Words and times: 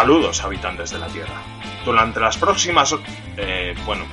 Saludos, 0.00 0.42
habitantes 0.42 0.88
de 0.92 0.98
la 0.98 1.08
Tierra. 1.08 1.42
Durante 1.84 2.20
las 2.20 2.38
próximas... 2.38 2.96
Eh, 3.36 3.74
bueno, 3.84 4.06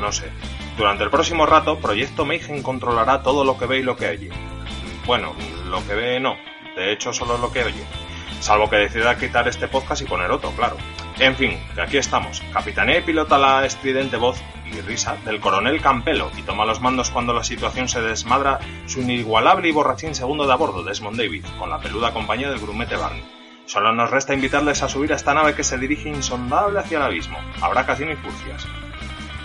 no 0.00 0.10
sé. 0.10 0.28
Durante 0.76 1.04
el 1.04 1.10
próximo 1.10 1.46
rato, 1.46 1.78
Proyecto 1.78 2.24
Mayhem 2.24 2.60
controlará 2.60 3.22
todo 3.22 3.44
lo 3.44 3.56
que 3.56 3.66
ve 3.66 3.78
y 3.78 3.82
lo 3.84 3.96
que 3.96 4.08
oye. 4.08 4.30
Bueno, 5.06 5.32
lo 5.70 5.86
que 5.86 5.94
ve 5.94 6.18
no. 6.18 6.34
De 6.74 6.92
hecho, 6.92 7.12
solo 7.12 7.38
lo 7.38 7.52
que 7.52 7.62
oye. 7.62 7.84
Salvo 8.40 8.68
que 8.68 8.74
decida 8.74 9.16
quitar 9.16 9.46
este 9.46 9.68
podcast 9.68 10.02
y 10.02 10.06
poner 10.06 10.28
otro, 10.32 10.50
claro. 10.56 10.76
En 11.20 11.36
fin, 11.36 11.56
que 11.76 11.82
aquí 11.82 11.98
estamos. 11.98 12.42
Capitanea 12.52 12.98
y 12.98 13.02
pilota 13.02 13.38
la 13.38 13.64
estridente 13.64 14.16
voz 14.16 14.42
y 14.72 14.80
risa 14.80 15.18
del 15.24 15.38
coronel 15.38 15.80
Campelo 15.80 16.32
y 16.36 16.42
toma 16.42 16.66
los 16.66 16.80
mandos 16.80 17.10
cuando 17.10 17.32
la 17.32 17.44
situación 17.44 17.88
se 17.88 18.02
desmadra 18.02 18.58
su 18.86 19.02
inigualable 19.02 19.68
y 19.68 19.72
borrachín 19.72 20.16
segundo 20.16 20.48
de 20.48 20.52
a 20.52 20.56
bordo, 20.56 20.82
Desmond 20.82 21.16
David, 21.16 21.44
con 21.60 21.70
la 21.70 21.78
peluda 21.78 22.12
compañía 22.12 22.50
del 22.50 22.58
grumete 22.58 22.96
Barney. 22.96 23.41
Solo 23.72 23.90
nos 23.94 24.10
resta 24.10 24.34
invitarles 24.34 24.82
a 24.82 24.88
subir 24.90 25.14
a 25.14 25.16
esta 25.16 25.32
nave 25.32 25.54
que 25.54 25.64
se 25.64 25.78
dirige 25.78 26.06
insondable 26.06 26.78
hacia 26.78 26.98
el 26.98 27.04
abismo. 27.04 27.38
Habrá 27.62 27.86
casi 27.86 28.04
ni 28.04 28.14
furcias. 28.16 28.66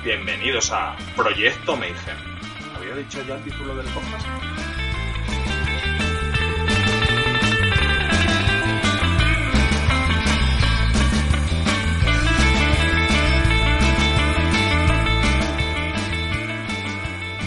Bienvenidos 0.03 0.69
a 0.73 0.97
Proyecto 1.15 1.77
Mayhem. 1.77 1.95
¿Había 2.75 2.95
dicho 2.95 3.23
ya 3.25 3.35
el 3.35 3.43
título 3.43 3.73
del 3.77 3.85
podcast? 3.85 4.27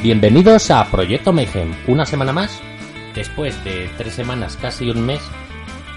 Bienvenidos 0.02 0.70
a 0.70 0.90
Proyecto 0.90 1.34
Mayhem, 1.34 1.74
una 1.88 2.06
semana 2.06 2.32
más. 2.32 2.62
Después 3.14 3.62
de 3.64 3.90
tres 3.98 4.14
semanas, 4.14 4.56
casi 4.56 4.88
un 4.88 5.04
mes, 5.04 5.20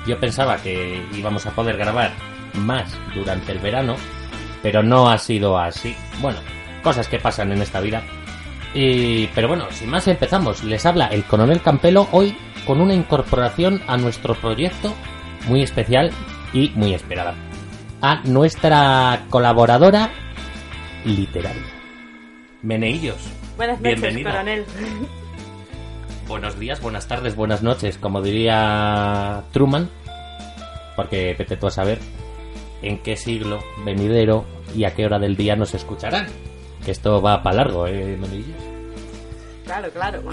yo 0.06 0.20
pensaba 0.20 0.58
que 0.58 1.06
íbamos 1.14 1.46
a 1.46 1.52
poder 1.52 1.78
grabar 1.78 2.12
más 2.56 2.98
durante 3.14 3.52
el 3.52 3.60
verano, 3.60 3.96
pero 4.62 4.84
no 4.84 5.10
ha 5.10 5.18
sido 5.18 5.58
así. 5.58 5.96
Bueno, 6.22 6.40
cosas 6.84 7.08
que 7.08 7.20
pasan 7.20 7.52
en 7.52 7.62
esta 7.62 7.80
vida. 7.80 8.04
Y, 8.74 9.28
pero 9.28 9.48
bueno, 9.48 9.68
sin 9.72 9.90
más 9.90 10.08
empezamos. 10.08 10.64
Les 10.64 10.86
habla 10.86 11.08
el 11.08 11.24
coronel 11.24 11.62
Campelo 11.62 12.08
hoy 12.12 12.36
con 12.66 12.82
una 12.82 12.94
incorporación 12.94 13.82
a 13.88 13.98
nuestro 13.98 14.36
proyecto 14.36 14.94
muy 15.48 15.62
especial 15.62 16.12
y 16.54 16.72
muy 16.76 16.94
esperada. 16.94 17.36
A 18.02 18.22
nuestra 18.24 19.24
colaboradora 19.30 20.12
literaria. 21.06 21.62
Meneillos. 22.62 23.32
Buenas 23.58 23.80
noches, 23.80 24.24
coronel. 24.24 24.66
Buenos 26.28 26.58
días, 26.58 26.82
buenas 26.82 27.08
tardes, 27.08 27.36
buenas 27.36 27.64
noches, 27.64 27.98
como 27.98 28.22
diría 28.22 29.44
Truman, 29.52 29.90
porque 30.96 31.36
vete 31.38 31.58
tú 31.58 31.68
a 31.68 31.72
saber 31.72 32.00
en 32.82 33.00
qué 33.04 33.18
siglo 33.18 33.60
venidero 33.86 34.46
y 34.76 34.86
a 34.86 34.94
qué 34.96 35.06
hora 35.06 35.20
del 35.20 35.36
día 35.36 35.56
nos 35.56 35.74
escucharán. 35.74 36.28
Que 36.84 36.92
esto 36.92 37.22
va 37.22 37.44
para 37.44 37.58
largo, 37.58 37.88
¿eh, 37.88 38.18
Menillos? 38.18 38.56
Claro, 39.66 39.90
claro. 39.92 40.24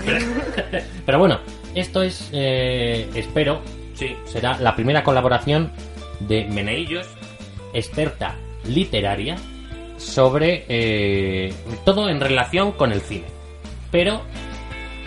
Pero 1.06 1.18
bueno, 1.18 1.40
esto 1.74 2.02
es, 2.02 2.30
eh, 2.32 3.08
espero, 3.14 3.60
sí, 3.94 4.16
será 4.24 4.58
la 4.58 4.74
primera 4.74 5.02
colaboración 5.02 5.72
de 6.20 6.46
Meneillos, 6.46 7.06
experta 7.72 8.36
literaria, 8.64 9.36
sobre 9.96 10.64
eh, 10.68 11.52
todo 11.84 12.08
en 12.08 12.20
relación 12.20 12.72
con 12.72 12.92
el 12.92 13.00
cine. 13.00 13.26
Pero 13.90 14.22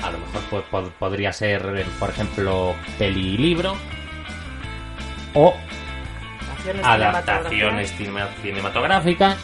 a 0.04 0.12
lo 0.12 0.18
mejor 0.20 0.42
po- 0.50 0.62
po- 0.70 0.90
podría 1.00 1.32
ser, 1.34 1.62
eh, 1.78 1.86
por 2.00 2.10
ejemplo, 2.10 2.76
peli 2.98 3.36
y 3.36 3.38
libro 3.38 3.76
o 5.34 5.54
Adaptaciones 6.42 6.86
adaptaciones 6.86 7.92
cine- 7.98 8.28
cinematográficas 8.42 9.38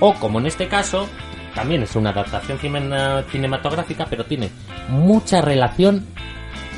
o 0.00 0.14
como 0.14 0.40
en 0.40 0.46
este 0.46 0.68
caso 0.68 1.08
también 1.54 1.82
es 1.82 1.96
una 1.96 2.10
adaptación 2.10 2.58
cine- 2.58 3.24
cinematográfica 3.30 4.06
pero 4.10 4.24
tiene 4.26 4.50
mucha 4.88 5.40
relación 5.40 6.06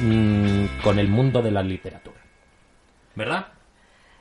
mm, 0.02 0.82
con 0.82 0.98
el 1.00 1.08
mundo 1.08 1.42
de 1.42 1.50
la 1.50 1.62
literatura 1.62 2.18
¿verdad? 3.16 3.46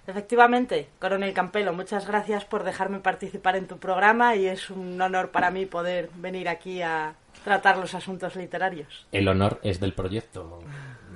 Efectivamente, 0.08 0.88
coronel 1.00 1.34
Campelo, 1.34 1.74
muchas 1.74 2.08
gracias 2.08 2.46
por 2.46 2.64
dejarme 2.64 3.00
participar 3.00 3.58
en 3.58 3.68
tu 3.68 3.78
programa 3.78 4.36
y 4.38 4.46
es 4.48 4.70
un 4.70 5.00
honor 5.02 5.32
para 5.32 5.52
mí 5.52 5.66
poder 5.66 6.10
venir 6.16 6.48
aquí 6.48 6.82
a 6.82 7.14
tratar 7.44 7.78
los 7.78 7.94
asuntos 7.94 8.36
literarios. 8.38 9.06
el 9.12 9.28
honor 9.28 9.60
es 9.64 9.80
del 9.82 9.94
proyecto 9.94 10.60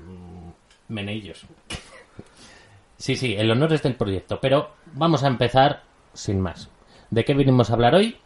mm, 0.06 0.94
Meneillos 0.94 1.46
sí, 2.98 3.16
sí, 3.16 3.34
el 3.36 3.50
honor 3.50 3.74
es 3.74 3.82
del 3.82 3.96
proyecto 3.96 4.40
pero 4.40 4.72
vamos 4.94 5.24
a 5.24 5.28
empezar 5.28 5.84
sin 6.14 6.40
más 6.40 6.70
¿de 7.10 7.26
qué 7.26 7.34
venimos 7.34 7.70
a 7.70 7.74
hablar 7.74 7.96
hoy? 7.96 8.18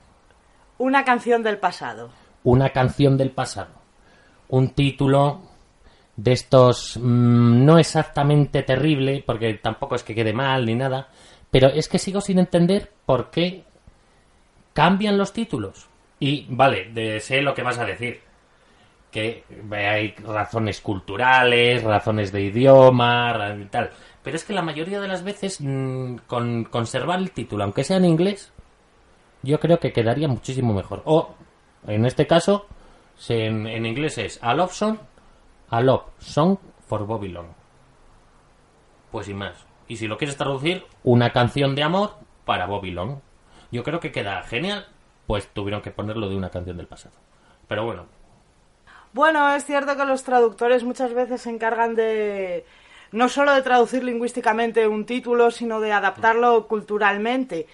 Una 0.78 1.06
canción 1.06 1.42
del 1.44 1.58
pasado. 1.58 2.10
una 2.44 2.70
canción 2.72 3.18
del 3.18 3.32
pasado. 3.32 3.72
Un 4.50 4.70
título 4.72 5.42
de 6.16 6.32
estos 6.32 6.98
mm, 6.98 7.66
no 7.66 7.78
exactamente 7.78 8.64
terrible, 8.64 9.24
porque 9.26 9.56
tampoco 9.56 9.96
es 9.96 10.04
que 10.04 10.16
quede 10.16 10.34
mal 10.34 10.66
ni 10.66 10.76
nada, 10.76 11.10
pero 11.52 11.68
es 11.68 11.88
que 11.88 12.00
sigo 12.00 12.22
sin 12.22 12.40
entender 12.40 12.92
por 13.06 13.30
qué 13.30 13.64
cambian 14.74 15.18
los 15.18 15.34
títulos. 15.34 15.88
Y 16.20 16.46
vale, 16.50 16.92
de, 16.92 17.20
sé 17.20 17.42
lo 17.42 17.54
que 17.54 17.64
vas 17.64 17.80
a 17.80 17.86
decir. 17.86 18.22
Que 19.12 19.46
hay 19.72 20.14
razones 20.16 20.82
culturales, 20.82 21.84
razones 21.84 22.34
de 22.34 22.42
idioma, 22.42 23.56
y 23.62 23.66
tal. 23.66 23.90
Pero 24.22 24.36
es 24.36 24.44
que 24.44 24.54
la 24.54 24.62
mayoría 24.62 25.00
de 25.00 25.08
las 25.08 25.24
veces, 25.24 25.60
mm, 25.62 26.18
con 26.28 26.66
conservar 26.66 27.20
el 27.20 27.32
título, 27.32 27.64
aunque 27.64 27.86
sea 27.86 27.98
en 27.98 28.06
inglés, 28.06 28.52
yo 29.42 29.60
creo 29.60 29.80
que 29.80 29.94
quedaría 29.94 30.28
muchísimo 30.28 30.74
mejor. 30.74 31.02
O, 31.06 31.36
en 31.88 32.06
este 32.06 32.28
caso, 32.28 32.66
en, 33.30 33.86
inglés 33.86 34.18
es 34.18 34.40
A 34.42 34.54
Love 34.54 34.74
Song, 34.74 34.98
A 35.70 35.82
Love 35.82 36.04
Song 36.20 36.58
for 36.88 37.06
Bobby 37.06 37.30
Long. 37.30 37.48
Pues 39.12 39.28
sin 39.28 39.38
más. 39.38 39.66
Y 39.88 39.98
si 39.98 40.08
lo 40.08 40.18
quieres 40.18 40.38
traducir, 40.38 40.86
una 41.04 41.32
canción 41.32 41.76
de 41.76 41.84
amor 41.84 42.16
para 42.44 42.66
Bobby 42.66 42.92
Long. 42.92 43.20
Yo 43.72 43.84
creo 43.84 44.00
que 44.00 44.12
queda 44.12 44.42
genial, 44.44 44.88
pues 45.28 45.48
tuvieron 45.50 45.82
que 45.82 45.92
ponerlo 45.92 46.30
de 46.30 46.36
una 46.36 46.50
canción 46.50 46.78
del 46.78 46.88
pasado. 46.88 47.16
Pero 47.68 47.86
bueno, 47.86 48.06
Bueno, 49.14 49.54
es 49.54 49.66
cierto 49.66 49.96
que 49.96 50.06
los 50.06 50.24
traductores 50.24 50.84
muchas 50.84 51.14
veces 51.14 51.42
se 51.42 51.50
encargan 51.50 51.96
de 51.96 52.66
no 53.12 53.30
solo 53.30 53.54
de 53.54 53.62
traducir 53.62 54.04
lingüísticamente 54.04 54.88
un 54.88 55.06
título, 55.06 55.50
sino 55.52 55.80
de 55.80 55.94
adaptarlo 55.94 56.68
culturalmente. 56.68 57.68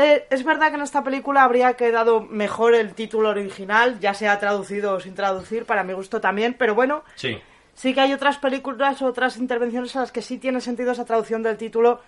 Eh, 0.00 0.28
es 0.30 0.44
verdad 0.44 0.68
que 0.68 0.76
en 0.76 0.82
esta 0.82 1.02
película 1.02 1.42
habría 1.42 1.72
quedado 1.72 2.20
mejor 2.20 2.72
el 2.72 2.94
título 2.94 3.30
original, 3.30 3.98
ya 3.98 4.14
sea 4.14 4.38
traducido 4.38 4.94
o 4.94 5.00
sin 5.00 5.16
traducir, 5.16 5.64
para 5.64 5.82
mi 5.82 5.92
gusto 5.92 6.20
también, 6.20 6.54
pero 6.54 6.76
bueno, 6.76 7.02
sí. 7.16 7.36
sí 7.74 7.92
que 7.92 8.02
hay 8.02 8.12
otras 8.12 8.38
películas, 8.38 9.02
otras 9.02 9.36
intervenciones 9.38 9.96
a 9.96 10.00
las 10.02 10.12
que 10.12 10.22
sí 10.22 10.38
tiene 10.38 10.60
sentido 10.60 10.92
esa 10.92 11.04
traducción 11.04 11.42
del 11.42 11.56
título 11.56 12.00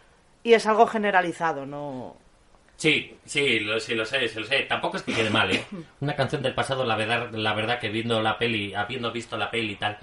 y 0.45 0.53
es 0.53 0.67
algo 0.67 0.87
generalizado, 0.87 1.67
no... 1.67 2.17
Sí, 2.77 3.19
sí, 3.25 3.59
lo, 3.59 3.81
sí, 3.81 3.97
lo 3.97 4.05
sé, 4.05 4.29
sí, 4.29 4.39
lo 4.39 4.47
sé. 4.47 4.61
Tampoco 4.63 4.97
es 4.97 5.03
que 5.03 5.13
quede 5.13 5.29
mal, 5.29 5.51
¿eh? 5.51 5.67
Una 6.01 6.15
canción 6.15 6.43
del 6.43 6.55
pasado, 6.55 6.85
la 6.85 6.97
verdad, 6.97 7.31
la 7.33 7.55
verdad 7.55 7.81
que 7.81 7.89
viendo 7.89 8.23
la 8.23 8.39
peli, 8.39 8.73
habiendo 8.73 9.11
visto 9.11 9.37
la 9.37 9.51
peli 9.51 9.73
y 9.73 9.77
tal, 9.77 9.99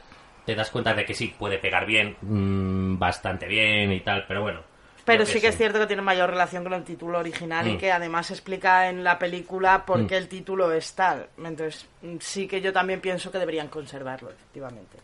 te 0.45 0.55
das 0.55 0.69
cuenta 0.71 0.93
de 0.93 1.05
que 1.05 1.13
sí, 1.13 1.33
puede 1.39 1.57
pegar 1.57 1.85
bien, 1.85 2.17
mm, 2.21 2.99
bastante 2.99 3.47
bien 3.47 3.93
y 3.93 4.01
tal, 4.01 4.25
pero 4.27 4.41
bueno. 4.41 4.76
Pero 5.07 5.25
sí 5.25 5.41
que 5.41 5.47
es 5.47 5.57
cierto 5.57 5.79
que 5.79 5.87
tiene 5.87 6.01
mayor 6.03 6.29
relación 6.29 6.63
con 6.63 6.73
el 6.73 6.83
título 6.83 7.17
original 7.19 7.67
y 7.67 7.73
Mm. 7.73 7.77
que 7.79 7.91
además 7.91 8.29
explica 8.29 8.89
en 8.89 9.03
la 9.03 9.17
película 9.17 9.85
por 9.85 9.99
Mm. 9.99 10.07
qué 10.07 10.17
el 10.17 10.27
título 10.27 10.71
es 10.71 10.93
tal. 10.93 11.27
Entonces, 11.37 11.87
sí 12.19 12.47
que 12.47 12.61
yo 12.61 12.71
también 12.73 13.01
pienso 13.01 13.31
que 13.31 13.39
deberían 13.39 13.69
conservarlo, 13.69 14.29
efectivamente. 14.29 14.97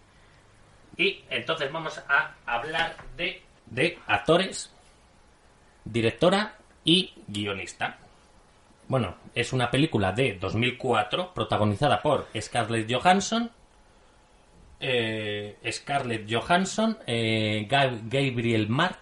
Y 0.97 1.23
entonces 1.29 1.71
vamos 1.71 2.00
a 2.07 2.31
hablar 2.45 2.95
de, 3.17 3.41
de 3.65 3.97
actores, 4.05 4.71
directora 5.85 6.55
y 6.83 7.13
guionista. 7.27 7.97
Bueno, 8.88 9.15
es 9.33 9.53
una 9.53 9.71
película 9.71 10.11
de 10.11 10.33
2004 10.33 11.33
protagonizada 11.33 12.01
por 12.01 12.27
Scarlett 12.39 12.91
Johansson, 12.94 13.50
eh, 14.79 15.57
Scarlett 15.71 16.29
Johansson, 16.31 16.97
eh, 17.07 17.65
Ga- 17.69 18.01
Gabriel 18.03 18.67
Mart 18.67 19.00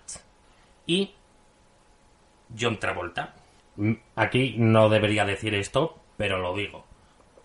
y 0.92 1.14
John 2.60 2.78
Travolta. 2.80 3.34
Mm, 3.78 3.94
Aquí 4.18 4.56
no 4.58 4.90
debería 4.90 5.24
decir 5.24 5.56
esto, 5.56 5.98
pero 6.18 6.40
lo 6.40 6.54
digo. 6.54 6.84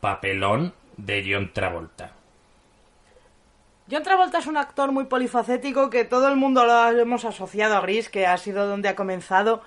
Papelón 0.00 0.74
de 0.96 1.24
John 1.30 1.52
Travolta. 1.52 2.12
John 3.88 4.02
Travolta 4.02 4.38
es 4.38 4.48
un 4.48 4.56
actor 4.56 4.90
muy 4.90 5.04
polifacético 5.04 5.90
que 5.90 6.04
todo 6.04 6.26
el 6.26 6.36
mundo 6.36 6.64
lo 6.66 6.90
hemos 6.90 7.24
asociado 7.24 7.76
a 7.76 7.80
Gris, 7.82 8.08
que 8.08 8.26
ha 8.26 8.36
sido 8.36 8.66
donde 8.66 8.88
ha 8.88 8.96
comenzado. 8.96 9.62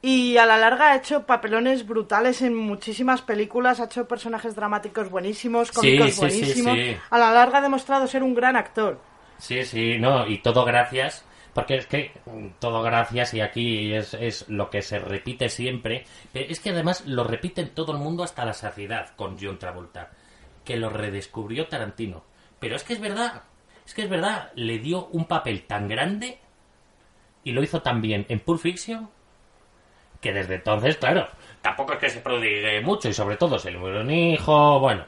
Y 0.00 0.36
a 0.36 0.46
la 0.46 0.56
larga 0.56 0.92
ha 0.92 0.96
hecho 0.96 1.26
papelones 1.26 1.84
brutales 1.84 2.40
en 2.42 2.54
muchísimas 2.54 3.20
películas, 3.20 3.80
ha 3.80 3.86
hecho 3.86 4.06
personajes 4.06 4.54
dramáticos 4.54 5.10
buenísimos, 5.10 5.72
cómicos 5.72 6.06
sí, 6.06 6.12
sí, 6.12 6.20
buenísimos. 6.20 6.74
sí. 6.76 6.96
A 7.10 7.18
la 7.18 7.32
larga 7.32 7.58
ha 7.58 7.62
demostrado 7.62 8.06
ser 8.06 8.22
un 8.22 8.32
gran 8.36 8.54
actor. 8.54 9.00
Sí, 9.38 9.64
sí, 9.64 9.98
no, 9.98 10.24
y 10.28 10.38
todo 10.38 10.64
gracias. 10.64 11.24
Porque 11.58 11.74
es 11.74 11.86
que 11.86 12.12
todo 12.60 12.82
gracias 12.82 13.34
y 13.34 13.40
aquí 13.40 13.92
es, 13.92 14.14
es 14.14 14.48
lo 14.48 14.70
que 14.70 14.80
se 14.80 15.00
repite 15.00 15.48
siempre. 15.48 16.04
Eh, 16.32 16.46
Es 16.48 16.60
que 16.60 16.70
además 16.70 17.04
lo 17.04 17.24
repiten 17.24 17.70
todo 17.70 17.90
el 17.90 17.98
mundo 17.98 18.22
hasta 18.22 18.44
la 18.44 18.52
saciedad 18.52 19.10
con 19.16 19.36
John 19.40 19.58
Travolta. 19.58 20.10
Que 20.64 20.76
lo 20.76 20.88
redescubrió 20.88 21.66
Tarantino. 21.66 22.22
Pero 22.60 22.76
es 22.76 22.84
que 22.84 22.92
es 22.92 23.00
verdad. 23.00 23.42
Es 23.84 23.92
que 23.92 24.02
es 24.02 24.08
verdad. 24.08 24.52
Le 24.54 24.78
dio 24.78 25.06
un 25.06 25.24
papel 25.24 25.64
tan 25.64 25.88
grande 25.88 26.38
y 27.42 27.50
lo 27.50 27.60
hizo 27.62 27.82
tan 27.82 28.00
bien 28.00 28.24
en 28.28 28.38
Pulp 28.38 28.60
Fiction 28.60 29.10
que 30.20 30.32
desde 30.32 30.56
entonces, 30.56 30.96
claro, 30.96 31.26
tampoco 31.60 31.94
es 31.94 31.98
que 31.98 32.10
se 32.10 32.20
prodigue 32.20 32.80
mucho 32.82 33.08
y 33.08 33.12
sobre 33.12 33.36
todo 33.36 33.58
se 33.58 33.70
le 33.70 33.78
murió 33.78 34.00
un 34.00 34.10
hijo, 34.10 34.78
bueno, 34.80 35.04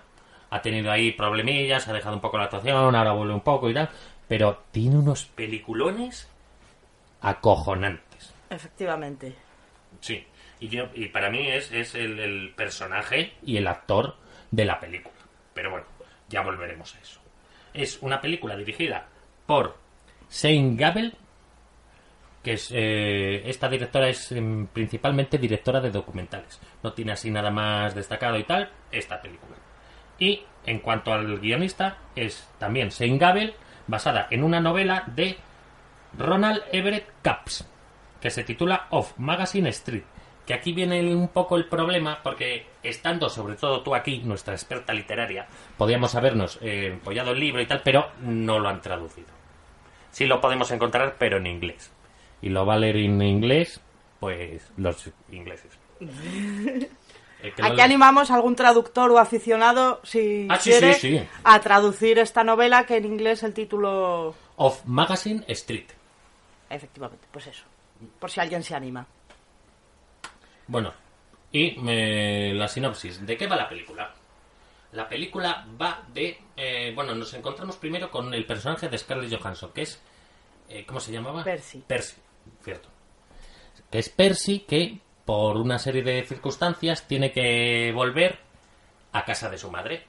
ha 0.50 0.62
tenido 0.62 0.90
ahí 0.90 1.12
problemillas, 1.12 1.86
ha 1.88 1.92
dejado 1.92 2.14
un 2.14 2.20
poco 2.20 2.38
la 2.38 2.44
actuación, 2.44 2.94
ahora 2.94 3.12
vuelve 3.12 3.34
un 3.34 3.40
poco 3.40 3.68
y 3.68 3.74
tal, 3.74 3.88
pero 4.28 4.62
tiene 4.70 4.96
unos 4.98 5.24
peliculones 5.24 6.29
acojonantes. 7.20 8.34
Efectivamente. 8.48 9.34
Sí, 10.00 10.26
y, 10.60 10.68
yo, 10.68 10.88
y 10.94 11.08
para 11.08 11.30
mí 11.30 11.48
es, 11.48 11.70
es 11.72 11.94
el, 11.94 12.18
el 12.18 12.54
personaje 12.54 13.34
y 13.42 13.56
el 13.56 13.66
actor 13.66 14.16
de 14.50 14.64
la 14.64 14.80
película. 14.80 15.14
Pero 15.54 15.70
bueno, 15.70 15.86
ya 16.28 16.42
volveremos 16.42 16.94
a 16.94 17.00
eso. 17.00 17.20
Es 17.72 17.98
una 18.02 18.20
película 18.20 18.56
dirigida 18.56 19.06
por 19.46 19.76
Shane 20.30 20.76
Gabel, 20.76 21.16
que 22.42 22.52
es 22.52 22.70
eh, 22.72 23.42
esta 23.48 23.68
directora 23.68 24.08
es 24.08 24.32
em, 24.32 24.66
principalmente 24.68 25.38
directora 25.38 25.80
de 25.80 25.90
documentales. 25.90 26.60
No 26.82 26.92
tiene 26.92 27.12
así 27.12 27.30
nada 27.30 27.50
más 27.50 27.94
destacado 27.94 28.38
y 28.38 28.44
tal, 28.44 28.70
esta 28.90 29.20
película. 29.20 29.56
Y 30.18 30.42
en 30.66 30.80
cuanto 30.80 31.12
al 31.12 31.38
guionista, 31.40 31.98
es 32.14 32.48
también 32.58 32.88
Shane 32.88 33.18
Gabel, 33.18 33.54
basada 33.86 34.28
en 34.30 34.44
una 34.44 34.60
novela 34.60 35.04
de 35.06 35.36
Ronald 36.18 36.62
Everett 36.72 37.06
Capps, 37.22 37.66
que 38.20 38.30
se 38.30 38.44
titula 38.44 38.86
Off 38.90 39.12
Magazine 39.18 39.68
Street. 39.70 40.02
Que 40.46 40.54
aquí 40.54 40.72
viene 40.72 41.14
un 41.14 41.28
poco 41.28 41.56
el 41.56 41.66
problema, 41.68 42.18
porque 42.22 42.66
estando 42.82 43.28
sobre 43.28 43.54
todo 43.54 43.82
tú 43.82 43.94
aquí, 43.94 44.18
nuestra 44.24 44.54
experta 44.54 44.92
literaria, 44.92 45.46
podíamos 45.78 46.14
habernos 46.16 46.58
eh, 46.60 46.86
empollado 46.92 47.30
el 47.32 47.38
libro 47.40 47.60
y 47.62 47.66
tal, 47.66 47.82
pero 47.84 48.08
no 48.22 48.58
lo 48.58 48.68
han 48.68 48.80
traducido. 48.80 49.28
Sí 50.10 50.26
lo 50.26 50.40
podemos 50.40 50.70
encontrar, 50.72 51.16
pero 51.18 51.36
en 51.36 51.46
inglés. 51.46 51.92
Y 52.42 52.48
lo 52.48 52.66
va 52.66 52.74
a 52.74 52.78
leer 52.78 52.96
en 52.96 53.22
inglés, 53.22 53.80
pues 54.18 54.70
los 54.76 55.10
ingleses. 55.30 55.78
Eh, 57.42 57.54
Aquí 57.62 57.80
animamos 57.80 58.30
a 58.30 58.34
algún 58.34 58.54
traductor 58.54 59.10
o 59.12 59.18
aficionado, 59.18 60.00
si 60.04 60.46
Ah, 60.50 60.58
sí, 60.58 60.68
quiere, 60.72 60.92
sí, 60.92 61.18
sí. 61.20 61.26
a 61.42 61.58
traducir 61.60 62.18
esta 62.18 62.44
novela, 62.44 62.84
que 62.84 62.98
en 62.98 63.06
inglés 63.06 63.42
el 63.42 63.54
título... 63.54 64.34
Of 64.56 64.82
Magazine 64.84 65.42
Street. 65.48 65.86
Efectivamente, 66.70 67.26
pues 67.30 67.48
eso. 67.48 67.64
Por 68.18 68.30
si 68.30 68.40
alguien 68.40 68.62
se 68.62 68.74
anima. 68.74 69.06
Bueno, 70.68 70.94
y 71.52 71.76
eh, 71.90 72.52
la 72.54 72.68
sinopsis. 72.68 73.26
¿De 73.26 73.36
qué 73.36 73.46
va 73.46 73.56
la 73.56 73.68
película? 73.68 74.14
La 74.92 75.08
película 75.08 75.66
va 75.80 76.02
de... 76.12 76.38
eh, 76.56 76.92
bueno, 76.94 77.14
nos 77.14 77.34
encontramos 77.34 77.76
primero 77.76 78.10
con 78.10 78.32
el 78.32 78.46
personaje 78.46 78.88
de 78.88 78.98
Scarlett 78.98 79.36
Johansson, 79.38 79.72
que 79.72 79.82
es... 79.82 80.00
eh, 80.68 80.84
¿Cómo 80.86 81.00
se 81.00 81.12
llamaba? 81.12 81.44
Percy. 81.44 81.84
Percy, 81.86 82.16
cierto. 82.62 82.88
Que 83.90 83.98
es 83.98 84.08
Percy 84.08 84.60
que, 84.60 85.00
por 85.24 85.56
una 85.56 85.78
serie 85.78 86.02
de 86.02 86.24
circunstancias, 86.24 87.06
tiene 87.06 87.32
que 87.32 87.92
volver 87.92 88.38
a 89.12 89.24
casa 89.24 89.50
de 89.50 89.58
su 89.58 89.70
madre 89.70 90.06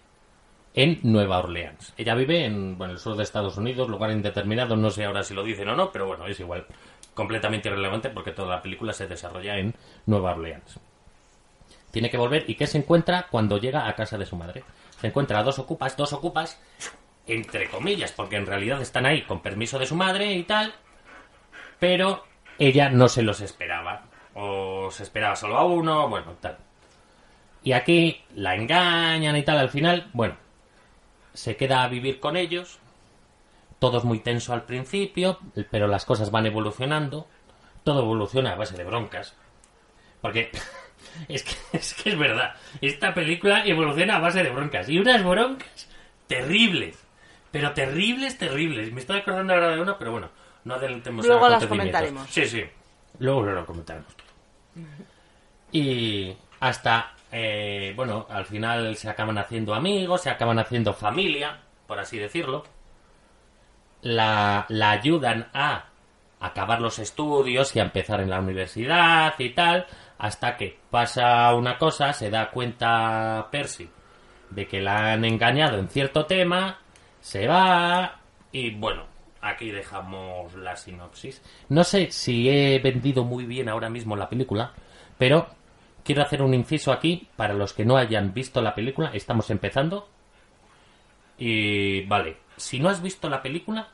en 0.74 1.00
Nueva 1.04 1.40
Orleans. 1.40 1.94
Ella 1.98 2.16
vive 2.16 2.46
en 2.46 2.78
bueno, 2.78 2.94
el 2.94 3.00
sur 3.00 3.16
de 3.16 3.24
Estados 3.24 3.58
Unidos, 3.58 3.90
lugar 3.90 4.12
indeterminado, 4.12 4.76
no 4.76 4.90
sé 4.90 5.06
ahora 5.06 5.24
si 5.24 5.34
lo 5.34 5.44
dicen 5.44 5.70
o 5.70 5.76
no, 5.76 5.92
pero 5.92 6.08
bueno, 6.08 6.26
es 6.28 6.40
igual. 6.40 6.66
Completamente 7.14 7.70
irrelevante 7.70 8.10
porque 8.10 8.32
toda 8.32 8.56
la 8.56 8.62
película 8.62 8.94
se 8.94 9.08
desarrolla 9.08 9.58
en 9.58 9.76
Nueva 10.06 10.32
Orleans. 10.32 10.80
Tiene 11.92 12.10
que 12.10 12.18
volver 12.18 12.50
y 12.50 12.56
¿qué 12.56 12.68
se 12.68 12.78
encuentra 12.78 13.28
cuando 13.30 13.58
llega 13.58 13.88
a 13.88 13.96
casa 13.96 14.18
de 14.18 14.26
su 14.26 14.38
madre? 14.38 14.64
Se 15.00 15.08
encuentra 15.08 15.40
a 15.40 15.44
dos 15.44 15.60
ocupas, 15.60 15.98
dos 15.98 16.14
ocupas, 16.14 16.62
entre 17.28 17.70
comillas, 17.70 18.14
porque 18.14 18.38
en 18.38 18.46
realidad 18.46 18.82
están 18.82 19.06
ahí 19.06 19.24
con 19.24 19.42
permiso 19.42 19.78
de 19.78 19.86
su 19.86 19.96
madre 19.96 20.34
y 20.34 20.44
tal, 20.44 20.74
pero 21.80 22.24
ella 22.58 22.90
no 22.90 23.10
se 23.10 23.24
los 23.24 23.42
esperaba. 23.42 24.04
O 24.36 24.90
se 24.90 25.04
esperaba 25.04 25.36
solo 25.36 25.58
a 25.58 25.66
uno, 25.66 26.08
bueno, 26.08 26.36
tal. 26.40 26.58
Y 27.64 27.74
aquí 27.74 28.24
la 28.36 28.56
engañan 28.56 29.36
y 29.36 29.44
tal 29.44 29.58
al 29.58 29.70
final, 29.70 30.10
bueno, 30.14 30.36
se 31.34 31.56
queda 31.56 31.84
a 31.84 31.88
vivir 31.88 32.20
con 32.20 32.38
ellos. 32.38 32.80
Todo 33.80 33.98
es 33.98 34.04
muy 34.04 34.20
tenso 34.20 34.54
al 34.54 34.64
principio, 34.64 35.40
pero 35.72 35.88
las 35.88 36.06
cosas 36.06 36.32
van 36.32 36.46
evolucionando. 36.46 37.28
Todo 37.84 38.02
evoluciona 38.02 38.54
a 38.54 38.56
base 38.56 38.78
de 38.78 38.84
broncas. 38.84 39.36
Porque 40.22 40.52
es 41.28 41.44
que, 41.44 41.56
es 41.78 41.94
que 41.96 42.12
es 42.12 42.18
verdad. 42.18 42.56
Esta 42.80 43.14
película 43.14 43.66
evoluciona 43.66 44.18
a 44.18 44.20
base 44.20 44.44
de 44.44 44.50
broncas. 44.50 44.88
Y 44.90 45.00
unas 45.00 45.24
broncas 45.24 45.88
terribles. 46.28 46.98
Pero 47.52 47.74
terribles, 47.74 48.38
terribles. 48.38 48.94
Me 48.94 49.02
estoy 49.02 49.20
acordando 49.20 49.54
ahora 49.54 49.76
de 49.76 49.82
una, 49.82 49.98
pero 49.98 50.12
bueno, 50.12 50.30
no 50.64 50.76
adelantemos 50.76 51.26
Luego 51.26 51.50
las 51.50 51.66
comentaremos. 51.66 52.30
Sí, 52.30 52.46
sí. 52.46 52.64
Luego 53.20 53.44
lo 53.44 53.66
comentaremos. 53.66 54.08
Y 55.72 56.34
hasta, 56.60 57.14
eh, 57.32 57.94
bueno, 57.96 58.28
al 58.30 58.46
final 58.46 58.96
se 58.96 59.10
acaban 59.10 59.38
haciendo 59.38 59.74
amigos, 59.74 60.22
se 60.22 60.30
acaban 60.30 60.60
haciendo 60.60 60.94
familia, 60.94 61.62
por 61.88 62.00
así 62.00 62.18
decirlo. 62.18 62.64
La, 64.02 64.66
la 64.70 64.92
ayudan 64.92 65.50
a 65.54 65.86
acabar 66.40 66.82
los 66.82 67.00
estudios 67.00 67.76
y 67.76 67.80
a 67.80 67.84
empezar 67.84 68.20
en 68.22 68.30
la 68.30 68.40
universidad 68.40 69.36
y 69.38 69.52
tal, 69.52 69.86
hasta 70.18 70.58
que 70.58 70.78
pasa 70.90 71.54
una 71.54 71.78
cosa, 71.78 72.14
se 72.14 72.30
da 72.30 72.50
cuenta 72.50 73.48
Percy 73.52 73.90
de 74.50 74.68
que 74.68 74.82
la 74.82 75.14
han 75.14 75.26
engañado 75.26 75.78
en 75.78 75.88
cierto 75.88 76.26
tema, 76.26 76.80
se 77.20 77.48
va 77.48 78.20
y 78.52 78.72
bueno, 78.72 79.06
aquí 79.42 79.72
dejamos 79.72 80.54
la 80.56 80.76
sinopsis. 80.76 81.42
No 81.70 81.84
sé 81.84 82.12
si 82.12 82.50
he 82.50 82.80
vendido 82.80 83.24
muy 83.24 83.46
bien 83.46 83.70
ahora 83.70 83.90
mismo 83.90 84.16
la 84.16 84.30
película, 84.30 84.74
pero 85.18 85.48
quiero 86.04 86.22
hacer 86.22 86.42
un 86.42 86.54
inciso 86.54 86.92
aquí 86.92 87.28
para 87.36 87.54
los 87.54 87.74
que 87.74 87.86
no 87.86 87.98
hayan 87.98 88.34
visto 88.34 88.62
la 88.62 88.76
película, 88.76 89.12
estamos 89.14 89.50
empezando. 89.50 90.10
Y 91.38 92.06
vale, 92.06 92.38
si 92.58 92.80
no 92.80 92.90
has 92.90 93.02
visto 93.02 93.30
la 93.30 93.42
película, 93.42 93.90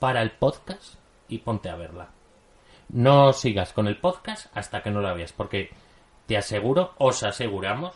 para 0.00 0.22
el 0.22 0.32
podcast 0.32 0.94
y 1.28 1.38
ponte 1.38 1.68
a 1.68 1.76
verla. 1.76 2.08
No 2.88 3.32
sigas 3.32 3.72
con 3.72 3.86
el 3.86 3.98
podcast 3.98 4.46
hasta 4.56 4.82
que 4.82 4.90
no 4.90 5.00
la 5.00 5.12
veas, 5.12 5.32
porque 5.32 5.70
te 6.26 6.36
aseguro, 6.36 6.94
os 6.98 7.22
aseguramos, 7.22 7.94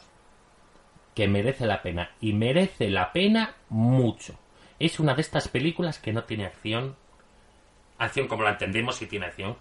que 1.14 1.26
merece 1.26 1.66
la 1.66 1.82
pena. 1.82 2.10
Y 2.20 2.32
merece 2.32 2.90
la 2.90 3.12
pena 3.12 3.56
mucho. 3.68 4.38
Es 4.78 5.00
una 5.00 5.14
de 5.14 5.22
estas 5.22 5.48
películas 5.48 5.98
que 5.98 6.12
no 6.12 6.24
tiene 6.24 6.46
acción. 6.46 6.96
Acción 7.98 8.28
como 8.28 8.42
la 8.42 8.50
entendemos 8.50 8.96
si 8.96 9.06
tiene 9.06 9.26
acción. 9.26 9.56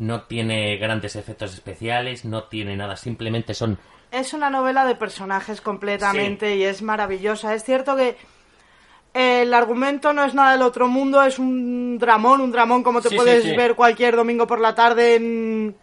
No 0.00 0.22
tiene 0.22 0.78
grandes 0.78 1.14
efectos 1.14 1.52
especiales, 1.52 2.24
no 2.24 2.44
tiene 2.44 2.74
nada, 2.74 2.96
simplemente 2.96 3.52
son 3.52 3.78
Es 4.10 4.32
una 4.32 4.48
novela 4.48 4.86
de 4.86 4.94
personajes 4.94 5.60
completamente 5.60 6.56
y 6.56 6.64
es 6.64 6.80
maravillosa. 6.80 7.54
Es 7.54 7.64
cierto 7.64 7.96
que 7.96 8.16
el 9.12 9.52
argumento 9.52 10.14
no 10.14 10.24
es 10.24 10.32
nada 10.32 10.52
del 10.52 10.62
otro 10.62 10.88
mundo, 10.88 11.22
es 11.22 11.38
un 11.38 11.98
dramón, 11.98 12.40
un 12.40 12.50
dramón 12.50 12.82
como 12.82 13.02
te 13.02 13.10
sí, 13.10 13.16
puedes 13.16 13.44
sí. 13.44 13.54
ver 13.54 13.74
cualquier 13.74 14.16
domingo 14.16 14.46
por 14.46 14.58
la 14.58 14.74
tarde 14.74 15.16
en, 15.16 15.76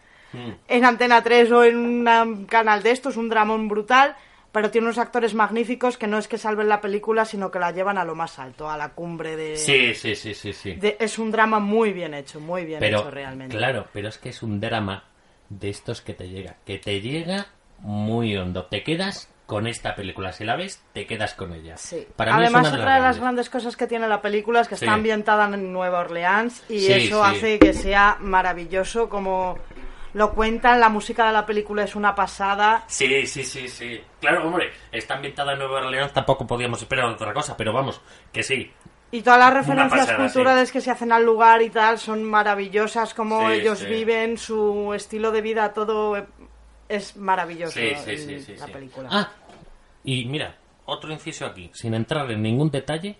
en 0.67 0.85
Antena 0.85 1.21
3 1.21 1.51
o 1.51 1.63
en 1.63 1.77
un 1.77 2.45
canal 2.45 2.81
de 2.81 2.89
estos, 2.89 3.17
un 3.17 3.29
dramón 3.29 3.67
brutal, 3.67 4.15
pero 4.57 4.71
tiene 4.71 4.87
unos 4.87 4.97
actores 4.97 5.35
magníficos 5.35 5.99
que 5.99 6.07
no 6.07 6.17
es 6.17 6.27
que 6.27 6.39
salven 6.39 6.67
la 6.67 6.81
película, 6.81 7.25
sino 7.25 7.51
que 7.51 7.59
la 7.59 7.69
llevan 7.69 7.99
a 7.99 8.03
lo 8.03 8.15
más 8.15 8.39
alto, 8.39 8.67
a 8.71 8.75
la 8.75 8.89
cumbre 8.89 9.35
de... 9.35 9.55
Sí, 9.55 9.93
sí, 9.93 10.15
sí, 10.15 10.33
sí, 10.33 10.51
sí. 10.51 10.73
de- 10.73 10.97
es 10.99 11.19
un 11.19 11.29
drama 11.29 11.59
muy 11.59 11.93
bien 11.93 12.15
hecho, 12.15 12.39
muy 12.39 12.65
bien 12.65 12.79
pero 12.79 13.01
hecho 13.01 13.11
realmente. 13.11 13.55
claro, 13.55 13.85
pero 13.93 14.09
es 14.09 14.17
que 14.17 14.29
es 14.29 14.41
un 14.41 14.59
drama 14.59 15.03
de 15.49 15.69
estos 15.69 16.01
que 16.01 16.15
te 16.15 16.27
llega, 16.27 16.55
que 16.65 16.79
te 16.79 17.01
llega 17.01 17.45
muy 17.81 18.35
hondo. 18.35 18.65
Te 18.65 18.81
quedas 18.81 19.29
con 19.45 19.67
esta 19.67 19.93
película, 19.95 20.33
si 20.33 20.43
la 20.43 20.55
ves, 20.55 20.81
te 20.91 21.05
quedas 21.05 21.35
con 21.35 21.53
ella. 21.53 21.77
Sí. 21.77 22.07
Para 22.15 22.35
mí 22.35 22.41
Además, 22.41 22.65
es 22.65 22.73
una 22.73 22.81
otra 22.81 22.93
de 22.95 22.99
las 22.99 23.01
grandes. 23.01 23.21
grandes 23.21 23.49
cosas 23.51 23.77
que 23.77 23.85
tiene 23.85 24.07
la 24.07 24.21
película 24.23 24.61
es 24.61 24.67
que 24.67 24.75
Sí. 24.75 24.85
está 24.85 24.95
ambientada 24.95 25.45
en 25.53 25.71
Nueva 25.71 25.99
Orleans 25.99 26.63
y 26.67 26.79
Sí, 26.79 26.93
eso 26.93 27.23
hace 27.23 27.59
que 27.59 27.73
sea 27.73 28.17
maravilloso 28.19 29.07
como 29.07 29.59
lo 30.17 30.33
cuentan. 30.33 30.79
La 30.79 30.89
música 30.89 31.27
de 31.27 31.33
la 31.33 31.45
película 31.45 31.83
es 31.83 31.95
una 31.95 32.13
pasada. 32.15 32.83
Sí, 32.87 33.25
sí, 33.27 33.43
sí, 33.43 33.67
sí. 33.69 34.01
Claro, 34.19 34.47
hombre, 34.47 34.71
está 34.91 35.15
ambientada 35.15 35.53
en 35.53 35.59
Nueva 35.59 35.77
Orleans, 35.85 36.11
tampoco 36.11 36.45
podíamos 36.47 36.81
esperar 36.81 37.05
otra 37.05 37.33
cosa, 37.33 37.55
pero 37.55 37.71
vamos, 37.71 38.01
que 38.33 38.43
sí. 38.43 38.71
Y 39.11 39.21
todas 39.21 39.39
las 39.39 39.53
referencias 39.53 40.01
pasada, 40.01 40.17
culturales 40.17 40.71
que 40.71 40.81
se 40.81 40.91
hacen 40.91 41.11
al 41.13 41.23
lugar 41.23 41.61
y 41.61 41.69
tal 41.69 41.97
son 41.97 42.23
maravillosas, 42.23 43.13
como 43.13 43.47
Sí, 43.47 43.55
ellos 43.55 43.79
sí. 43.79 43.85
viven, 43.85 44.37
su 44.37 44.91
estilo 44.93 45.31
de 45.31 45.41
vida, 45.41 45.71
todo 45.73 46.17
es 46.89 47.15
maravilloso 47.15 47.79
Sí, 47.79 47.93
sí, 48.03 48.51
en 48.53 48.59
la 48.59 48.67
película. 48.67 49.09
Ah, 49.11 49.31
y 50.03 50.25
mira, 50.25 50.57
otro 50.85 51.11
inciso 51.13 51.45
aquí, 51.45 51.69
sin 51.73 51.93
entrar 51.93 52.29
en 52.31 52.41
ningún 52.41 52.69
detalle, 52.69 53.15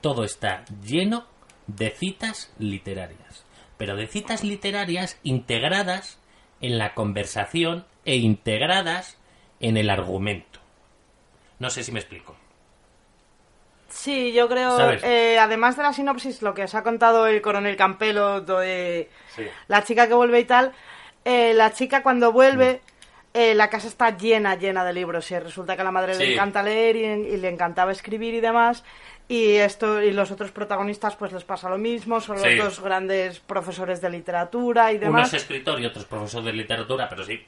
todo 0.00 0.24
está 0.24 0.64
lleno 0.82 1.26
de 1.66 1.90
citas 1.90 2.50
literarias. 2.58 3.44
Pero 3.80 3.96
de 3.96 4.06
citas 4.06 4.44
literarias 4.44 5.18
integradas 5.22 6.18
en 6.60 6.76
la 6.76 6.92
conversación 6.92 7.86
e 8.04 8.16
integradas 8.16 9.16
en 9.58 9.78
el 9.78 9.88
argumento. 9.88 10.60
No 11.58 11.70
sé 11.70 11.82
si 11.82 11.90
me 11.90 11.98
explico. 11.98 12.36
Sí, 13.88 14.34
yo 14.34 14.50
creo, 14.50 14.78
eh, 15.02 15.38
además 15.38 15.78
de 15.78 15.82
la 15.84 15.94
sinopsis, 15.94 16.42
lo 16.42 16.52
que 16.52 16.64
os 16.64 16.74
ha 16.74 16.82
contado 16.82 17.26
el 17.26 17.40
coronel 17.40 17.74
Campelo, 17.76 18.42
de 18.42 19.08
Sí. 19.34 19.44
la 19.68 19.82
chica 19.82 20.06
que 20.06 20.12
vuelve 20.12 20.40
y 20.40 20.44
tal, 20.44 20.72
eh, 21.24 21.54
la 21.54 21.72
chica 21.72 22.02
cuando 22.02 22.32
vuelve, 22.32 22.82
eh, 23.32 23.54
la 23.54 23.70
casa 23.70 23.88
está 23.88 24.14
llena, 24.14 24.56
llena 24.56 24.84
de 24.84 24.92
libros 24.92 25.30
y 25.30 25.38
resulta 25.38 25.74
que 25.74 25.80
a 25.80 25.84
la 25.84 25.90
madre 25.90 26.12
Sí. 26.16 26.22
le 26.22 26.34
encanta 26.34 26.62
leer 26.62 26.96
y, 26.96 27.04
y 27.04 27.36
le 27.38 27.48
encantaba 27.48 27.92
escribir 27.92 28.34
y 28.34 28.40
demás. 28.40 28.84
Y 29.30 29.52
esto 29.58 30.02
y 30.02 30.10
los 30.10 30.32
otros 30.32 30.50
protagonistas 30.50 31.14
pues 31.14 31.30
les 31.32 31.44
pasa 31.44 31.70
lo 31.70 31.78
mismo, 31.78 32.20
son 32.20 32.36
Sí. 32.40 32.56
los 32.56 32.64
dos 32.64 32.80
grandes 32.84 33.38
profesores 33.38 34.00
de 34.00 34.10
literatura 34.10 34.92
y 34.92 34.96
Uno 34.96 35.04
demás. 35.06 35.28
es 35.32 35.42
escritor 35.42 35.80
y 35.80 35.86
otro 35.86 36.00
es 36.02 36.08
profesor 36.08 36.42
de 36.42 36.52
literatura, 36.52 37.08
pero 37.08 37.22
sí. 37.24 37.40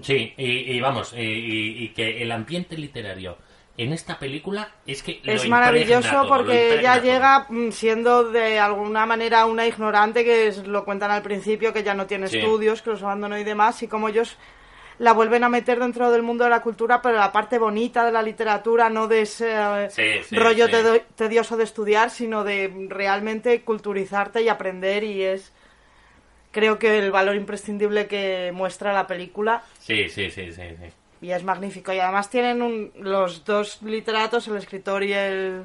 Sí, 0.00 0.32
y, 0.36 0.44
y 0.76 0.80
vamos, 0.80 1.12
y, 1.12 1.20
y- 1.20 1.84
y 1.84 1.88
que 1.88 2.22
el 2.22 2.30
ambiente 2.30 2.78
literario 2.78 3.36
en 3.76 3.92
esta 3.92 4.16
película 4.16 4.70
es 4.86 5.02
que 5.02 5.20
lo 5.24 5.32
Es 5.32 5.48
maravilloso 5.48 6.08
todo, 6.08 6.28
porque 6.28 6.78
ella 6.78 6.94
todo. 6.94 7.04
llega 7.04 7.46
mm, 7.48 7.70
siendo 7.72 8.30
de 8.30 8.60
alguna 8.60 9.04
manera 9.04 9.44
una 9.46 9.66
ignorante 9.66 10.24
que 10.24 10.46
es- 10.46 10.66
lo 10.68 10.84
cuentan 10.84 11.10
al 11.10 11.22
principio, 11.22 11.72
que 11.72 11.82
ya 11.82 11.94
no 11.94 12.06
tiene 12.06 12.28
Sí. 12.28 12.38
estudios, 12.38 12.80
que 12.80 12.90
los 12.90 13.02
abandonó 13.02 13.36
y 13.38 13.44
demás, 13.44 13.82
y 13.82 13.88
como 13.88 14.08
ellos 14.08 14.36
la 15.02 15.12
vuelven 15.12 15.42
a 15.42 15.48
meter 15.48 15.80
dentro 15.80 16.12
del 16.12 16.22
mundo 16.22 16.44
de 16.44 16.50
la 16.50 16.62
cultura, 16.62 17.02
pero 17.02 17.18
la 17.18 17.32
parte 17.32 17.58
bonita 17.58 18.04
de 18.04 18.12
la 18.12 18.22
literatura, 18.22 18.88
no 18.88 19.08
de 19.08 19.22
ese 19.22 19.50
eh, 19.52 19.90
Sí, 19.90 20.04
sí, 20.28 20.36
rollo 20.36 20.66
sí. 20.68 21.00
tedioso 21.16 21.56
de 21.56 21.64
estudiar, 21.64 22.10
sino 22.10 22.44
de 22.44 22.72
realmente 22.88 23.62
culturizarte 23.62 24.42
y 24.42 24.48
aprender 24.48 25.02
y 25.02 25.22
es 25.24 25.52
creo 26.52 26.78
que 26.78 26.98
el 26.98 27.10
valor 27.10 27.34
imprescindible 27.34 28.06
que 28.06 28.52
muestra 28.54 28.92
la 28.92 29.06
película 29.08 29.62
Sí, 29.80 30.08
sí, 30.08 30.30
sí, 30.30 30.52
sí, 30.52 30.62
sí. 30.78 30.92
y 31.20 31.32
es 31.32 31.42
magnífico. 31.42 31.92
Y 31.92 31.98
además 31.98 32.30
tienen 32.30 32.62
un- 32.62 32.92
los 32.96 33.44
dos 33.44 33.82
literatos, 33.82 34.46
el 34.48 34.56
escritor 34.56 35.02
y 35.02 35.12
el 35.14 35.64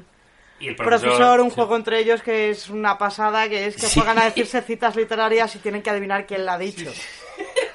Y 0.58 0.68
el 0.68 0.74
profesor, 0.76 1.40
un 1.40 1.50
sí. 1.50 1.54
juego 1.54 1.76
entre 1.76 2.00
ellos 2.00 2.22
que 2.22 2.50
es 2.50 2.70
una 2.70 2.98
pasada, 2.98 3.48
que 3.48 3.66
es 3.66 3.76
que 3.76 3.86
Sí. 3.86 4.00
juegan 4.00 4.18
a 4.18 4.24
decirse 4.24 4.62
citas 4.62 4.96
literarias 4.96 5.54
y 5.54 5.60
tienen 5.60 5.82
que 5.82 5.90
adivinar 5.90 6.26
quién 6.26 6.44
la 6.44 6.54
ha 6.54 6.58
dicho. 6.58 6.90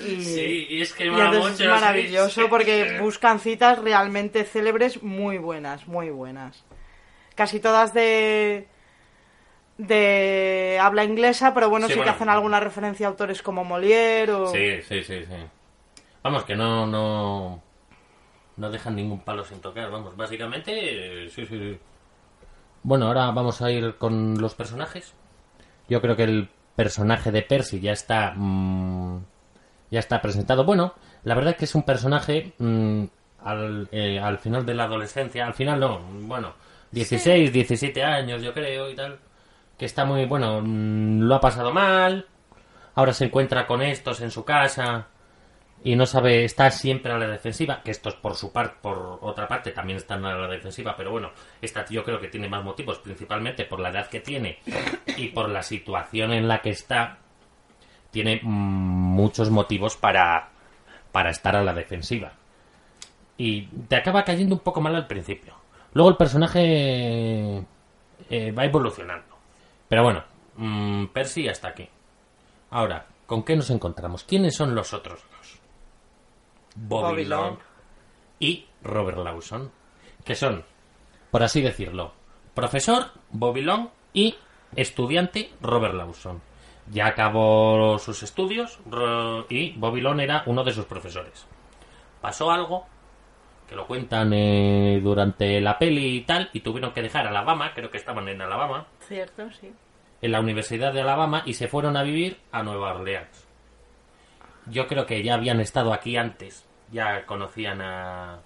Y, 0.00 0.22
Sí, 0.22 0.66
y 0.70 0.80
es 0.82 0.92
que 0.92 1.06
y 1.06 1.08
es 1.08 1.66
maravilloso 1.68 2.42
sí. 2.42 2.46
porque 2.48 2.98
buscan 3.00 3.40
citas 3.40 3.78
realmente 3.78 4.44
célebres 4.44 5.02
muy 5.02 5.38
buenas, 5.38 5.86
muy 5.86 6.10
buenas. 6.10 6.64
Casi 7.34 7.60
todas 7.60 7.92
de 7.94 8.68
de 9.78 10.78
habla 10.80 11.04
inglesa, 11.04 11.52
pero 11.52 11.68
bueno, 11.68 11.86
Sí, 11.86 11.92
sí, 11.92 11.98
bueno. 11.98 12.10
que 12.12 12.16
hacen 12.16 12.28
alguna 12.30 12.60
referencia 12.60 13.06
a 13.06 13.10
autores 13.10 13.42
como 13.42 13.62
Molière 13.64 14.30
o... 14.30 14.46
Sí, 14.46 14.80
sí, 14.82 15.02
sí, 15.02 15.24
sí. 15.24 15.36
Vamos, 16.22 16.44
que 16.44 16.56
no, 16.56 16.86
no, 16.86 17.62
no 18.56 18.70
dejan 18.70 18.96
ningún 18.96 19.20
palo 19.20 19.44
sin 19.44 19.60
tocar, 19.60 19.90
vamos, 19.90 20.16
básicamente, 20.16 21.28
sí, 21.28 21.44
sí, 21.46 21.58
sí. 21.58 21.78
Bueno, 22.82 23.06
ahora 23.08 23.30
vamos 23.32 23.60
a 23.60 23.70
ir 23.70 23.96
con 23.96 24.40
los 24.40 24.54
personajes. 24.54 25.12
Yo 25.88 26.00
creo 26.00 26.16
que 26.16 26.24
el 26.24 26.48
personaje 26.74 27.30
de 27.30 27.42
Percy 27.42 27.78
ya 27.80 27.92
está, 27.92 28.32
mm, 28.34 29.05
ya 29.90 30.00
está 30.00 30.20
presentado. 30.20 30.64
Bueno, 30.64 30.94
la 31.24 31.34
verdad 31.34 31.52
es 31.52 31.58
que 31.58 31.64
es 31.66 31.74
un 31.74 31.82
personaje 31.82 32.52
mm, 32.58 33.04
al, 33.44 33.88
eh, 33.92 34.18
al 34.18 34.38
final 34.38 34.64
de 34.66 34.74
la 34.74 34.84
adolescencia, 34.84 35.46
al 35.46 35.54
final 35.54 35.80
no, 35.80 36.00
bueno, 36.00 36.54
16, 36.90 37.52
17 37.52 38.02
años 38.02 38.42
yo 38.42 38.52
creo 38.52 38.90
y 38.90 38.94
tal, 38.94 39.18
que 39.78 39.86
está 39.86 40.04
muy, 40.04 40.24
bueno, 40.26 40.60
mm, 40.62 41.20
lo 41.20 41.34
ha 41.34 41.40
pasado 41.40 41.72
mal, 41.72 42.26
ahora 42.94 43.12
se 43.12 43.26
encuentra 43.26 43.66
con 43.66 43.82
estos 43.82 44.20
en 44.20 44.30
su 44.30 44.44
casa 44.44 45.08
y 45.84 45.94
no 45.94 46.06
sabe, 46.06 46.44
está 46.44 46.70
siempre 46.70 47.12
a 47.12 47.18
la 47.18 47.28
defensiva, 47.28 47.82
que 47.82 47.90
estos 47.92 48.14
por 48.16 48.34
su 48.34 48.52
parte, 48.52 48.76
por 48.80 49.18
otra 49.20 49.46
parte 49.46 49.70
también 49.70 49.98
están 49.98 50.24
a 50.24 50.34
la 50.34 50.48
defensiva, 50.48 50.96
pero 50.96 51.12
bueno, 51.12 51.30
esta 51.60 51.84
yo 51.86 52.02
creo 52.02 52.18
que 52.18 52.28
tiene 52.28 52.48
más 52.48 52.64
motivos, 52.64 52.98
principalmente 52.98 53.66
por 53.66 53.78
la 53.78 53.90
edad 53.90 54.08
que 54.08 54.20
tiene 54.20 54.58
y 55.16 55.28
por 55.28 55.48
la 55.48 55.62
situación 55.62 56.32
en 56.32 56.48
la 56.48 56.60
que 56.60 56.70
está, 56.70 57.18
tiene 58.16 58.40
muchos 58.42 59.50
motivos 59.50 59.98
para, 59.98 60.48
para 61.12 61.28
estar 61.28 61.54
a 61.54 61.62
la 61.62 61.74
defensiva. 61.74 62.32
Y 63.36 63.66
te 63.66 63.96
acaba 63.96 64.24
cayendo 64.24 64.54
un 64.54 64.62
poco 64.62 64.80
mal 64.80 64.96
al 64.96 65.06
principio. 65.06 65.52
Luego 65.92 66.08
el 66.08 66.16
personaje 66.16 67.62
eh, 68.30 68.52
va 68.52 68.64
evolucionando. 68.64 69.36
Pero 69.86 70.02
bueno, 70.02 70.24
mm, 70.56 71.08
Percy 71.08 71.46
hasta 71.46 71.68
aquí. 71.68 71.86
Ahora, 72.70 73.04
¿con 73.26 73.42
qué 73.42 73.54
nos 73.54 73.68
encontramos? 73.68 74.24
¿Quiénes 74.24 74.56
son 74.56 74.74
los 74.74 74.94
otros 74.94 75.20
dos? 75.30 75.58
Bobby, 76.74 77.02
Bobby 77.02 77.24
Long 77.26 77.44
Long. 77.50 77.58
y 78.40 78.64
Robert 78.82 79.18
Lawson, 79.18 79.70
que 80.24 80.34
son, 80.34 80.64
por 81.30 81.42
así 81.42 81.60
decirlo, 81.60 82.14
profesor 82.54 83.10
Bobby 83.28 83.60
Long 83.60 83.88
y 84.14 84.36
estudiante 84.74 85.50
Robert 85.60 85.92
Lawson. 85.92 86.40
Ya 86.90 87.06
acabó 87.06 87.98
sus 87.98 88.22
estudios 88.22 88.78
y 89.48 89.72
Bobby 89.72 90.02
era 90.22 90.42
uno 90.46 90.62
de 90.62 90.72
sus 90.72 90.84
profesores. 90.84 91.46
Pasó 92.20 92.50
algo 92.50 92.86
que 93.68 93.74
lo 93.74 93.86
cuentan 93.86 94.32
eh, 94.32 95.00
durante 95.02 95.60
la 95.60 95.78
peli 95.78 96.18
y 96.18 96.20
tal, 96.22 96.50
y 96.52 96.60
tuvieron 96.60 96.92
que 96.92 97.02
dejar 97.02 97.26
Alabama, 97.26 97.72
creo 97.74 97.90
que 97.90 97.96
estaban 97.96 98.28
en 98.28 98.40
Alabama, 98.40 98.86
Cierto, 99.00 99.50
sí. 99.50 99.72
en 100.22 100.32
la 100.32 100.40
Universidad 100.40 100.92
de 100.92 101.00
Alabama 101.00 101.42
y 101.44 101.54
se 101.54 101.66
fueron 101.66 101.96
a 101.96 102.04
vivir 102.04 102.38
a 102.52 102.62
Nueva 102.62 102.94
Orleans. 102.94 103.48
Yo 104.66 104.86
creo 104.86 105.04
que 105.06 105.22
ya 105.24 105.34
habían 105.34 105.60
estado 105.60 105.92
aquí 105.92 106.16
antes, 106.16 106.64
ya 106.92 107.26
conocían 107.26 107.80
a 107.82 108.38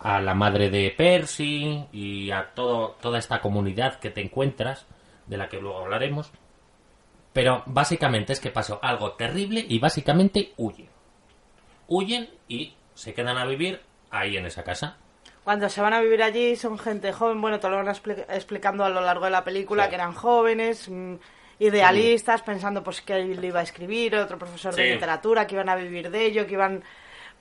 a 0.00 0.20
la 0.20 0.34
madre 0.34 0.70
de 0.70 0.94
Percy 0.96 1.86
y 1.92 2.30
a 2.30 2.50
todo, 2.54 2.96
toda 3.00 3.18
esta 3.18 3.40
comunidad 3.40 3.98
que 3.98 4.10
te 4.10 4.20
encuentras, 4.20 4.86
de 5.26 5.36
la 5.36 5.48
que 5.48 5.60
luego 5.60 5.78
hablaremos. 5.78 6.30
Pero 7.36 7.62
básicamente 7.66 8.32
es 8.32 8.40
que 8.40 8.50
pasó 8.50 8.78
algo 8.82 9.12
terrible 9.12 9.62
y 9.68 9.78
básicamente 9.78 10.54
huyen. 10.56 10.88
Huyen 11.86 12.30
y 12.48 12.72
se 12.94 13.12
quedan 13.12 13.36
a 13.36 13.44
vivir 13.44 13.78
ahí 14.10 14.38
en 14.38 14.46
esa 14.46 14.64
casa. 14.64 14.96
Cuando 15.44 15.68
se 15.68 15.82
van 15.82 15.92
a 15.92 16.00
vivir 16.00 16.22
allí 16.22 16.56
son 16.56 16.78
gente 16.78 17.12
joven, 17.12 17.38
bueno, 17.42 17.60
te 17.60 17.68
lo 17.68 17.76
van 17.76 17.88
expli- 17.88 18.24
explicando 18.30 18.86
a 18.86 18.88
lo 18.88 19.02
largo 19.02 19.26
de 19.26 19.32
la 19.32 19.44
película, 19.44 19.82
Sí. 19.84 19.88
que 19.90 19.94
eran 19.96 20.14
jóvenes, 20.14 20.88
mm, 20.88 21.16
idealistas, 21.58 22.40
pensando 22.40 22.82
pues 22.82 23.02
que 23.02 23.16
él 23.20 23.44
iba 23.44 23.60
a 23.60 23.64
escribir, 23.64 24.16
otro 24.16 24.38
profesor 24.38 24.72
Sí. 24.72 24.80
de 24.80 24.94
literatura, 24.94 25.46
que 25.46 25.56
iban 25.56 25.68
a 25.68 25.76
vivir 25.76 26.10
de 26.10 26.24
ello, 26.24 26.46
que 26.46 26.54
iban... 26.54 26.82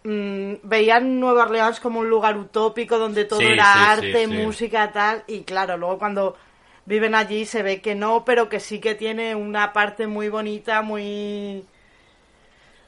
mm, 0.04 0.56
veían 0.64 1.22
Nueva 1.22 1.44
Orleans 1.44 1.80
como 1.80 2.02
un 2.02 2.10
lugar 2.10 2.38
utópico 2.38 3.00
donde 3.00 3.24
todo 3.24 3.40
era 3.40 3.94
arte, 3.94 4.28
música, 4.28 4.92
tal, 4.92 5.24
y 5.26 5.44
claro, 5.44 5.78
luego 5.78 5.98
cuando 5.98 6.36
viven 6.86 7.16
allí 7.16 7.46
se 7.46 7.64
ve 7.64 7.82
que 7.82 7.96
no, 7.96 8.24
pero 8.26 8.50
que 8.50 8.60
sí 8.60 8.80
que 8.80 8.96
tiene 8.96 9.36
una 9.36 9.74
parte 9.74 10.08
muy 10.08 10.30
bonita, 10.30 10.82
muy 10.82 11.66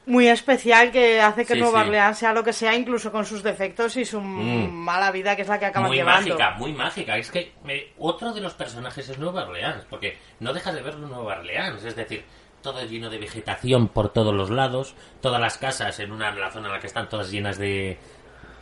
muy 0.06 0.26
especial 0.26 0.90
que 0.90 1.20
hace 1.20 1.44
que 1.44 1.52
Sí, 1.52 1.60
Nueva 1.60 1.82
sí. 1.82 1.88
Orleans 1.88 2.16
sea 2.18 2.32
lo 2.32 2.42
que 2.42 2.54
sea, 2.54 2.74
incluso 2.74 3.12
con 3.12 3.26
sus 3.26 3.42
defectos 3.42 3.94
y 3.98 4.06
su 4.06 4.20
Mm. 4.22 4.70
mala 4.72 5.10
vida 5.10 5.36
que 5.36 5.42
es 5.42 5.48
la 5.48 5.58
que 5.58 5.66
acaban 5.66 5.88
muy 5.88 5.98
llevando. 5.98 6.28
mágica, 6.30 6.50
muy 6.58 6.72
mágica. 6.72 7.18
Es 7.18 7.30
que 7.30 7.52
eh, 7.68 7.92
otro 7.98 8.32
de 8.32 8.40
los 8.40 8.54
personajes 8.54 9.06
es 9.10 9.18
Nueva 9.18 9.44
Orleans, 9.46 9.84
porque 9.90 10.16
no 10.40 10.54
dejas 10.54 10.74
de 10.74 10.80
verlo 10.80 11.04
en 11.06 11.12
Nueva 11.12 11.38
Orleans, 11.40 11.84
es 11.84 11.94
decir, 11.94 12.24
todo 12.62 12.82
lleno 12.86 13.10
de 13.10 13.18
vegetación 13.18 13.88
por 13.88 14.10
todos 14.10 14.34
los 14.34 14.48
lados, 14.48 14.94
todas 15.20 15.40
las 15.42 15.58
casas 15.58 16.00
en 16.00 16.10
una 16.10 16.34
la 16.34 16.50
zona 16.50 16.68
en 16.68 16.72
la 16.72 16.80
que 16.80 16.86
están 16.86 17.08
todas 17.10 17.30
llenas 17.30 17.58
de 17.58 17.98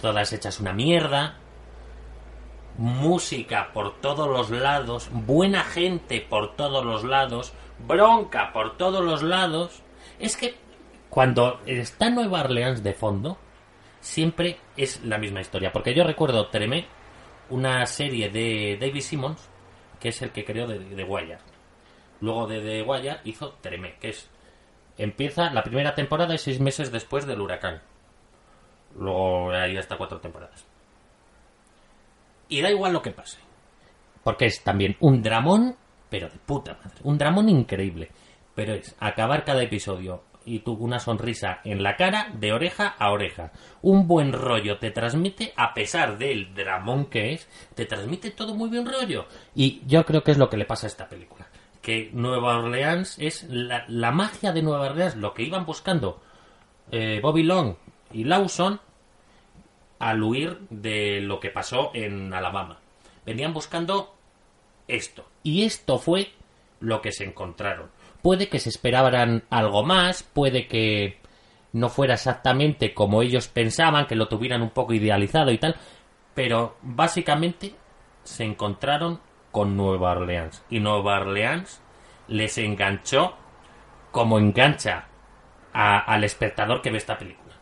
todas 0.02 0.32
hechas 0.32 0.58
una 0.58 0.72
mierda. 0.72 1.36
Música 2.78 3.72
por 3.72 4.00
todos 4.00 4.28
los 4.28 4.50
lados, 4.50 5.08
buena 5.12 5.64
gente 5.64 6.20
por 6.20 6.56
todos 6.56 6.84
los 6.84 7.04
lados, 7.04 7.54
bronca 7.86 8.52
por 8.52 8.76
todos 8.76 9.04
los 9.04 9.22
lados. 9.22 9.82
Es 10.18 10.36
que 10.36 10.54
cuando 11.08 11.60
está 11.64 12.10
Nueva 12.10 12.40
Orleans 12.40 12.82
de 12.82 12.92
fondo, 12.92 13.38
siempre 14.00 14.58
es 14.76 15.02
la 15.04 15.18
misma 15.18 15.40
historia. 15.40 15.72
Porque 15.72 15.94
yo 15.94 16.04
recuerdo 16.04 16.48
Tremé, 16.48 16.86
una 17.50 17.86
serie 17.86 18.28
de 18.28 18.76
David 18.80 19.00
Simmons, 19.00 19.48
que 19.98 20.10
es 20.10 20.20
el 20.22 20.30
que 20.30 20.44
creó 20.44 20.66
de, 20.66 20.78
de 20.78 21.04
Wire. 21.04 21.38
Luego 22.20 22.46
de 22.46 22.60
The 22.60 22.82
Wire 22.82 23.20
hizo 23.24 23.54
Tremé, 23.60 23.96
que 24.00 24.10
es. 24.10 24.30
Empieza 24.98 25.50
la 25.50 25.62
primera 25.62 25.94
temporada 25.94 26.34
y 26.34 26.38
seis 26.38 26.60
meses 26.60 26.90
después 26.90 27.26
del 27.26 27.40
huracán. 27.40 27.82
Luego 28.98 29.50
hay 29.50 29.76
hasta 29.76 29.96
cuatro 29.96 30.20
temporadas. 30.20 30.66
Y 32.48 32.60
da 32.60 32.70
igual 32.70 32.92
lo 32.92 33.02
que 33.02 33.10
pase. 33.10 33.38
Porque 34.22 34.46
es 34.46 34.62
también 34.62 34.96
un 35.00 35.22
dramón, 35.22 35.76
pero 36.08 36.28
de 36.28 36.38
puta 36.38 36.78
madre. 36.82 36.98
Un 37.02 37.18
dramón 37.18 37.48
increíble. 37.48 38.10
Pero 38.54 38.74
es 38.74 38.94
acabar 38.98 39.44
cada 39.44 39.62
episodio 39.62 40.22
y 40.46 40.60
tú 40.60 40.72
una 40.72 41.00
sonrisa 41.00 41.60
en 41.64 41.82
la 41.82 41.96
cara 41.96 42.30
de 42.32 42.52
oreja 42.52 42.94
a 42.98 43.10
oreja. 43.10 43.52
Un 43.82 44.06
buen 44.06 44.32
rollo 44.32 44.78
te 44.78 44.90
transmite, 44.90 45.52
a 45.56 45.74
pesar 45.74 46.16
del 46.18 46.54
dramón 46.54 47.06
que 47.06 47.32
es, 47.32 47.48
te 47.74 47.84
transmite 47.84 48.30
todo 48.30 48.54
muy 48.54 48.70
bien 48.70 48.86
rollo. 48.86 49.26
Y 49.54 49.82
yo 49.86 50.06
creo 50.06 50.22
que 50.22 50.30
es 50.30 50.38
lo 50.38 50.48
que 50.48 50.56
le 50.56 50.64
pasa 50.64 50.86
a 50.86 50.88
esta 50.88 51.08
película. 51.08 51.48
Que 51.82 52.10
Nueva 52.12 52.58
Orleans 52.58 53.18
es 53.18 53.44
la, 53.50 53.84
la 53.88 54.12
magia 54.12 54.52
de 54.52 54.62
Nueva 54.62 54.86
Orleans, 54.86 55.16
lo 55.16 55.34
que 55.34 55.42
iban 55.42 55.66
buscando 55.66 56.22
eh, 56.90 57.20
Bobby 57.20 57.42
Long 57.42 57.74
y 58.12 58.24
Lawson 58.24 58.80
al 59.98 60.22
huir 60.22 60.58
de 60.70 61.20
lo 61.20 61.40
que 61.40 61.50
pasó 61.50 61.90
en 61.94 62.32
Alabama. 62.32 62.78
Venían 63.24 63.52
buscando 63.52 64.14
esto. 64.88 65.26
Y 65.42 65.64
esto 65.64 65.98
fue 65.98 66.32
lo 66.80 67.00
que 67.00 67.12
se 67.12 67.24
encontraron. 67.24 67.90
Puede 68.22 68.48
que 68.48 68.58
se 68.58 68.68
esperaran 68.68 69.44
algo 69.50 69.84
más, 69.84 70.22
puede 70.22 70.66
que 70.66 71.18
no 71.72 71.88
fuera 71.88 72.14
exactamente 72.14 72.94
como 72.94 73.22
ellos 73.22 73.48
pensaban, 73.48 74.06
que 74.06 74.16
lo 74.16 74.28
tuvieran 74.28 74.62
un 74.62 74.70
poco 74.70 74.94
idealizado 74.94 75.50
y 75.50 75.58
tal, 75.58 75.76
pero 76.34 76.76
básicamente 76.82 77.74
se 78.24 78.44
encontraron 78.44 79.20
con 79.52 79.76
Nueva 79.76 80.12
Orleans. 80.12 80.64
Y 80.70 80.80
Nueva 80.80 81.20
Orleans 81.20 81.80
les 82.28 82.58
enganchó 82.58 83.36
como 84.10 84.38
engancha 84.38 85.08
al 85.72 86.24
espectador 86.24 86.80
que 86.80 86.90
ve 86.90 86.98
esta 86.98 87.18
película. 87.18 87.54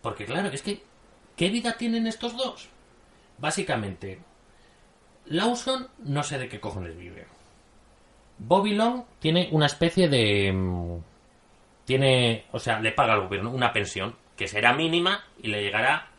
Porque 0.00 0.24
claro, 0.24 0.48
es 0.48 0.62
que, 0.62 0.82
¿qué 1.42 1.50
vida 1.50 1.76
tienen 1.76 2.06
estos 2.06 2.36
dos? 2.36 2.68
Básicamente, 3.38 4.20
Lawson 5.26 5.88
no 6.04 6.22
sé 6.22 6.38
de 6.38 6.48
qué 6.48 6.60
cojones 6.60 6.96
vive. 6.96 7.26
Bobby 8.38 8.76
Long 8.76 9.02
tiene 9.18 9.48
una 9.50 9.66
especie 9.66 10.08
de... 10.08 10.52
mm, 10.52 10.98
Tiene, 11.84 12.44
o 12.52 12.60
sea, 12.60 12.78
le 12.78 12.92
paga 12.92 13.14
al 13.14 13.22
gobierno 13.22 13.50
una 13.50 13.72
pensión 13.72 14.14
que 14.36 14.46
será 14.46 14.72
mínima 14.72 15.24
y 15.42 15.48
le 15.48 15.64
llegará 15.64 16.10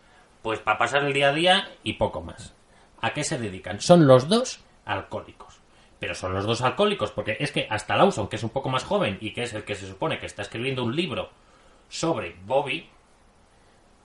pues 0.41 0.59
para 0.59 0.77
pasar 0.77 1.05
el 1.05 1.13
día 1.13 1.29
a 1.29 1.33
día 1.33 1.69
y 1.85 1.93
poco 1.93 2.19
más. 2.19 2.53
¿A 2.99 3.13
qué 3.13 3.23
se 3.23 3.37
dedican? 3.37 3.79
Son 3.79 4.05
los 4.05 4.27
dos 4.27 4.59
alcohólicos. 4.83 5.57
Pero 6.01 6.15
son 6.15 6.33
los 6.33 6.45
dos 6.45 6.61
alcohólicos 6.63 7.11
porque 7.11 7.37
es 7.39 7.53
que 7.53 7.65
hasta 7.69 7.95
Lawson, 7.95 8.27
que 8.27 8.35
es 8.35 8.43
un 8.43 8.49
poco 8.49 8.67
más 8.67 8.83
joven 8.83 9.19
y 9.21 9.31
que 9.31 9.43
es 9.43 9.53
el 9.53 9.63
que 9.63 9.75
se 9.75 9.87
supone 9.87 10.19
que 10.19 10.25
está 10.25 10.41
escribiendo 10.41 10.83
un 10.83 10.93
libro 10.93 11.29
sobre 11.87 12.35
Bobby, 12.45 12.89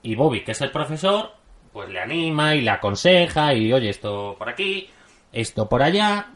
y 0.01 0.15
Bobby, 0.15 0.43
que 0.43 0.51
es 0.53 0.61
el 0.61 0.71
profesor, 0.71 1.31
pues 1.73 1.89
le 1.89 1.99
anima 1.99 2.55
y 2.55 2.61
le 2.61 2.71
aconseja 2.71 3.53
y 3.53 3.71
oye, 3.73 3.89
esto 3.89 4.35
por 4.37 4.49
aquí, 4.49 4.89
esto 5.31 5.69
por 5.69 5.81
allá, 5.81 6.33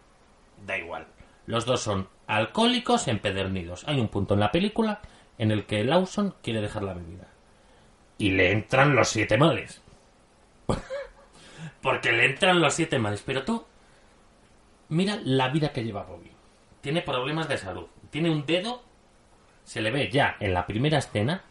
da 0.65 0.77
igual. 0.77 1.07
Los 1.45 1.65
dos 1.65 1.81
son 1.81 2.07
alcohólicos 2.27 3.07
empedernidos. 3.07 3.83
Hay 3.87 3.99
un 3.99 4.07
punto 4.07 4.33
en 4.33 4.39
la 4.39 4.51
película 4.51 5.01
en 5.37 5.51
el 5.51 5.65
que 5.65 5.83
Lawson 5.83 6.35
quiere 6.41 6.61
dejar 6.61 6.83
la 6.83 6.93
bebida. 6.93 7.27
Y 8.17 8.31
le 8.31 8.51
entran 8.51 8.95
los 8.95 9.09
siete 9.09 9.37
males. 9.37 9.81
Porque 11.81 12.11
le 12.11 12.25
entran 12.25 12.61
los 12.61 12.73
siete 12.73 12.99
males. 12.99 13.23
Pero 13.25 13.43
tú, 13.43 13.65
mira 14.89 15.19
la 15.23 15.49
vida 15.49 15.73
que 15.73 15.83
lleva 15.83 16.03
Bobby. 16.03 16.31
Tiene 16.81 17.01
problemas 17.01 17.47
de 17.47 17.57
salud. 17.57 17.87
Tiene 18.09 18.29
un 18.29 18.45
dedo, 18.45 18.83
se 19.63 19.81
le 19.81 19.91
ve 19.91 20.09
ya 20.11 20.37
en 20.39 20.53
la 20.53 20.67
primera 20.67 20.99
escena, 20.99 21.43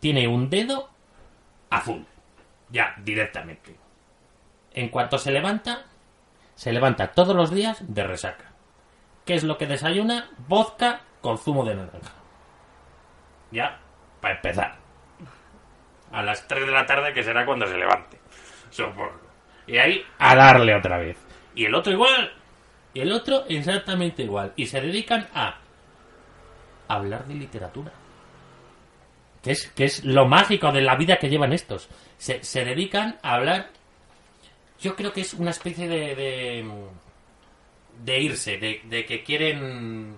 tiene 0.00 0.28
un 0.28 0.48
dedo 0.48 0.90
azul. 1.70 2.06
Ya, 2.70 2.94
directamente. 2.98 3.76
En 4.72 4.88
cuanto 4.88 5.18
se 5.18 5.30
levanta, 5.30 5.84
se 6.54 6.72
levanta 6.72 7.12
todos 7.12 7.34
los 7.34 7.50
días 7.50 7.82
de 7.86 8.04
resaca. 8.04 8.52
¿Qué 9.24 9.34
es 9.34 9.44
lo 9.44 9.58
que 9.58 9.66
desayuna? 9.66 10.30
Vodka 10.48 11.00
con 11.20 11.38
zumo 11.38 11.64
de 11.64 11.74
naranja. 11.74 12.12
Ya, 13.50 13.78
para 14.20 14.36
empezar. 14.36 14.76
A 16.12 16.22
las 16.22 16.46
3 16.46 16.66
de 16.66 16.72
la 16.72 16.86
tarde, 16.86 17.12
que 17.12 17.22
será 17.22 17.44
cuando 17.44 17.66
se 17.66 17.76
levante. 17.76 18.18
Supongo. 18.70 19.20
Y 19.66 19.78
ahí, 19.78 20.04
a 20.18 20.36
darle 20.36 20.74
otra 20.74 20.98
vez. 20.98 21.16
Y 21.54 21.64
el 21.64 21.74
otro 21.74 21.92
igual. 21.92 22.32
Y 22.94 23.00
el 23.00 23.12
otro 23.12 23.44
exactamente 23.48 24.22
igual. 24.22 24.52
Y 24.56 24.66
se 24.66 24.80
dedican 24.80 25.26
a 25.34 25.58
hablar 26.88 27.24
de 27.26 27.34
literatura. 27.34 27.92
Que 29.46 29.52
es, 29.52 29.68
que 29.68 29.84
es 29.84 30.04
lo 30.04 30.26
mágico 30.26 30.70
de 30.72 30.82
la 30.82 30.96
vida 30.96 31.18
que 31.18 31.28
llevan 31.30 31.52
estos. 31.54 31.88
Se, 32.18 32.42
se 32.44 32.64
dedican 32.64 33.18
a 33.22 33.34
hablar. 33.36 33.68
Yo 34.80 34.94
creo 34.96 35.12
que 35.12 35.22
es 35.22 35.32
una 35.34 35.50
especie 35.52 35.88
de. 35.88 36.14
de, 36.14 36.70
de 38.04 38.20
irse, 38.20 38.58
de, 38.58 38.82
de 38.84 39.06
que 39.06 39.22
quieren. 39.22 40.16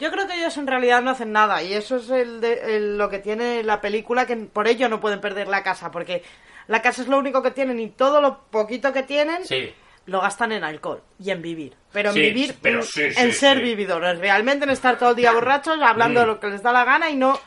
Yo 0.00 0.10
creo 0.10 0.26
que 0.26 0.34
ellos 0.34 0.56
en 0.58 0.66
realidad 0.66 1.00
no 1.02 1.12
hacen 1.12 1.30
nada 1.32 1.62
y 1.62 1.72
eso 1.72 1.96
es 1.96 2.10
el 2.10 2.40
de- 2.40 2.76
el- 2.76 2.98
lo 2.98 3.08
que 3.08 3.20
tiene 3.20 3.62
la 3.62 3.80
película, 3.80 4.26
que 4.26 4.36
por 4.36 4.66
ello 4.66 4.88
no 4.88 5.00
pueden 5.00 5.20
perder 5.20 5.46
la 5.48 5.62
casa, 5.62 5.90
porque 5.92 6.24
la 6.66 6.82
casa 6.82 7.02
es 7.02 7.08
lo 7.08 7.18
único 7.18 7.42
que 7.42 7.52
tienen 7.52 7.78
y 7.78 7.88
todo 7.90 8.20
lo 8.20 8.40
poquito 8.50 8.92
que 8.92 9.04
tienen 9.04 9.44
Sí. 9.46 9.72
Lo 10.06 10.20
gastan 10.20 10.52
en 10.52 10.64
alcohol 10.64 11.02
y 11.18 11.30
en 11.30 11.40
vivir. 11.42 11.74
Pero 11.92 12.08
en 12.10 12.14
Sí, 12.14 12.20
vivir, 12.22 12.56
pero 12.60 12.80
en, 12.80 12.82
sí, 12.84 13.02
en 13.02 13.12
sí, 13.12 13.32
ser 13.32 13.60
vividores, 13.60 14.18
realmente 14.18 14.64
en 14.64 14.70
estar 14.70 14.98
todo 14.98 15.10
el 15.10 15.16
día 15.16 15.32
borrachos, 15.32 15.78
hablando 15.80 16.20
de 16.20 16.26
lo 16.26 16.40
que 16.40 16.48
les 16.48 16.62
da 16.62 16.72
la 16.72 16.84
gana 16.84 17.10
y 17.10 17.16
no 17.16 17.38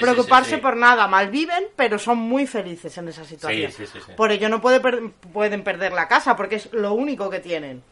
preocuparse 0.00 0.58
por 0.58 0.76
nada. 0.76 1.06
Malviven, 1.08 1.64
pero 1.76 1.98
son 1.98 2.18
muy 2.18 2.46
felices 2.46 2.96
en 2.98 3.08
esa 3.08 3.24
situación. 3.24 3.72
Por 4.16 4.32
ello 4.32 4.48
no 4.48 4.60
puede 4.60 4.80
per- 4.80 5.10
pueden 5.32 5.62
perder 5.64 5.92
la 5.92 6.08
casa, 6.08 6.36
porque 6.36 6.56
es 6.56 6.72
lo 6.72 6.92
único 6.92 7.30
que 7.30 7.40
tienen. 7.40 7.82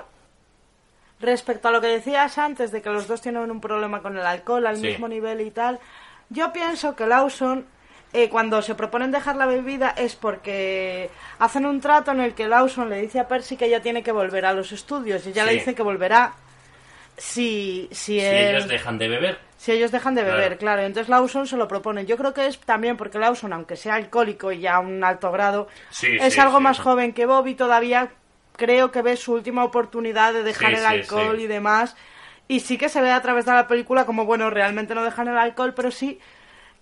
Respecto 1.20 1.68
a 1.68 1.70
lo 1.70 1.80
que 1.80 1.86
decías 1.86 2.36
antes 2.36 2.72
de 2.72 2.82
que 2.82 2.90
los 2.90 3.06
dos 3.06 3.20
tienen 3.22 3.48
un 3.50 3.60
problema 3.60 4.02
con 4.02 4.16
el 4.18 4.26
alcohol 4.26 4.66
al 4.66 4.78
mismo 4.78 5.06
nivel 5.06 5.40
y 5.40 5.52
tal, 5.52 5.78
yo 6.30 6.52
pienso 6.52 6.96
que 6.96 7.06
Lawson, 7.06 7.64
eh, 8.12 8.28
cuando 8.28 8.60
se 8.62 8.74
proponen 8.74 9.10
dejar 9.10 9.36
la 9.36 9.46
bebida, 9.46 9.90
es 9.96 10.14
porque 10.16 11.10
hacen 11.38 11.64
un 11.66 11.80
trato 11.80 12.10
en 12.10 12.20
el 12.20 12.34
que 12.34 12.46
Lawson 12.48 12.90
le 12.90 13.00
dice 13.00 13.18
a 13.20 13.28
Percy 13.28 13.56
que 13.56 13.66
ella 13.66 13.80
tiene 13.82 14.02
que 14.02 14.12
volver 14.12 14.44
a 14.46 14.52
los 14.52 14.72
estudios 14.72 15.26
y 15.26 15.30
ella 15.30 15.44
le 15.44 15.54
dice 15.54 15.74
que 15.74 15.82
volverá 15.82 16.32
si, 17.16 17.88
si, 17.90 18.18
Si 18.18 18.20
él- 18.20 18.48
ellos 18.56 18.68
dejan 18.68 18.98
de 18.98 19.08
beber. 19.08 19.38
si 19.56 19.72
ellos 19.72 19.90
dejan 19.92 20.14
de 20.14 20.22
beber, 20.24 20.40
Claro. 20.42 20.58
claro. 20.58 20.82
Entonces 20.82 21.08
Lawson 21.08 21.46
se 21.46 21.56
lo 21.56 21.68
propone. 21.68 22.04
Yo 22.06 22.16
creo 22.16 22.34
que 22.34 22.46
es 22.46 22.58
también 22.58 22.96
porque 22.96 23.18
Lawson, 23.18 23.52
aunque 23.52 23.76
sea 23.76 23.94
alcohólico 23.94 24.50
y 24.52 24.60
ya 24.60 24.76
a 24.76 24.80
un 24.80 25.02
alto 25.04 25.30
grado, 25.30 25.68
Sí, 25.90 26.16
es 26.20 26.34
sí, 26.34 26.40
algo 26.40 26.60
más 26.60 26.80
joven 26.80 27.12
que 27.12 27.26
Bobby. 27.26 27.54
Todavía 27.54 28.08
creo 28.56 28.90
que 28.90 29.02
ve 29.02 29.16
su 29.16 29.32
última 29.34 29.64
oportunidad 29.64 30.32
de 30.32 30.42
dejar 30.42 30.74
el 30.74 30.84
alcohol 30.84 31.38
y 31.40 31.46
demás. 31.46 31.96
Y 32.48 32.60
sí 32.60 32.76
que 32.76 32.88
se 32.88 33.00
ve 33.00 33.10
a 33.12 33.22
través 33.22 33.44
de 33.46 33.52
la 33.52 33.66
película 33.68 34.04
como, 34.04 34.24
bueno, 34.24 34.50
realmente 34.50 34.94
no 34.94 35.04
dejan 35.04 35.28
el 35.28 35.38
alcohol, 35.38 35.74
pero 35.74 35.90
sí 35.90 36.18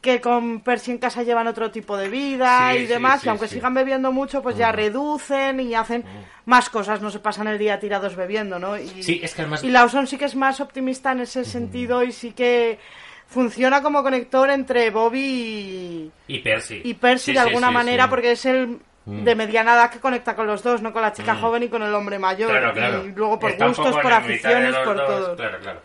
que 0.00 0.20
con 0.20 0.60
Percy 0.60 0.92
en 0.92 0.98
casa 0.98 1.22
llevan 1.22 1.46
otro 1.46 1.70
tipo 1.70 1.96
de 1.96 2.08
vida 2.08 2.70
Sí, 2.72 2.78
y 2.78 2.86
demás, 2.86 3.20
sí, 3.20 3.26
y 3.26 3.30
aunque 3.30 3.48
sigan 3.48 3.74
bebiendo 3.74 4.12
mucho, 4.12 4.42
pues 4.42 4.56
ya 4.56 4.72
reducen 4.72 5.60
y 5.60 5.74
hacen 5.74 6.04
más 6.46 6.70
cosas, 6.70 7.02
no 7.02 7.10
se 7.10 7.18
pasan 7.18 7.48
el 7.48 7.58
día 7.58 7.78
tirados 7.78 8.16
bebiendo, 8.16 8.58
¿no? 8.58 8.78
Y, 8.78 9.02
Sí, 9.02 9.20
es 9.22 9.34
que 9.34 9.42
además- 9.42 9.62
y 9.62 9.70
Lawson 9.70 10.06
sí 10.06 10.16
que 10.16 10.24
es 10.24 10.34
más 10.36 10.60
optimista 10.60 11.12
en 11.12 11.20
ese 11.20 11.44
sentido 11.44 12.02
y 12.02 12.12
sí 12.12 12.32
que 12.32 12.78
funciona 13.26 13.82
como 13.82 14.02
conector 14.02 14.48
entre 14.50 14.90
Bobby 14.90 15.20
y, 15.20 16.12
Y 16.28 16.38
Percy. 16.40 16.80
y 16.82 16.94
Percy 16.94 17.32
de 17.34 17.38
alguna 17.40 17.70
manera. 17.70 18.06
Mm. 18.06 18.10
porque 18.10 18.32
es 18.32 18.44
el 18.46 18.78
de 19.06 19.34
mediana 19.34 19.74
edad 19.74 19.90
que 19.90 19.98
conecta 19.98 20.36
con 20.36 20.46
los 20.46 20.62
dos, 20.62 20.82
no 20.82 20.92
con 20.92 21.02
la 21.02 21.12
chica 21.12 21.34
joven 21.34 21.62
y 21.64 21.68
con 21.68 21.82
el 21.82 21.92
hombre 21.94 22.18
mayor. 22.18 22.50
Claro, 22.50 22.72
claro. 22.72 23.04
Y 23.06 23.12
luego 23.12 23.38
por 23.38 23.50
Está 23.50 23.66
gustos, 23.66 23.96
por 23.98 24.12
aficiones, 24.12 24.76
por 24.76 24.96
dos, 24.96 25.06
todo. 25.06 25.36
Claro, 25.36 25.58
claro. 25.60 25.80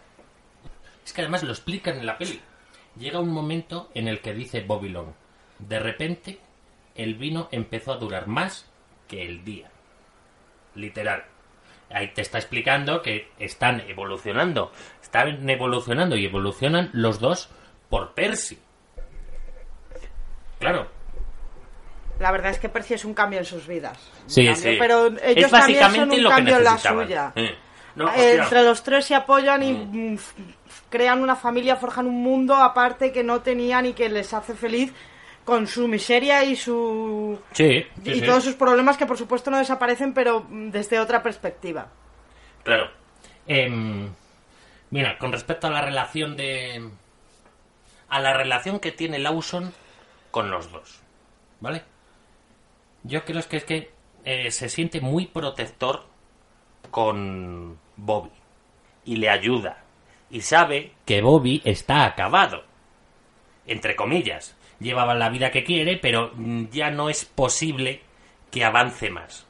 Es 1.04 1.12
que 1.14 1.22
además 1.22 1.44
lo 1.44 1.52
explican 1.52 1.98
en 1.98 2.06
la 2.06 2.18
peli. 2.18 2.40
Llega 2.98 3.20
un 3.20 3.30
momento 3.32 3.90
en 3.94 4.08
el 4.08 4.22
que 4.22 4.34
dice 4.34 4.62
Bobby 4.62 4.90
Long, 4.90 5.10
de 5.60 5.80
repente 5.80 6.40
el 6.96 7.16
vino 7.16 7.50
empezó 7.52 7.92
a 7.94 7.98
durar 7.98 8.28
más 8.28 8.70
que 9.08 9.22
el 9.26 9.44
día. 9.44 9.70
Literal. 10.76 11.24
Ahí 11.90 12.14
te 12.14 12.22
está 12.22 12.38
explicando 12.38 13.02
que 13.02 13.30
están 13.38 13.82
evolucionando. 13.82 14.72
Están 15.02 15.50
evolucionando 15.50 16.16
y 16.16 16.26
evolucionan 16.26 16.90
los 16.94 17.20
dos 17.20 17.50
por 17.90 18.14
Percy. 18.14 18.58
Claro. 20.60 20.88
La 22.20 22.32
verdad 22.32 22.52
es 22.52 22.60
que 22.60 22.70
Percy 22.70 22.94
es 22.94 23.04
un 23.06 23.14
cambio 23.14 23.40
en 23.40 23.46
sus 23.46 23.68
vidas. 23.68 23.98
Sí, 24.26 24.46
cambio, 24.46 24.62
sí. 24.64 24.76
Pero 24.80 25.08
Es 25.08 25.38
ellos 25.38 25.52
también 25.52 25.80
son 25.80 25.88
básicamente 25.90 26.16
un 26.16 26.24
lo 26.24 26.30
que 26.30 26.36
cambio 26.36 26.58
en 26.58 26.64
la 26.64 26.78
suya. 26.78 27.34
Eh. 27.36 27.56
No, 27.96 28.14
entre 28.14 28.64
los 28.64 28.84
tres 28.84 29.06
se 29.06 29.16
apoyan 29.16 29.64
y 29.64 29.74
mm, 29.74 30.14
f- 30.16 30.34
crean 30.96 31.22
una 31.22 31.36
familia, 31.36 31.76
forjan 31.76 32.08
un 32.08 32.24
mundo 32.24 32.56
aparte 32.56 33.12
que 33.12 33.22
no 33.22 33.42
tenían 33.42 33.86
y 33.86 33.92
que 33.92 34.08
les 34.08 34.34
hace 34.34 34.54
feliz 34.54 34.94
con 35.44 35.68
su 35.68 35.90
miseria 35.90 36.46
y 36.46 36.56
su 36.56 37.38
Sí, 37.52 37.86
sí, 38.02 38.12
y 38.12 38.20
sí. 38.22 38.26
todos 38.26 38.46
sus 38.46 38.54
problemas 38.56 38.96
que 38.96 39.06
por 39.06 39.18
supuesto 39.18 39.52
no 39.52 39.58
desaparecen, 39.58 40.14
pero 40.14 40.46
mm, 40.48 40.70
desde 40.70 40.98
otra 41.00 41.22
perspectiva. 41.22 41.88
Claro. 42.64 42.90
Em, 43.46 44.10
mira, 44.90 45.18
con 45.18 45.34
respecto 45.34 45.68
a 45.68 45.70
la 45.70 45.82
relación 45.82 46.38
de. 46.38 46.90
a 48.08 48.20
la 48.22 48.32
relación 48.34 48.80
que 48.80 48.94
tiene 48.94 49.20
Lawson 49.20 49.74
con 50.32 50.50
los 50.50 50.72
dos. 50.72 51.02
¿Vale? 51.60 51.84
Yo 53.04 53.26
creo 53.26 53.42
que 53.50 53.58
es 53.58 53.66
que 53.66 53.92
eh, 54.24 54.50
se 54.50 54.70
siente 54.70 55.02
muy 55.02 55.28
protector 55.28 56.06
con 56.90 57.78
Bobby. 57.98 58.32
Y 59.04 59.18
le 59.18 59.30
ayuda. 59.30 59.85
Y 60.30 60.42
sabe 60.42 60.94
que 61.06 61.22
Bobby 61.22 61.62
está 61.66 62.06
acabado. 62.06 62.64
entre 63.68 63.96
comillas, 63.96 64.56
lleva 64.80 65.12
la 65.16 65.30
vida 65.30 65.50
que 65.50 65.64
quiere, 65.64 65.98
pero 65.98 66.32
mm, 66.36 66.66
ya 66.70 66.92
no 66.92 67.10
es 67.10 67.26
posible 67.26 68.02
que 68.52 68.64
avance 68.64 69.10
más. 69.10 69.48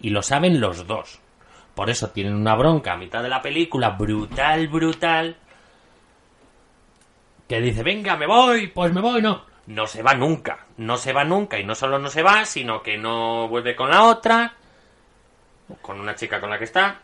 Y 0.00 0.10
lo 0.10 0.22
saben 0.22 0.60
los 0.60 0.86
dos. 0.86 1.20
Por 1.74 1.90
eso 1.90 2.10
tienen 2.10 2.34
una 2.34 2.54
bronca 2.54 2.92
a 2.92 2.96
mitad 2.96 3.22
de 3.22 3.28
la 3.28 3.42
película, 3.42 3.90
brutal, 3.90 4.68
brutal, 4.68 5.36
que 7.48 7.60
dice, 7.60 7.82
venga, 7.82 8.16
me 8.16 8.26
voy, 8.26 8.68
pues 8.68 8.92
me 8.92 9.00
voy, 9.00 9.22
no. 9.22 9.44
No 9.66 9.86
se 9.86 10.02
va 10.02 10.14
nunca, 10.14 10.66
no 10.76 10.96
se 10.96 11.12
va 11.12 11.24
nunca, 11.24 11.58
y 11.58 11.64
no 11.64 11.74
solo 11.74 11.98
no 11.98 12.08
se 12.08 12.22
va, 12.22 12.44
sino 12.44 12.82
que 12.82 12.96
no 12.96 13.48
vuelve 13.48 13.74
con 13.74 13.90
la 13.90 14.04
otra, 14.04 14.54
con 15.82 16.00
una 16.00 16.14
chica 16.14 16.40
con 16.40 16.50
la 16.50 16.58
que 16.58 16.64
está, 16.64 17.00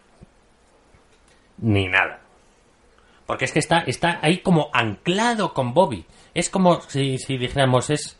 ni 1.58 1.88
nada. 1.88 2.21
Porque 3.26 3.44
es 3.44 3.52
que 3.52 3.58
está, 3.60 3.78
está 3.80 4.18
ahí 4.22 4.38
como 4.38 4.68
anclado 4.72 5.54
con 5.54 5.74
Bobby. 5.74 6.04
Es 6.34 6.50
como 6.50 6.80
si, 6.82 7.18
si 7.18 7.36
dijéramos, 7.38 7.90
es. 7.90 8.18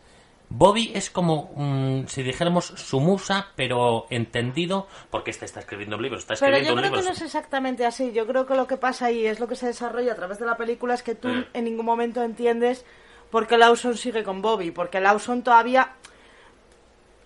Bobby 0.55 0.93
es 0.95 1.09
como 1.09 1.51
mm, 1.57 2.07
si 2.09 2.23
dijéramos 2.23 2.67
su 2.67 3.01
musa, 3.01 3.47
pero 3.57 4.07
entendido, 4.11 4.87
porque 5.11 5.31
este 5.31 5.47
está 5.47 5.61
escribiendo 5.61 5.97
un 5.97 6.03
libro, 6.03 6.19
está 6.19 6.35
Pero 6.35 6.57
escribiendo 6.57 6.69
yo 6.69 6.75
un 6.75 6.79
creo 6.81 6.91
libro. 6.91 7.01
que 7.01 7.09
no 7.09 7.13
es 7.15 7.23
exactamente 7.23 7.87
así. 7.87 8.13
Yo 8.13 8.27
creo 8.27 8.47
que 8.47 8.55
lo 8.55 8.67
que 8.67 8.77
pasa 8.77 9.07
ahí 9.07 9.27
es 9.27 9.41
lo 9.41 9.49
que 9.49 9.57
se 9.57 9.67
desarrolla 9.67 10.13
a 10.13 10.17
través 10.17 10.39
de 10.39 10.45
la 10.47 10.57
película 10.59 10.93
es 10.95 11.03
que 11.03 11.15
tú 11.15 11.29
Mm. 11.29 11.45
en 11.55 11.65
ningún 11.65 11.87
momento 11.87 12.23
entiendes 12.23 12.85
por 13.31 13.47
qué 13.47 13.57
Lawson 13.57 13.97
sigue 13.97 14.25
con 14.25 14.43
Bobby. 14.43 14.71
Porque 14.73 15.01
Lawson 15.01 15.43
todavía 15.43 15.95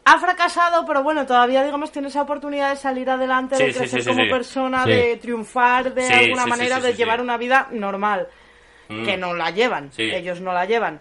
ha 0.09 0.19
fracasado, 0.19 0.87
pero 0.87 1.03
bueno, 1.03 1.27
todavía, 1.27 1.65
digamos, 1.65 1.91
tiene 1.91 2.09
esa 2.09 2.23
oportunidad 2.23 2.71
de 2.71 2.77
salir 2.77 3.11
adelante, 3.11 3.57
de 3.57 3.73
Sí, 3.73 3.79
crecer 3.79 4.01
sí, 4.01 4.03
sí, 4.05 4.09
como 4.09 4.25
sí. 4.25 4.31
persona, 4.31 4.85
Sí. 4.85 4.91
de 4.91 5.17
triunfar 5.17 5.93
de 5.93 6.03
Sí, 6.07 6.13
alguna 6.13 6.47
manera, 6.47 6.77
sí, 6.77 6.83
de 6.83 6.93
sí, 6.93 6.97
llevar 6.99 7.17
sí. 7.19 7.23
una 7.23 7.37
vida 7.37 7.67
normal. 7.73 8.29
Mm. 8.89 9.05
Que 9.05 9.17
no 9.17 9.35
la 9.35 9.51
llevan. 9.51 9.91
Sí. 9.93 10.03
Ellos 10.05 10.41
no 10.41 10.53
la 10.53 10.65
llevan. 10.65 11.01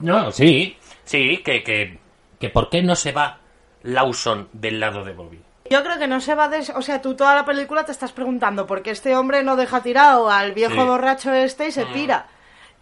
No, 0.00 0.30
sí, 0.32 0.76
sí, 1.04 1.38
que, 1.44 1.62
que, 1.62 1.98
que 2.38 2.48
¿por 2.50 2.68
qué 2.68 2.82
no 2.82 2.96
se 2.96 3.12
va 3.12 3.38
Lawson 3.82 4.48
del 4.52 4.80
lado 4.80 5.04
de 5.04 5.12
Bobby? 5.12 5.40
Yo 5.70 5.84
creo 5.84 5.98
que 5.98 6.08
no 6.08 6.20
se 6.20 6.34
va 6.34 6.48
de... 6.48 6.66
O 6.74 6.82
sea, 6.82 7.00
tú 7.00 7.14
toda 7.14 7.34
la 7.36 7.44
película 7.44 7.84
te 7.84 7.92
estás 7.92 8.10
preguntando 8.12 8.66
por 8.66 8.82
qué 8.82 8.90
este 8.90 9.14
hombre 9.14 9.44
no 9.44 9.54
deja 9.54 9.82
tirado 9.82 10.28
al 10.28 10.50
viejo 10.52 10.74
Sí. 10.74 10.80
borracho 10.80 11.32
este 11.32 11.68
y 11.68 11.72
se 11.72 11.86
pira. 11.86 12.26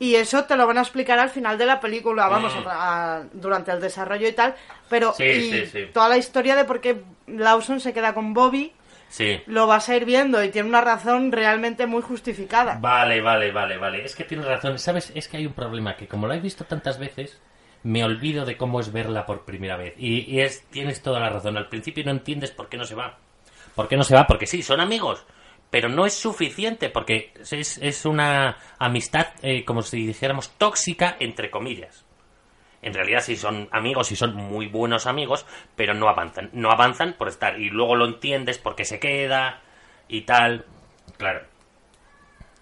Y 0.00 0.14
eso 0.14 0.44
te 0.44 0.56
lo 0.56 0.66
van 0.66 0.78
a 0.78 0.82
explicar 0.82 1.18
al 1.18 1.30
final 1.30 1.58
de 1.58 1.66
la 1.66 1.80
película, 1.80 2.28
vamos, 2.28 2.54
Mm. 2.54 2.68
a- 2.68 3.22
durante 3.32 3.72
el 3.72 3.80
desarrollo 3.80 4.28
y 4.28 4.32
tal. 4.32 4.54
Pero 4.88 5.12
Sí, 5.14 5.24
y 5.24 5.50
sí, 5.50 5.66
sí. 5.66 5.86
toda 5.92 6.08
la 6.08 6.16
historia 6.18 6.54
de 6.54 6.64
por 6.64 6.80
qué 6.80 7.02
Lawson 7.26 7.80
se 7.80 7.92
queda 7.92 8.14
con 8.14 8.32
Bobby 8.32 8.72
Sí. 9.08 9.40
lo 9.46 9.66
vas 9.66 9.88
a 9.88 9.96
ir 9.96 10.04
viendo 10.04 10.42
y 10.44 10.50
tiene 10.50 10.68
una 10.68 10.82
razón 10.82 11.32
realmente 11.32 11.86
muy 11.86 12.02
justificada. 12.02 12.78
Vale, 12.80 13.20
vale, 13.20 13.50
vale, 13.50 13.76
vale. 13.76 14.04
Es 14.04 14.14
que 14.14 14.24
tienes 14.24 14.46
razón. 14.46 14.78
¿Sabes? 14.78 15.10
Es 15.14 15.26
que 15.28 15.38
hay 15.38 15.46
un 15.46 15.52
problema 15.54 15.96
que 15.96 16.06
como 16.06 16.26
lo 16.28 16.34
he 16.34 16.40
visto 16.40 16.64
tantas 16.64 16.98
veces, 16.98 17.40
me 17.82 18.04
olvido 18.04 18.44
de 18.44 18.56
cómo 18.56 18.80
es 18.80 18.92
verla 18.92 19.24
por 19.26 19.44
primera 19.44 19.76
vez. 19.76 19.94
Y, 19.98 20.30
y 20.32 20.40
es, 20.42 20.62
tienes 20.70 21.02
toda 21.02 21.18
la 21.20 21.30
razón. 21.30 21.56
Al 21.56 21.68
principio 21.68 22.04
no 22.04 22.10
entiendes 22.12 22.50
por 22.52 22.68
qué 22.68 22.76
no 22.76 22.84
se 22.84 22.94
va. 22.94 23.18
¿Por 23.74 23.88
qué 23.88 23.96
no 23.96 24.02
se 24.04 24.14
va? 24.14 24.26
Porque 24.26 24.46
sí, 24.46 24.62
son 24.62 24.80
amigos. 24.80 25.24
Pero 25.70 25.88
no 25.88 26.06
es 26.06 26.14
suficiente 26.14 26.88
porque 26.88 27.32
es, 27.50 27.78
es 27.78 28.04
una 28.06 28.56
amistad, 28.78 29.28
eh, 29.42 29.64
como 29.64 29.82
si 29.82 30.06
dijéramos, 30.06 30.50
tóxica, 30.56 31.16
entre 31.20 31.50
comillas. 31.50 32.06
En 32.80 32.94
realidad 32.94 33.20
sí 33.20 33.36
son 33.36 33.68
amigos 33.72 34.12
y 34.12 34.16
son 34.16 34.34
muy 34.34 34.66
buenos 34.66 35.06
amigos, 35.06 35.46
pero 35.76 35.94
no 35.94 36.08
avanzan. 36.08 36.50
No 36.52 36.70
avanzan 36.70 37.14
por 37.14 37.28
estar. 37.28 37.60
Y 37.60 37.70
luego 37.70 37.96
lo 37.96 38.06
entiendes 38.06 38.58
porque 38.58 38.84
se 38.84 39.00
queda 39.00 39.60
y 40.08 40.22
tal. 40.22 40.64
Claro. 41.16 41.47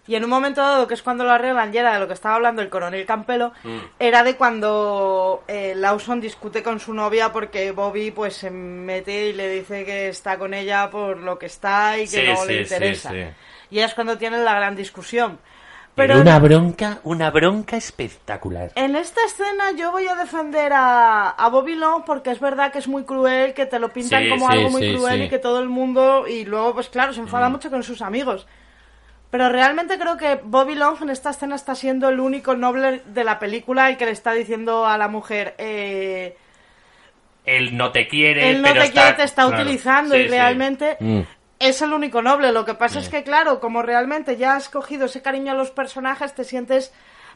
Y 0.09 0.15
en 0.15 0.23
un 0.25 0.31
momento 0.31 0.61
dado, 0.61 0.87
que 0.87 0.95
es 0.95 1.03
cuando 1.03 1.25
lo 1.25 1.33
arreglan, 1.33 1.75
y 1.75 1.79
era 1.79 1.93
de 1.95 1.99
lo 1.99 2.07
que 2.07 2.15
estaba 2.15 2.37
hablando 2.37 2.63
el 2.63 2.69
coronel 2.69 3.05
Campelo, 3.07 3.53
Mm. 3.65 3.79
era 3.99 4.23
de 4.23 4.37
cuando 4.37 5.43
eh, 5.49 5.75
Lawson 5.77 6.21
discute 6.21 6.63
con 6.63 6.79
su 6.81 6.95
novia 6.95 7.33
porque 7.33 7.73
Bobby 7.73 8.11
pues 8.13 8.35
se 8.37 8.51
mete 8.51 9.29
y 9.29 9.33
le 9.33 9.49
dice 9.49 9.85
que 9.85 10.09
está 10.09 10.39
con 10.39 10.55
ella 10.55 10.91
por 10.91 11.19
lo 11.19 11.39
que 11.39 11.47
está 11.47 11.97
y 11.99 12.03
que 12.03 12.07
Sí, 12.07 12.27
no 12.29 12.37
sí, 12.37 12.49
le 12.53 12.61
interesa. 12.63 13.11
sí. 13.11 13.25
Y 13.71 13.81
es 13.81 13.95
cuando 13.95 14.17
tienen 14.17 14.45
la 14.45 14.55
gran 14.55 14.77
discusión. 14.77 15.39
Pero, 15.97 16.09
Pero 16.13 16.21
una 16.21 16.39
bronca, 16.39 16.99
una 17.05 17.31
bronca 17.31 17.77
espectacular. 17.79 18.71
en 18.75 18.97
esta 18.97 19.25
escena 19.25 19.73
yo 19.79 19.91
voy 19.93 20.07
a 20.07 20.15
defender 20.15 20.71
a, 20.75 21.31
a 21.31 21.49
Bobby 21.49 21.75
Long 21.75 22.05
porque 22.05 22.31
es 22.31 22.39
verdad 22.39 22.71
que 22.71 22.79
es 22.81 22.87
muy 22.87 23.05
cruel, 23.05 23.55
que 23.55 23.65
te 23.65 23.79
lo 23.79 23.89
pintan 23.89 24.29
como 24.29 24.47
algo 24.49 24.69
muy 24.69 24.95
cruel 24.95 25.23
y 25.23 25.29
que 25.31 25.39
todo 25.39 25.59
el 25.59 25.71
mundo, 25.71 26.27
y 26.29 26.45
luego 26.45 26.75
pues 26.75 26.91
claro, 26.91 27.15
se 27.15 27.21
enfada 27.21 27.49
mucho 27.49 27.71
con 27.71 27.83
sus 27.83 28.03
amigos. 28.03 28.47
Pero 29.37 29.51
realmente 29.51 29.99
creo 29.99 30.17
que 30.17 30.41
Bobby 30.43 30.75
Long 30.77 30.97
en 31.03 31.11
esta 31.11 31.29
escena 31.29 31.57
está 31.57 31.75
siendo 31.75 32.09
el 32.09 32.21
único 32.21 32.57
noble 32.57 33.03
de 33.05 33.23
la 33.23 33.39
película 33.39 33.91
y 33.91 33.97
que 33.97 34.07
le 34.07 34.13
está 34.13 34.33
diciendo 34.33 34.87
a 34.87 34.97
la 34.97 35.09
mujer, 35.09 35.55
eh, 35.59 36.39
Él 37.45 37.77
no 37.77 37.93
te 37.93 38.09
quiere, 38.09 38.49
él 38.51 38.63
no 38.63 38.69
pero 38.69 38.81
te 38.81 38.87
está... 38.87 39.01
quiere, 39.03 39.17
te 39.19 39.23
está 39.25 39.47
Claro, 39.47 39.63
utilizando 39.63 40.15
sí, 40.15 40.21
y 40.23 40.25
sí. 40.25 40.29
realmente 40.31 40.97
Mm. 41.01 41.21
es 41.59 41.83
el 41.83 41.93
único 41.93 42.23
noble. 42.23 42.51
Lo 42.51 42.65
que 42.65 42.73
pasa 42.73 42.99
es 42.99 43.11
que, 43.11 43.25
claro, 43.25 43.61
como 43.61 43.83
realmente 43.83 44.39
ya 44.39 44.57
has 44.57 44.71
cogido 44.71 45.05
ese 45.05 45.21
cariño 45.21 45.53
a 45.53 45.55
los 45.55 45.71
personajes, 45.71 46.35
te 46.35 46.43
sientes... 46.45 46.95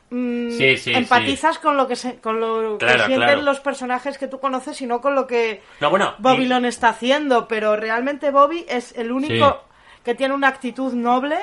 mm, 0.08 0.50
Sí, 0.52 0.78
sí, 0.78 0.94
empatizas 0.94 1.58
con 1.58 1.76
lo 1.76 1.86
que 1.86 1.96
se- 1.96 2.16
con 2.20 2.40
lo 2.40 2.78
Claro, 2.78 3.00
que 3.00 3.06
sienten 3.08 3.28
claro. 3.28 3.42
los 3.42 3.60
personajes 3.60 4.16
que 4.16 4.26
tú 4.26 4.40
conoces 4.40 4.80
y 4.80 4.86
no 4.86 5.02
con 5.02 5.14
lo 5.14 5.26
que 5.26 5.60
No, 5.80 5.90
bueno, 5.90 6.14
Bobby 6.16 6.44
y- 6.44 6.48
Long 6.48 6.64
está 6.64 6.88
haciendo 6.88 7.46
pero 7.46 7.76
realmente 7.76 8.30
Bobby 8.30 8.64
es 8.70 8.96
el 8.96 9.12
único 9.12 9.64
que 10.02 10.14
tiene 10.14 10.32
una 10.32 10.48
actitud 10.48 10.94
noble 10.94 11.36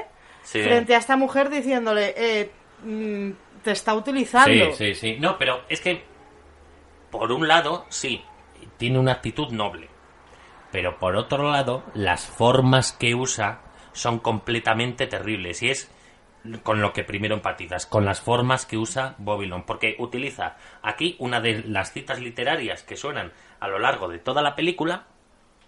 Sí. 0.48 0.62
frente 0.64 0.96
a 0.96 0.98
esta 1.00 1.18
mujer 1.18 1.50
diciéndole 1.50 2.14
eh, 2.16 2.52
mm, 2.84 3.32
te 3.64 3.72
está 3.72 3.94
utilizando 3.96 4.72
Sí, 4.72 4.94
sí, 4.94 4.96
sí. 4.96 5.18
No, 5.20 5.38
pero 5.38 5.62
es 5.68 5.82
que, 5.82 6.04
por 7.12 7.32
un 7.34 7.48
lado, 7.50 7.86
sí, 7.90 8.24
tiene 8.78 8.98
una 9.00 9.12
actitud 9.14 9.50
noble. 9.52 9.90
Pero 10.72 11.00
por 11.00 11.16
otro 11.18 11.52
lado, 11.52 11.84
las 11.94 12.26
formas 12.26 12.94
que 12.94 13.14
usa 13.14 13.60
son 13.92 14.20
completamente 14.20 15.06
terribles. 15.08 15.62
Y 15.64 15.70
es 15.70 15.92
con 16.64 16.80
lo 16.82 16.94
que 16.94 17.04
primero 17.04 17.36
empatizas, 17.36 17.86
con 17.86 18.06
las 18.06 18.22
formas 18.22 18.66
que 18.66 18.78
usa 18.78 19.16
Bobby 19.18 19.48
Long. 19.48 19.64
Porque 19.66 19.96
utiliza 20.00 20.56
aquí 20.82 21.18
una 21.20 21.42
de 21.42 21.64
las 21.64 21.92
citas 21.92 22.20
literarias 22.22 22.84
que 22.84 22.96
suenan 22.96 23.34
a 23.60 23.68
lo 23.68 23.80
largo 23.80 24.08
de 24.08 24.20
toda 24.20 24.42
la 24.42 24.56
película. 24.56 25.08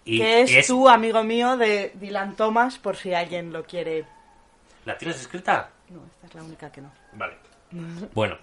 Y 0.06 0.20
que 0.20 0.40
es, 0.42 0.52
es- 0.54 0.66
tú 0.68 0.88
amigo 0.88 1.22
mío 1.22 1.58
de 1.58 1.92
Dylan 1.96 2.34
Thomas 2.36 2.78
por 2.78 2.96
si 2.96 3.12
alguien 3.12 3.52
lo 3.52 3.64
quiere 3.64 4.06
¿La 4.92 4.98
tienes 4.98 5.20
escrita? 5.20 5.70
no 5.88 6.00
esta 6.06 6.26
es 6.26 6.34
la 6.34 6.42
única 6.42 6.70
que 6.72 6.80
no 6.80 6.90
Vale. 7.14 7.34
Bueno. 8.14 8.36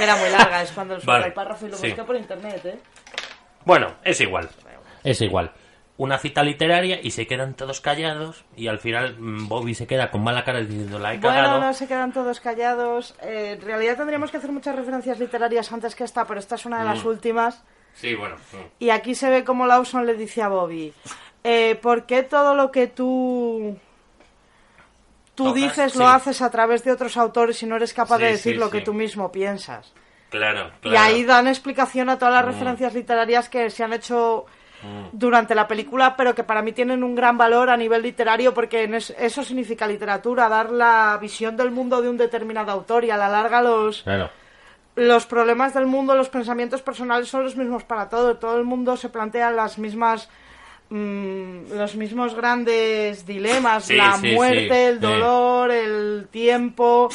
era 0.00 0.16
muy 0.16 0.30
larga 0.30 0.62
es 0.62 0.72
cuando 0.72 0.98
Vale, 1.04 1.26
el 1.26 1.32
párrafo 1.32 1.66
y 1.66 1.70
lo 1.70 1.76
sí. 1.76 1.88
busqué 1.88 2.04
por 2.04 2.16
internet 2.16 2.60
eh 2.64 2.78
Bueno, 3.64 3.94
es 4.02 4.20
igual. 4.20 4.48
Es 5.04 5.20
igual. 5.20 5.52
Una 5.98 6.16
cita 6.18 6.42
literaria 6.42 6.98
y 7.02 7.10
se 7.10 7.26
quedan 7.26 7.52
todos 7.54 7.82
callados 7.82 8.44
y 8.56 8.68
al 8.68 8.78
final 8.78 9.16
mm, 9.18 9.48
Bobby 9.48 9.74
se 9.74 9.86
queda 9.86 10.10
con 10.10 10.22
mala 10.24 10.44
cara 10.44 10.60
diciendo 10.60 10.98
la 10.98 11.12
he 11.12 11.18
Bueno, 11.18 11.36
cagado. 11.36 11.60
no 11.60 11.74
se 11.74 11.86
quedan 11.86 12.12
todos 12.12 12.40
callados. 12.40 13.14
Eh, 13.22 13.56
en 13.58 13.66
realidad 13.66 13.96
tendríamos 13.98 14.30
que 14.30 14.38
hacer 14.38 14.50
muchas 14.50 14.74
referencias 14.76 15.18
literarias 15.18 15.70
antes 15.72 15.94
que 15.94 16.04
esta, 16.04 16.26
pero 16.26 16.40
esta 16.40 16.54
es 16.54 16.64
una 16.64 16.78
de 16.80 16.86
las 16.86 17.04
Mm. 17.04 17.08
últimas. 17.08 17.62
Sí, 17.92 18.14
bueno. 18.14 18.36
mm. 18.36 18.56
Y 18.78 18.90
aquí 18.90 19.14
se 19.14 19.28
ve 19.28 19.44
como 19.44 19.66
Lawson 19.66 20.06
le 20.06 20.14
dice 20.14 20.40
a 20.42 20.48
Bobby, 20.48 20.94
eh, 21.44 21.74
¿por 21.82 22.06
qué 22.06 22.22
todo 22.22 22.54
lo 22.54 22.70
que 22.72 22.86
tú, 22.86 23.76
tú 25.44 25.54
dices 25.54 25.92
sí. 25.92 25.98
lo 25.98 26.08
haces 26.08 26.40
a 26.42 26.50
través 26.50 26.84
de 26.84 26.92
otros 26.92 27.16
autores 27.16 27.62
y 27.62 27.66
no 27.66 27.76
eres 27.76 27.92
capaz 27.94 28.18
de 28.18 28.26
decir 28.32 28.54
sí, 28.54 28.58
lo 28.58 28.70
que 28.70 28.80
tú 28.80 28.92
mismo 28.94 29.30
piensas? 29.32 29.92
Claro, 30.30 30.70
claro. 30.80 30.94
Y 30.94 30.96
ahí 30.96 31.24
dan 31.24 31.48
explicación 31.48 32.08
a 32.08 32.18
todas 32.18 32.34
las 32.34 32.44
Mm. 32.44 32.48
referencias 32.48 32.94
literarias 32.94 33.48
que 33.48 33.68
se 33.70 33.82
han 33.84 33.92
hecho 33.92 34.46
durante 35.12 35.54
la 35.54 35.68
película, 35.68 36.16
pero 36.16 36.34
que 36.34 36.42
para 36.42 36.62
mí 36.62 36.72
tienen 36.72 37.04
un 37.04 37.14
gran 37.14 37.36
valor 37.36 37.68
a 37.68 37.76
nivel 37.76 38.00
literario 38.02 38.54
porque 38.54 38.88
eso 39.18 39.44
significa 39.44 39.86
literatura, 39.86 40.48
dar 40.48 40.70
la 40.70 41.18
visión 41.20 41.54
del 41.56 41.70
mundo 41.70 42.00
de 42.00 42.08
un 42.08 42.16
determinado 42.16 42.70
autor 42.72 43.04
y 43.04 43.10
a 43.10 43.18
la 43.18 43.28
larga 43.28 43.60
los, 43.60 44.02
Claro. 44.04 44.30
los 44.96 45.26
problemas 45.26 45.74
del 45.74 45.84
mundo, 45.86 46.14
los 46.14 46.30
pensamientos 46.30 46.80
personales 46.80 47.28
son 47.28 47.42
los 47.44 47.56
mismos 47.56 47.84
para 47.84 48.08
todo. 48.08 48.38
Todo 48.38 48.56
el 48.56 48.64
mundo 48.64 48.96
se 48.96 49.10
plantea 49.10 49.50
las 49.50 49.76
mismas 49.78 50.30
mm, 50.90 51.72
los 51.72 51.96
mismos 51.96 52.34
grandes 52.34 53.24
dilemas, 53.26 53.84
Sí, 53.86 53.96
la 53.96 54.16
sí, 54.18 54.32
muerte, 54.32 54.88
el 54.88 55.00
dolor, 55.00 55.70
el 55.70 56.28
tiempo, 56.30 57.08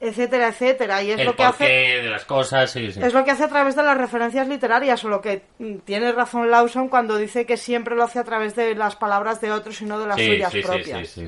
etcétera, 0.00 0.48
etcétera. 0.48 1.02
Y 1.02 1.12
es 1.12 1.20
El 1.20 1.26
lo 1.26 1.36
que 1.36 1.44
hace 1.44 1.64
de 1.64 2.08
las 2.10 2.24
cosas, 2.24 2.70
sí, 2.70 2.90
sí. 2.92 3.00
es 3.02 3.12
lo 3.14 3.24
que 3.24 3.30
hace 3.30 3.44
a 3.44 3.48
través 3.48 3.76
de 3.76 3.82
las 3.82 3.96
referencias 3.96 4.48
literarias, 4.48 5.04
o 5.04 5.08
lo 5.08 5.20
que 5.20 5.42
mm, 5.58 5.76
tiene 5.84 6.10
razón 6.12 6.50
Lawson 6.50 6.88
cuando 6.88 7.16
dice 7.16 7.46
que 7.46 7.56
siempre 7.56 7.94
lo 7.94 8.04
hace 8.04 8.18
a 8.18 8.24
través 8.24 8.56
de 8.56 8.74
las 8.74 8.96
palabras 8.96 9.40
de 9.40 9.52
otros 9.52 9.80
y 9.82 9.84
no 9.84 10.00
de 10.00 10.06
las 10.06 10.16
Sí, 10.16 10.26
suyas 10.26 10.54
propias. 10.64 11.18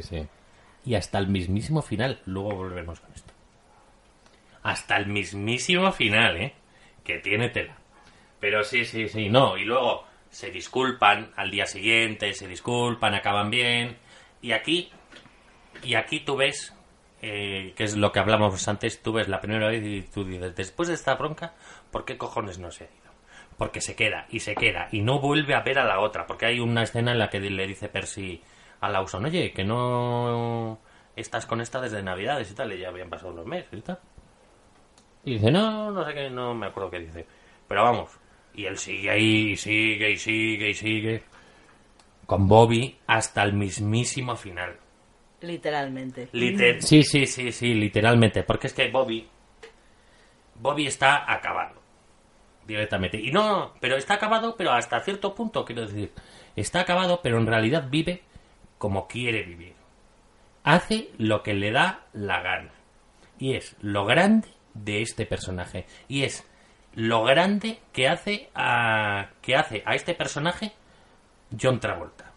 Y 0.85 0.95
hasta 0.97 1.19
el 1.19 1.29
mismísimo 1.29 1.81
final. 1.83 2.21
Luego 2.27 2.57
volvemos 2.57 2.99
con 2.99 3.13
esto. 3.15 3.33
Hasta 4.65 4.97
el 4.97 5.07
mismísimo 5.07 5.93
final, 5.93 6.37
¿eh? 6.39 6.55
Que 7.05 7.19
tiene 7.19 7.51
tela. 7.51 7.77
Pero 8.41 8.65
sí, 8.65 8.85
sí, 8.85 9.09
sí. 9.09 9.29
No, 9.29 9.57
y 9.57 9.65
luego 9.65 10.05
se 10.33 10.51
disculpan 10.51 11.31
al 11.37 11.51
día 11.51 11.67
siguiente, 11.67 12.33
se 12.33 12.49
disculpan, 12.49 13.15
acaban 13.15 13.51
bien. 13.51 13.99
Y 14.41 14.53
aquí, 14.53 14.91
y 15.85 15.95
aquí 15.95 16.21
tú 16.21 16.37
ves 16.37 16.75
eh, 17.21 17.75
que 17.77 17.85
es 17.85 17.97
lo 17.97 18.11
que 18.11 18.19
hablamos 18.19 18.67
antes, 18.67 19.03
tú 19.03 19.13
ves 19.13 19.29
la 19.29 19.41
primera 19.41 19.69
vez 19.69 19.85
y 19.85 20.03
tú 20.03 20.25
dices, 20.25 20.57
después 20.57 20.89
de 20.89 20.95
esta 20.95 21.15
bronca, 21.15 21.53
¿por 21.93 22.05
qué 22.05 22.19
cojones 22.19 22.59
no 22.59 22.71
se 22.73 22.85
ha 22.85 22.87
ido? 22.89 23.13
Porque 23.59 23.81
se 23.81 23.95
queda 23.95 24.27
y 24.31 24.41
se 24.41 24.57
queda 24.57 24.89
y 24.91 25.03
no 25.03 25.21
vuelve 25.21 25.55
a 25.55 25.61
ver 25.61 25.79
a 25.79 25.85
la 25.85 26.01
otra, 26.01 26.27
porque 26.27 26.47
hay 26.47 26.59
una 26.59 26.83
escena 26.83 27.13
en 27.13 27.19
la 27.19 27.29
que 27.29 27.39
le 27.39 27.67
dice 27.67 27.89
Percy 27.89 28.43
a 28.81 28.89
Lawson, 28.89 29.27
oye, 29.27 29.53
que 29.53 29.65
no 29.65 30.81
estás 31.15 31.45
con 31.47 31.61
esta 31.61 31.81
desde 31.81 32.03
Navidades 32.03 32.51
y 32.51 32.55
tal, 32.55 32.73
y 32.73 32.79
ya 32.79 32.89
habían 32.89 33.11
pasado 33.11 33.33
unos 33.33 33.47
meses 33.47 33.73
y 33.73 33.83
tal. 33.83 34.01
Y 35.25 35.35
dice, 35.35 35.51
no, 35.53 35.91
no 35.93 36.05
sé 36.05 36.15
qué, 36.15 36.31
no 36.31 36.55
me 36.55 36.67
acuerdo 36.67 36.91
qué 36.91 36.99
dice. 37.01 37.27
Pero 37.69 37.85
vamos, 37.85 38.19
y 38.55 38.67
él 38.67 38.77
sigue 38.79 39.11
ahí, 39.11 39.53
y 39.53 39.57
sigue 39.57 40.11
y 40.11 40.17
sigue 40.17 40.71
y 40.71 40.75
sigue. 40.75 41.23
Con 42.27 42.49
Bobby 42.49 42.97
hasta 43.07 43.43
el 43.43 43.53
mismísimo 43.53 44.37
final. 44.37 44.77
Literalmente. 45.41 46.29
Liter 46.33 46.83
sí, 46.83 47.03
sí, 47.03 47.27
sí, 47.27 47.53
sí, 47.53 47.75
literalmente. 47.75 48.43
Porque 48.43 48.69
es 48.69 48.75
que 48.75 48.91
Bobby. 48.91 49.29
Bobby 50.55 50.87
está 50.87 51.31
acabado. 51.31 51.81
Directamente. 52.67 53.19
Y 53.19 53.33
no, 53.33 53.75
pero 53.81 53.97
está 53.97 54.15
acabado, 54.15 54.55
pero 54.57 54.73
hasta 54.73 55.01
cierto 55.01 55.35
punto, 55.35 55.65
quiero 55.65 55.83
decir. 55.83 56.13
Está 56.55 56.81
acabado, 56.81 57.21
pero 57.23 57.39
en 57.39 57.47
realidad 57.47 57.89
vive 57.91 58.23
como 58.79 59.09
quiere 59.09 59.43
vivir. 59.43 59.75
Hace 60.63 61.11
lo 61.19 61.43
que 61.43 61.55
le 61.55 61.73
da 61.73 62.07
la 62.13 62.41
gana. 62.41 62.73
Y 63.39 63.55
es 63.55 63.77
lo 63.81 64.05
grande 64.05 64.49
de 64.75 65.03
este 65.03 65.27
personaje. 65.27 65.87
Y 66.07 66.23
es 66.23 66.47
lo 66.95 67.25
grande 67.25 67.81
que 67.93 68.09
hace 68.09 68.51
a, 68.55 69.29
que 69.41 69.57
hace 69.57 69.83
a 69.87 69.95
este 69.95 70.15
personaje 70.15 70.73
John 71.61 71.81
Travolta. 71.81 72.33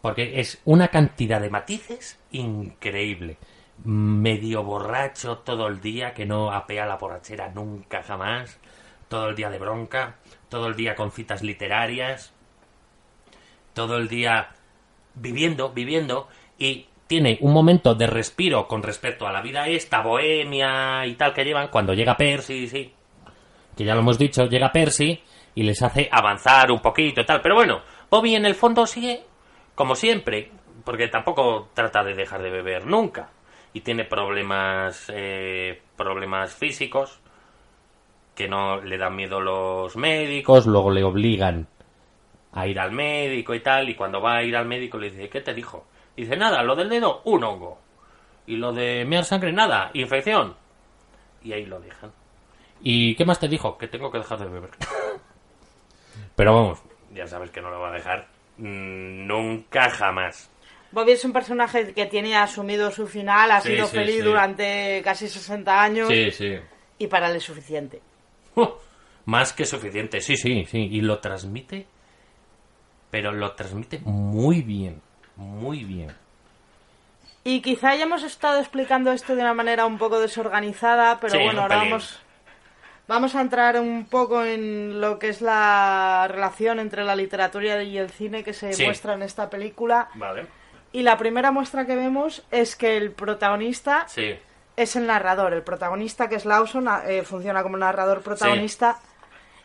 Porque 0.00 0.40
es 0.40 0.60
una 0.64 0.88
cantidad 0.88 1.40
de 1.40 1.50
matices 1.50 2.18
increíble. 2.30 3.36
Medio 3.84 4.62
borracho 4.62 5.38
todo 5.38 5.66
el 5.66 5.80
día, 5.80 6.14
que 6.14 6.26
no 6.26 6.52
apea 6.52 6.86
la 6.86 6.96
borrachera 6.96 7.48
nunca 7.48 8.02
jamás. 8.02 8.58
Todo 9.08 9.28
el 9.28 9.36
día 9.36 9.50
de 9.50 9.58
bronca. 9.58 10.16
Todo 10.48 10.68
el 10.68 10.76
día 10.76 10.94
con 10.94 11.12
citas 11.12 11.42
literarias. 11.42 12.32
Todo 13.74 13.98
el 13.98 14.08
día 14.08 14.50
viviendo, 15.14 15.70
viviendo. 15.72 16.28
Y 16.58 16.86
tiene 17.06 17.38
un 17.42 17.52
momento 17.52 17.94
de 17.94 18.06
respiro 18.06 18.68
con 18.68 18.82
respecto 18.82 19.26
a 19.26 19.32
la 19.32 19.42
vida 19.42 19.68
esta, 19.68 20.00
bohemia 20.00 21.04
y 21.06 21.14
tal 21.14 21.34
que 21.34 21.44
llevan. 21.44 21.68
Cuando 21.68 21.92
llega 21.92 22.16
Percy, 22.16 22.68
sí. 22.68 22.94
Que 23.80 23.86
ya 23.86 23.94
lo 23.94 24.00
hemos 24.00 24.18
dicho, 24.18 24.44
llega 24.44 24.72
Percy 24.72 25.18
y 25.54 25.62
les 25.62 25.82
hace 25.82 26.06
avanzar 26.12 26.70
un 26.70 26.80
poquito 26.80 27.22
y 27.22 27.24
tal. 27.24 27.40
Pero 27.40 27.54
bueno, 27.54 27.80
Bobby 28.10 28.34
en 28.34 28.44
el 28.44 28.54
fondo 28.54 28.84
sigue 28.84 29.22
como 29.74 29.94
siempre, 29.94 30.50
porque 30.84 31.08
tampoco 31.08 31.70
trata 31.72 32.04
de 32.04 32.12
dejar 32.14 32.42
de 32.42 32.50
beber 32.50 32.84
nunca 32.84 33.30
y 33.72 33.80
tiene 33.80 34.04
problemas 34.04 35.10
eh, 35.14 35.80
problemas 35.96 36.54
físicos 36.54 37.20
que 38.34 38.48
no 38.48 38.82
le 38.82 38.98
dan 38.98 39.16
miedo 39.16 39.40
los 39.40 39.96
médicos, 39.96 40.66
luego 40.66 40.90
le 40.90 41.02
obligan 41.02 41.66
a 42.52 42.66
ir 42.66 42.78
al 42.78 42.92
médico 42.92 43.54
y 43.54 43.60
tal, 43.60 43.88
y 43.88 43.94
cuando 43.94 44.20
va 44.20 44.36
a 44.36 44.42
ir 44.42 44.56
al 44.56 44.66
médico 44.66 44.98
le 44.98 45.08
dice, 45.08 45.30
¿qué 45.30 45.40
te 45.40 45.54
dijo? 45.54 45.86
Dice, 46.14 46.36
nada, 46.36 46.62
lo 46.62 46.76
del 46.76 46.90
dedo, 46.90 47.22
un 47.24 47.42
hongo. 47.44 47.78
Y 48.46 48.56
lo 48.56 48.74
de 48.74 49.06
mear 49.06 49.24
sangre, 49.24 49.54
nada, 49.54 49.90
infección. 49.94 50.54
Y 51.42 51.54
ahí 51.54 51.64
lo 51.64 51.80
dejan. 51.80 52.19
¿Y 52.82 53.14
qué 53.14 53.24
más 53.24 53.38
te 53.38 53.48
dijo? 53.48 53.76
Que 53.76 53.88
tengo 53.88 54.10
que 54.10 54.18
dejar 54.18 54.38
de 54.38 54.46
beber. 54.46 54.70
Pero 56.36 56.54
vamos, 56.54 56.82
ya 57.12 57.26
sabes 57.26 57.50
que 57.50 57.60
no 57.60 57.70
lo 57.70 57.80
va 57.80 57.90
a 57.90 57.92
dejar 57.92 58.28
Mm, 58.60 59.26
nunca 59.26 59.88
jamás. 59.88 60.50
Bobby 60.92 61.12
es 61.12 61.24
un 61.24 61.32
personaje 61.32 61.94
que 61.94 62.06
tiene 62.06 62.36
asumido 62.36 62.90
su 62.90 63.06
final, 63.06 63.50
ha 63.50 63.60
sido 63.60 63.86
feliz 63.86 64.22
durante 64.22 65.00
casi 65.02 65.28
60 65.28 65.82
años. 65.82 66.08
Sí, 66.08 66.30
sí. 66.30 66.56
Y 66.98 67.06
para 67.06 67.30
él 67.30 67.36
es 67.36 67.44
suficiente. 67.44 68.02
Uh, 68.56 68.68
más 69.24 69.52
que 69.52 69.64
suficiente, 69.64 70.20
sí, 70.20 70.36
sí, 70.36 70.64
sí. 70.66 70.78
Y 70.78 71.00
lo 71.00 71.20
transmite, 71.20 71.86
pero 73.10 73.32
lo 73.32 73.52
transmite 73.52 74.00
muy 74.04 74.62
bien, 74.62 75.00
muy 75.36 75.84
bien. 75.84 76.12
Y 77.44 77.62
quizá 77.62 77.90
hayamos 77.90 78.22
estado 78.22 78.58
explicando 78.58 79.12
esto 79.12 79.34
de 79.34 79.40
una 79.40 79.54
manera 79.54 79.86
un 79.86 79.96
poco 79.96 80.20
desorganizada, 80.20 81.18
pero 81.20 81.42
bueno, 81.42 81.62
ahora 81.62 81.76
vamos 81.76 82.20
Vamos 83.10 83.34
a 83.34 83.40
entrar 83.40 83.76
un 83.80 84.04
poco 84.04 84.44
en 84.44 85.00
lo 85.00 85.18
que 85.18 85.30
es 85.30 85.42
la 85.42 86.28
relación 86.28 86.78
entre 86.78 87.02
la 87.02 87.16
literatura 87.16 87.82
y 87.82 87.98
el 87.98 88.08
cine 88.08 88.44
que 88.44 88.52
se 88.52 88.70
muestra 88.84 89.14
en 89.14 89.22
esta 89.22 89.50
película. 89.50 90.10
Vale. 90.14 90.46
Y 90.92 91.02
la 91.02 91.18
primera 91.18 91.50
muestra 91.50 91.86
que 91.86 91.96
vemos 91.96 92.44
es 92.52 92.76
que 92.76 92.96
el 92.96 93.10
protagonista 93.10 94.06
es 94.76 94.94
el 94.94 95.08
narrador. 95.08 95.54
El 95.54 95.62
protagonista, 95.62 96.28
que 96.28 96.36
es 96.36 96.44
Lawson, 96.44 96.86
eh, 97.04 97.24
funciona 97.24 97.64
como 97.64 97.76
narrador 97.76 98.22
protagonista 98.22 99.00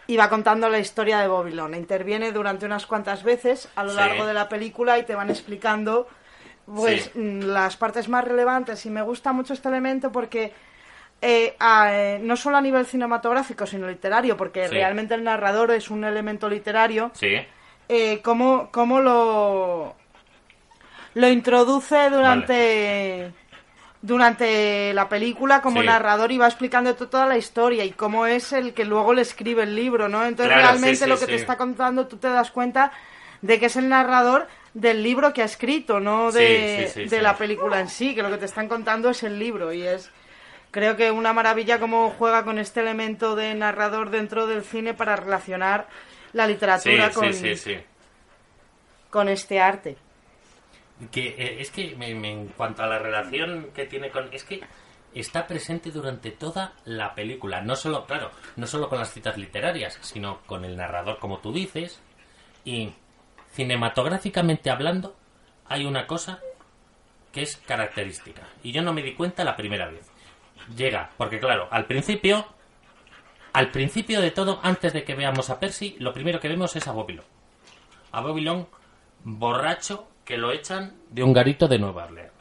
y 0.08 0.18
va 0.18 0.28
contando 0.28 0.68
la 0.68 0.80
historia 0.80 1.20
de 1.20 1.28
Babylon. 1.28 1.76
Interviene 1.76 2.32
durante 2.32 2.66
unas 2.66 2.88
cuantas 2.88 3.22
veces 3.22 3.70
a 3.76 3.84
lo 3.84 3.94
largo 3.94 4.26
de 4.26 4.34
la 4.34 4.50
película 4.50 4.98
y 4.98 5.04
te 5.04 5.14
van 5.14 5.30
explicando 5.30 6.08
pues 6.66 7.12
las 7.16 7.78
partes 7.78 8.10
más 8.10 8.26
relevantes. 8.26 8.88
Y 8.88 8.90
me 8.90 9.04
gusta 9.04 9.34
mucho 9.34 9.54
este 9.54 9.70
elemento 9.70 10.12
porque 10.12 10.52
eh, 11.28 11.56
eh, 11.60 12.20
no 12.22 12.38
solo 12.38 12.58
a 12.58 12.62
nivel 12.62 12.86
cinematográfico, 12.86 13.66
sino 13.66 13.88
literario, 13.88 14.38
porque 14.38 14.68
realmente 14.68 15.16
el 15.16 15.24
narrador 15.24 15.72
es 15.72 15.90
un 15.90 16.04
elemento 16.04 16.48
literario. 16.48 17.10
Sí. 17.16 17.38
Eh, 17.90 18.22
cómo, 18.22 18.70
lo, 19.02 19.96
lo 21.16 21.28
introduce 21.28 22.12
durante, 22.12 23.32
durante 24.04 24.94
la 24.94 25.10
película 25.10 25.64
como 25.64 25.82
narrador 25.82 26.32
y 26.32 26.38
va 26.38 26.46
explicando 26.46 26.94
toda 26.94 27.26
la 27.26 27.40
historia 27.40 27.84
y 27.84 27.90
cómo 27.90 28.28
es 28.28 28.54
el 28.54 28.76
que 28.76 28.86
luego 28.86 29.12
le 29.12 29.24
escribe 29.24 29.64
el 29.64 29.76
libro, 29.76 30.08
¿no? 30.08 30.24
Entonces 30.26 30.56
realmente 30.56 31.08
lo 31.08 31.18
que 31.18 31.26
te 31.26 31.36
está 31.36 31.58
contando 31.58 32.06
tú 32.06 32.18
te 32.18 32.30
das 32.30 32.52
cuenta 32.52 32.92
de 33.42 33.60
que 33.60 33.66
es 33.66 33.76
el 33.78 33.90
narrador 33.90 34.48
del 34.76 35.02
libro 35.02 35.34
que 35.34 35.42
ha 35.42 35.46
escrito, 35.46 36.00
no 36.00 36.32
de, 36.32 37.08
de 37.10 37.22
la 37.24 37.36
película 37.36 37.80
en 37.80 37.90
sí, 37.90 38.14
que 38.14 38.22
lo 38.22 38.30
que 38.30 38.38
te 38.38 38.46
están 38.46 38.68
contando 38.68 39.10
es 39.10 39.24
el 39.24 39.40
libro 39.40 39.74
y 39.74 39.82
es 39.82 40.12
creo 40.76 40.98
que 40.98 41.10
una 41.10 41.32
maravilla 41.32 41.80
cómo 41.80 42.14
juega 42.18 42.44
con 42.44 42.60
este 42.60 42.82
elemento 42.82 43.38
de 43.38 43.56
narrador 43.56 44.10
dentro 44.10 44.46
del 44.46 44.62
cine 44.62 44.94
para 44.94 45.16
relacionar 45.16 45.88
la 46.34 46.48
literatura 46.48 47.12
con, 47.12 47.32
con 49.10 49.30
este 49.30 49.62
arte. 49.62 49.96
Que 51.14 51.28
eh, 51.30 51.62
es 51.62 51.72
que 51.72 51.96
en 51.98 52.48
cuanto 52.58 52.84
a 52.84 52.88
la 52.88 53.00
relación 53.00 53.70
que 53.74 53.86
tiene 53.86 54.10
con 54.10 54.28
es 54.34 54.44
que 54.44 54.60
está 55.14 55.48
presente 55.48 55.92
durante 55.92 56.32
toda 56.32 56.74
la 56.84 57.16
película, 57.16 57.62
no 57.62 57.78
solo 57.78 58.06
claro, 58.06 58.32
no 58.58 58.68
solo 58.68 58.90
con 58.90 59.00
las 59.00 59.14
citas 59.14 59.38
literarias, 59.38 59.98
sino 60.02 60.42
con 60.42 60.66
el 60.66 60.76
narrador 60.76 61.20
como 61.20 61.40
tú 61.40 61.54
dices 61.54 62.02
y 62.66 62.92
cinematográficamente 63.54 64.70
hablando 64.70 65.16
hay 65.70 65.86
una 65.86 66.06
cosa 66.06 66.42
que 67.32 67.44
es 67.44 67.56
característica 67.66 68.42
y 68.62 68.74
yo 68.74 68.82
no 68.82 68.92
me 68.92 69.04
di 69.04 69.14
cuenta 69.14 69.46
la 69.46 69.56
primera 69.56 69.88
vez 69.88 70.15
llega, 70.76 71.12
porque 71.18 71.40
claro, 71.40 71.68
al 71.72 71.86
principio, 71.86 72.46
al 73.54 73.72
principio 73.72 74.22
de 74.22 74.32
todo, 74.32 74.60
antes 74.64 74.94
de 74.94 75.04
que 75.04 75.16
veamos 75.16 75.50
a 75.50 75.60
Percy, 75.60 75.96
lo 76.00 76.14
primero 76.14 76.40
que 76.40 76.48
vemos 76.48 76.76
es 76.76 76.88
a 76.88 76.92
Bobilón. 76.92 77.26
A 78.12 78.22
Bobilón 78.22 78.68
borracho 79.24 80.08
que 80.24 80.38
lo 80.38 80.52
echan 80.52 80.94
de 81.10 81.24
un 81.24 81.34
garito 81.34 81.68
de 81.68 81.80
Nueva 81.80 82.06
Orleans. 82.06 82.32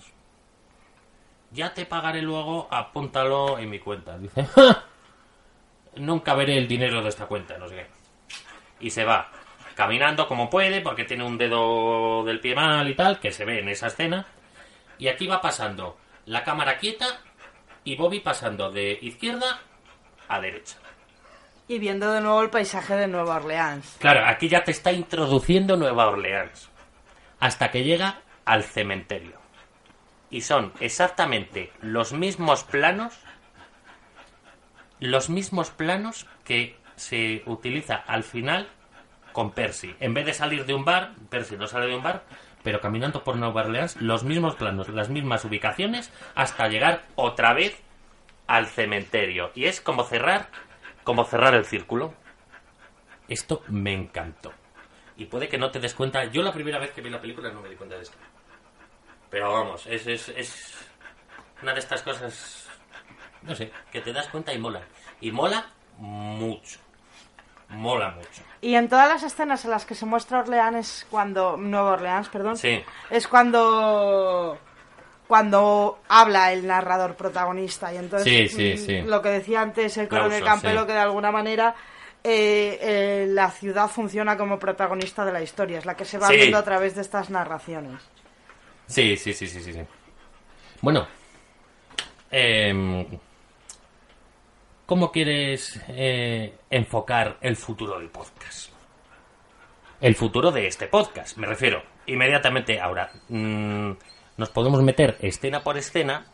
Ya 1.50 1.72
te 1.72 1.86
pagaré 1.86 2.22
luego, 2.22 2.66
apúntalo 2.70 3.58
en 3.58 3.70
mi 3.70 3.78
cuenta. 3.78 4.18
Dice, 4.18 4.46
nunca 5.96 6.34
veré 6.34 6.58
el 6.58 6.66
dinero 6.66 7.02
de 7.02 7.08
esta 7.08 7.26
cuenta, 7.26 7.58
no 7.58 7.68
sé 7.68 7.76
qué. 7.76 7.86
Y 8.80 8.90
se 8.90 9.04
va, 9.04 9.30
caminando 9.74 10.26
como 10.26 10.50
puede, 10.50 10.80
porque 10.80 11.04
tiene 11.04 11.24
un 11.24 11.38
dedo 11.38 12.24
del 12.24 12.40
pie 12.40 12.54
mal 12.54 12.88
y 12.88 12.94
tal, 12.94 13.20
que 13.20 13.30
se 13.30 13.44
ve 13.44 13.60
en 13.60 13.68
esa 13.68 13.86
escena. 13.86 14.26
Y 14.98 15.08
aquí 15.08 15.26
va 15.26 15.40
pasando 15.40 15.96
la 16.26 16.42
cámara 16.42 16.78
quieta 16.78 17.20
y 17.84 17.96
Bobby 17.96 18.20
pasando 18.20 18.70
de 18.70 18.98
izquierda 19.00 19.60
a 20.28 20.40
derecha. 20.40 20.76
Y 21.68 21.78
viendo 21.78 22.12
de 22.12 22.20
nuevo 22.20 22.42
el 22.42 22.50
paisaje 22.50 22.94
de 22.94 23.06
Nueva 23.06 23.36
Orleans. 23.36 23.96
Claro, 23.98 24.26
aquí 24.26 24.48
ya 24.48 24.64
te 24.64 24.70
está 24.70 24.92
introduciendo 24.92 25.76
Nueva 25.76 26.08
Orleans. 26.08 26.70
Hasta 27.40 27.70
que 27.70 27.84
llega 27.84 28.20
al 28.44 28.64
cementerio. 28.64 29.38
Y 30.30 30.42
son 30.42 30.72
exactamente 30.80 31.72
los 31.80 32.12
mismos 32.12 32.64
planos. 32.64 33.14
Los 35.00 35.30
mismos 35.30 35.70
planos 35.70 36.26
que 36.44 36.76
se 36.96 37.42
utiliza 37.46 37.96
al 37.96 38.24
final 38.24 38.68
con 39.32 39.52
Percy. 39.52 39.94
En 40.00 40.14
vez 40.14 40.26
de 40.26 40.32
salir 40.32 40.64
de 40.64 40.74
un 40.74 40.84
bar, 40.84 41.12
Percy 41.28 41.56
no 41.56 41.66
sale 41.66 41.86
de 41.86 41.96
un 41.96 42.02
bar, 42.02 42.24
pero 42.64 42.80
caminando 42.80 43.22
por 43.22 43.36
Nueva 43.36 43.60
Orleans, 43.60 44.00
los 44.00 44.24
mismos 44.24 44.56
planos, 44.56 44.88
las 44.88 45.10
mismas 45.10 45.44
ubicaciones, 45.44 46.10
hasta 46.34 46.66
llegar 46.66 47.04
otra 47.14 47.52
vez 47.52 47.80
al 48.46 48.66
cementerio. 48.66 49.52
Y 49.54 49.66
es 49.66 49.82
como 49.82 50.02
cerrar, 50.02 50.48
como 51.04 51.24
cerrar 51.24 51.54
el 51.54 51.66
círculo. 51.66 52.14
Esto 53.28 53.62
me 53.68 53.92
encantó. 53.92 54.50
Y 55.18 55.26
puede 55.26 55.48
que 55.48 55.58
no 55.58 55.70
te 55.70 55.78
des 55.78 55.94
cuenta. 55.94 56.24
Yo 56.24 56.42
la 56.42 56.52
primera 56.52 56.78
vez 56.78 56.90
que 56.92 57.02
vi 57.02 57.10
la 57.10 57.20
película 57.20 57.52
no 57.52 57.60
me 57.60 57.68
di 57.68 57.76
cuenta 57.76 57.96
de 57.96 58.02
esto. 58.02 58.16
Pero 59.28 59.52
vamos, 59.52 59.86
es, 59.86 60.06
es, 60.06 60.30
es 60.30 60.88
Una 61.62 61.74
de 61.74 61.80
estas 61.80 62.02
cosas, 62.02 62.68
no 63.42 63.54
sé, 63.54 63.70
que 63.92 64.00
te 64.00 64.12
das 64.12 64.28
cuenta 64.28 64.54
y 64.54 64.58
mola. 64.58 64.82
Y 65.20 65.30
mola 65.30 65.70
mucho. 65.98 66.83
Mola 67.74 68.10
mucho. 68.12 68.42
Y 68.60 68.74
en 68.76 68.88
todas 68.88 69.08
las 69.08 69.22
escenas 69.22 69.64
en 69.64 69.70
las 69.72 69.84
que 69.84 69.94
se 69.94 70.06
muestra 70.06 70.40
Orleans 70.40 71.06
cuando 71.10 71.56
Nueva 71.56 71.92
Orleans, 71.92 72.28
perdón, 72.28 72.56
Sí. 72.56 72.82
es 73.10 73.28
cuando 73.28 74.58
cuando 75.26 76.00
habla 76.08 76.52
el 76.52 76.66
narrador 76.66 77.14
protagonista 77.14 77.92
y 77.92 77.96
entonces 77.96 78.50
Sí, 78.52 78.56
sí, 78.56 78.74
mm, 78.74 78.86
sí. 78.86 79.02
lo 79.08 79.22
que 79.22 79.30
decía 79.30 79.62
antes 79.62 79.96
el 79.96 80.06
coronel 80.08 80.44
Campelo 80.44 80.86
que 80.86 80.92
de 80.92 80.98
alguna 80.98 81.30
manera 81.32 81.74
eh, 82.22 82.78
eh, 82.80 83.26
la 83.28 83.50
ciudad 83.50 83.88
funciona 83.88 84.36
como 84.36 84.58
protagonista 84.58 85.24
de 85.24 85.32
la 85.32 85.42
historia, 85.42 85.78
es 85.78 85.86
la 85.86 85.94
que 85.96 86.04
se 86.06 86.18
va 86.18 86.28
viendo 86.30 86.56
a 86.58 86.62
través 86.64 86.94
de 86.94 87.00
estas 87.02 87.28
narraciones. 87.30 88.00
Sí, 88.86 89.16
sí, 89.16 89.32
sí, 89.34 89.46
sí, 89.46 89.60
sí. 89.62 89.80
Bueno, 90.80 91.06
em, 92.30 93.06
¿cómo 94.86 95.10
quieres 95.12 95.80
eh, 95.88 96.54
enfocar 96.70 97.38
el 97.40 97.56
futuro 97.56 97.98
del 97.98 98.08
podcast? 98.10 98.70
El 100.00 100.14
futuro 100.14 100.50
de 100.52 100.66
este 100.66 100.86
podcast, 100.86 101.36
me 101.38 101.46
refiero. 101.46 101.82
Inmediatamente 102.06 102.80
ahora. 102.80 103.10
mm, 103.28 103.92
nos 104.36 104.50
podemos 104.50 104.82
meter 104.82 105.16
escena 105.20 105.62
por 105.62 105.78
escena 105.78 106.26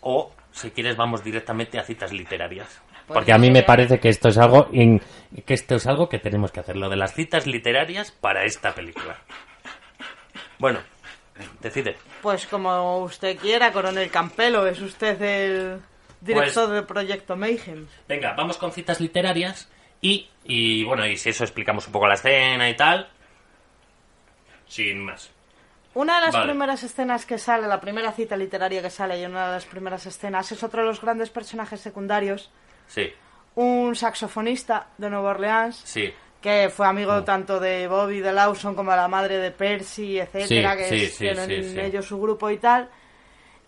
o, 0.00 0.32
si 0.50 0.70
quieres, 0.70 0.96
vamos 0.96 1.22
directamente 1.22 1.78
a 1.78 1.84
citas 1.84 2.12
literarias. 2.12 2.80
Pues 3.06 3.16
Porque 3.18 3.32
a 3.32 3.38
mí 3.38 3.50
me 3.50 3.62
parece 3.62 3.98
que 4.00 4.08
esto 4.08 4.28
es 4.28 4.38
algo 4.38 4.68
in- 4.72 5.00
que 5.44 5.54
esto 5.54 5.74
es 5.76 5.86
algo 5.86 6.08
que 6.08 6.18
tenemos 6.18 6.50
que 6.50 6.60
hacer, 6.60 6.76
lo 6.76 6.88
de 6.88 6.96
las 6.96 7.14
citas 7.14 7.46
literarias 7.46 8.10
para 8.12 8.44
esta 8.44 8.74
película. 8.74 9.18
Bueno, 10.58 10.80
decide. 11.60 11.96
Pues 12.22 12.46
como 12.46 12.98
usted 13.00 13.36
quiera, 13.38 13.72
coronel 13.72 14.10
Campelo, 14.10 14.66
es 14.66 14.80
usted 14.80 15.20
el 15.20 15.80
director 16.22 16.64
Pues- 16.66 16.74
del 16.74 16.84
proyecto 16.86 17.36
Mayhem. 17.36 17.86
Venga, 18.08 18.32
vamos 18.34 18.56
con 18.56 18.72
citas 18.72 19.00
literarias 19.00 19.68
y, 20.00 20.28
y 20.44 20.82
bueno, 20.84 21.06
y 21.06 21.16
si 21.18 21.28
eso 21.28 21.44
explicamos 21.44 21.86
un 21.86 21.92
poco 21.92 22.06
la 22.08 22.14
escena 22.14 22.68
y 22.70 22.74
tal. 22.76 23.08
Sin 24.66 25.04
más. 25.04 25.30
Una 25.94 26.16
de 26.20 26.26
las 26.26 26.32
Vale. 26.34 26.46
primeras 26.52 26.82
escenas 26.82 27.26
que 27.26 27.36
sale, 27.36 27.66
la 27.68 27.78
primera 27.80 28.12
cita 28.12 28.34
literaria 28.36 28.80
que 28.80 28.88
sale 28.88 29.20
y 29.20 29.26
una 29.26 29.46
de 29.48 29.52
las 29.52 29.66
primeras 29.66 30.06
escenas 30.06 30.50
es 30.50 30.62
otro 30.62 30.80
de 30.80 30.86
los 30.88 31.00
grandes 31.02 31.28
personajes 31.30 31.80
secundarios, 31.80 32.50
Sí, 32.88 33.12
un 33.54 33.94
saxofonista 33.94 34.88
de 34.98 35.10
Nueva 35.10 35.30
Orleans 35.30 35.76
sí. 35.84 36.12
que 36.40 36.70
fue 36.74 36.86
amigo 36.86 37.12
Mm. 37.20 37.24
tanto 37.24 37.60
de 37.60 37.86
Bobby 37.88 38.20
de 38.20 38.32
Lawson 38.32 38.74
como 38.74 38.90
de 38.90 38.96
la 38.96 39.08
madre 39.08 39.36
de 39.36 39.50
Percy, 39.50 40.18
etcétera, 40.18 40.72
Sí, 40.72 40.78
que 40.78 40.88
sí, 40.88 41.26
es- 41.28 41.38
sí, 41.38 41.62
sí. 41.74 41.80
ellos 41.80 42.06
su 42.06 42.18
grupo 42.20 42.48
y 42.50 42.56
tal, 42.56 42.88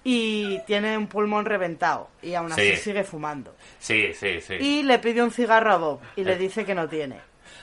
y 0.04 0.58
tiene 0.66 0.96
un 0.98 1.06
pulmón 1.06 1.46
reventado 1.46 2.10
y 2.22 2.34
aún 2.34 2.52
así 2.52 2.72
Sí. 2.72 2.76
sigue 2.76 3.04
fumando. 3.04 3.56
Sí, 3.78 4.12
sí, 4.14 4.40
sí. 4.40 4.54
Y 4.54 4.82
le 4.82 4.98
pide 4.98 5.22
un 5.22 5.30
cigarro 5.30 5.72
a 5.72 5.76
Bob 5.78 6.00
y 6.16 6.20
Eh. 6.20 6.24
le 6.24 6.36
dice 6.36 6.64
que 6.64 6.74
no 6.74 6.88
tiene. 6.88 7.16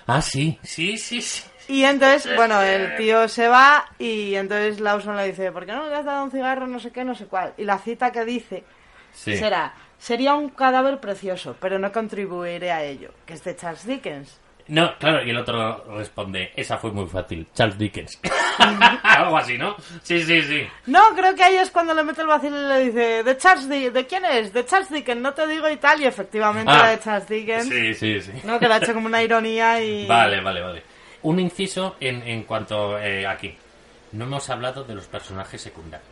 Ah, 0.08 0.22
sí. 0.22 0.58
Sí, 0.64 0.98
sí, 0.98 1.22
sí. 1.22 1.44
Y 1.68 1.84
entonces, 1.84 2.36
bueno, 2.36 2.62
el 2.62 2.96
tío 2.98 3.28
se 3.30 3.48
va 3.48 3.86
y 4.00 4.34
entonces 4.36 4.80
Lawson 4.80 5.16
le 5.16 5.28
dice, 5.28 5.52
¿por 5.52 5.66
qué 5.66 5.72
no 5.72 5.88
le 5.88 5.96
has 5.96 6.04
dado 6.06 6.24
un 6.24 6.32
cigarro? 6.32 6.66
No 6.68 6.80
sé 6.80 6.92
qué, 6.92 7.04
no 7.04 7.14
sé 7.16 7.28
cuál. 7.28 7.54
Y 7.58 7.64
la 7.66 7.78
cita 7.78 8.12
que 8.12 8.26
dice 8.26 8.64
Sí. 9.14 9.38
será, 9.38 9.74
sería 10.00 10.34
un 10.34 10.50
cadáver 10.50 11.00
precioso, 11.00 11.56
pero 11.60 11.78
no 11.78 11.92
contribuiré 11.92 12.72
a 12.72 12.84
ello, 12.84 13.14
que 13.26 13.34
es 13.36 13.44
de 13.44 13.56
Charles 13.56 13.86
Dickens. 13.86 14.40
No, 14.72 14.98
claro, 14.98 15.22
y 15.26 15.30
el 15.32 15.38
otro 15.38 15.84
responde, 15.98 16.54
esa 16.56 16.78
fue 16.78 16.92
muy 16.92 17.06
fácil, 17.06 17.46
Charles 17.54 17.78
Dickens. 17.78 18.18
Algo 19.04 19.38
así, 19.38 19.58
¿no? 19.58 19.76
Sí, 20.02 20.24
sí, 20.24 20.42
sí. 20.44 20.66
No, 20.86 21.10
creo 21.14 21.36
que 21.36 21.44
ahí 21.44 21.56
es 21.58 21.70
cuando 21.72 21.94
le 21.94 22.04
mete 22.04 22.22
el 22.22 22.28
vacío 22.28 22.50
y 22.50 22.68
le 22.68 22.80
dice, 22.86 23.24
¿de 23.24 23.38
Charles 23.38 23.68
Di- 23.68 23.90
¿De 23.90 24.08
quién 24.08 24.24
es? 24.24 24.54
De 24.54 24.66
Charles 24.66 24.90
Dickens, 24.90 25.22
no 25.22 25.34
te 25.34 25.46
digo 25.46 25.70
y 25.70 25.76
tal, 25.76 26.02
y 26.02 26.06
efectivamente 26.06 26.72
Ah. 26.74 26.80
era 26.80 26.90
de 26.92 27.00
Charles 27.02 27.28
Dickens. 27.28 27.68
Sí, 27.68 27.94
sí, 27.96 28.22
sí. 28.22 28.32
No, 28.46 28.60
que 28.60 28.68
lo 28.70 28.74
ha 28.76 28.78
hecho 28.78 28.94
como 28.94 29.08
una 29.08 29.22
ironía 29.22 29.84
y... 29.84 30.08
Vale, 30.08 30.40
vale, 30.40 30.62
vale. 30.62 30.84
Un 31.24 31.40
inciso 31.42 31.98
en, 32.00 32.24
en 32.26 32.44
cuanto 32.44 32.98
eh, 32.98 33.28
aquí. 33.28 33.54
No 34.14 34.24
hemos 34.26 34.50
hablado 34.50 34.84
de 34.86 34.96
los 34.96 35.06
personajes 35.08 35.62
secundarios. 35.62 36.08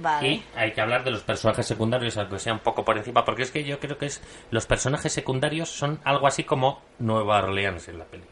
Vale. 0.00 0.28
Y 0.28 0.44
hay 0.54 0.72
que 0.72 0.80
hablar 0.80 1.04
de 1.04 1.10
los 1.10 1.22
personajes 1.22 1.66
secundarios, 1.66 2.16
aunque 2.16 2.38
sea 2.38 2.52
un 2.52 2.60
poco 2.60 2.84
por 2.84 2.96
encima, 2.96 3.24
porque 3.24 3.42
es 3.42 3.50
que 3.50 3.64
yo 3.64 3.78
creo 3.78 3.98
que 3.98 4.06
es 4.06 4.22
los 4.50 4.66
personajes 4.66 5.12
secundarios 5.12 5.68
son 5.68 6.00
algo 6.04 6.26
así 6.26 6.44
como 6.44 6.82
Nueva 6.98 7.38
Orleans 7.38 7.88
en 7.88 7.98
la 7.98 8.04
peli. 8.04 8.24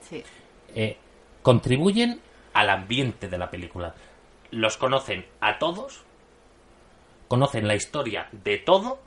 Sí. 0.00 0.22
Eh, 0.74 0.96
contribuyen 1.42 2.20
al 2.52 2.70
ambiente 2.70 3.28
de 3.28 3.38
la 3.38 3.50
película. 3.50 3.94
Los 4.50 4.76
conocen 4.76 5.26
a 5.40 5.58
todos, 5.58 6.04
conocen 7.28 7.68
la 7.68 7.74
historia 7.74 8.28
de 8.32 8.58
todo 8.58 8.98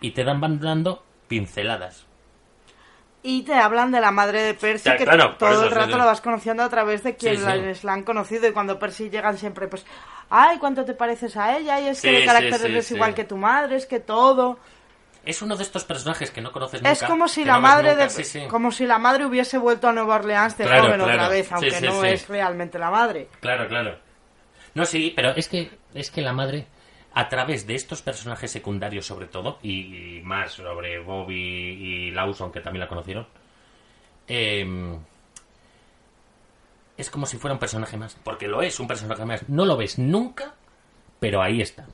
y 0.00 0.12
te 0.12 0.24
dan 0.24 0.40
van 0.40 0.60
dando 0.60 1.04
pinceladas. 1.28 2.06
Y 3.24 3.42
te 3.42 3.54
hablan 3.54 3.92
de 3.92 4.00
la 4.00 4.10
madre 4.10 4.42
de 4.42 4.54
Percy, 4.54 4.88
Ya, 4.88 4.96
que 4.96 5.04
claro, 5.04 5.36
todo 5.36 5.64
el 5.64 5.70
rato 5.70 5.92
sí. 5.92 5.98
lo 5.98 6.04
vas 6.06 6.20
conociendo 6.20 6.64
a 6.64 6.68
través 6.68 7.04
de 7.04 7.14
quien 7.14 7.36
Sí, 7.36 7.42
la- 7.84 7.92
han 7.92 8.02
conocido. 8.02 8.48
Y 8.48 8.52
cuando 8.52 8.78
Percy 8.80 9.10
llegan 9.10 9.38
siempre, 9.38 9.68
pues, 9.68 9.84
ay, 10.28 10.58
¿cuánto 10.58 10.84
te 10.84 10.92
pareces 10.94 11.36
a 11.36 11.56
ella? 11.56 11.78
Y 11.80 11.86
es 11.88 12.00
que 12.02 12.10
de 12.10 12.24
carácter 12.24 12.60
eres 12.70 12.90
igual 12.90 13.14
que 13.14 13.22
tu 13.24 13.36
madre, 13.36 13.76
es 13.76 13.86
que 13.86 14.00
todo. 14.00 14.58
Es 15.24 15.40
uno 15.40 15.56
de 15.56 15.62
estos 15.62 15.84
personajes 15.84 16.32
que 16.32 16.40
no 16.40 16.50
conoces 16.50 16.80
nunca. 16.82 16.90
es 16.90 17.02
como 17.04 17.28
si 17.28 17.44
la 17.44 17.54
no 17.54 17.60
madre 17.60 17.94
de, 17.94 18.48
como 18.48 18.72
si 18.72 18.86
la 18.86 18.98
madre 18.98 19.24
hubiese 19.24 19.56
vuelto 19.56 19.86
a 19.86 19.92
Nueva 19.92 20.16
Orleans 20.16 20.58
de 20.58 20.64
Claro, 20.64 20.82
joven 20.86 21.00
otra 21.00 21.14
claro. 21.14 21.30
vez, 21.30 21.46
Sí, 21.46 21.54
aunque 21.54 21.80
no 21.80 22.02
es 22.04 22.26
realmente 22.28 22.76
la 22.80 22.90
madre. 22.90 23.28
Claro, 23.40 23.68
claro. 23.68 23.98
No, 24.74 24.84
sí, 24.84 25.12
pero 25.14 25.30
es 25.36 25.46
que, 25.46 25.70
es 25.94 26.10
que 26.10 26.22
la 26.22 26.32
madre, 26.32 26.66
a 27.14 27.28
través 27.28 27.66
de 27.66 27.74
estos 27.74 28.02
personajes 28.02 28.50
secundarios 28.50 29.06
sobre 29.06 29.26
todo, 29.26 29.58
y, 29.62 30.18
y 30.18 30.22
más 30.22 30.52
sobre 30.52 30.98
Bobby 31.00 31.34
y 31.34 32.10
Lawson, 32.10 32.50
que 32.52 32.60
también 32.60 32.80
la 32.80 32.88
conocieron, 32.88 33.26
eh, 34.28 34.98
es 36.96 37.10
como 37.10 37.26
si 37.26 37.36
fuera 37.38 37.54
un 37.54 37.60
personaje 37.60 37.96
más. 37.96 38.16
Porque 38.22 38.48
lo 38.48 38.62
es, 38.62 38.78
un 38.80 38.86
personaje 38.86 39.24
más. 39.24 39.48
No 39.48 39.64
lo 39.64 39.76
ves 39.76 39.98
nunca, 39.98 40.54
pero 41.18 41.42
ahí 41.42 41.60
está. 41.60 41.86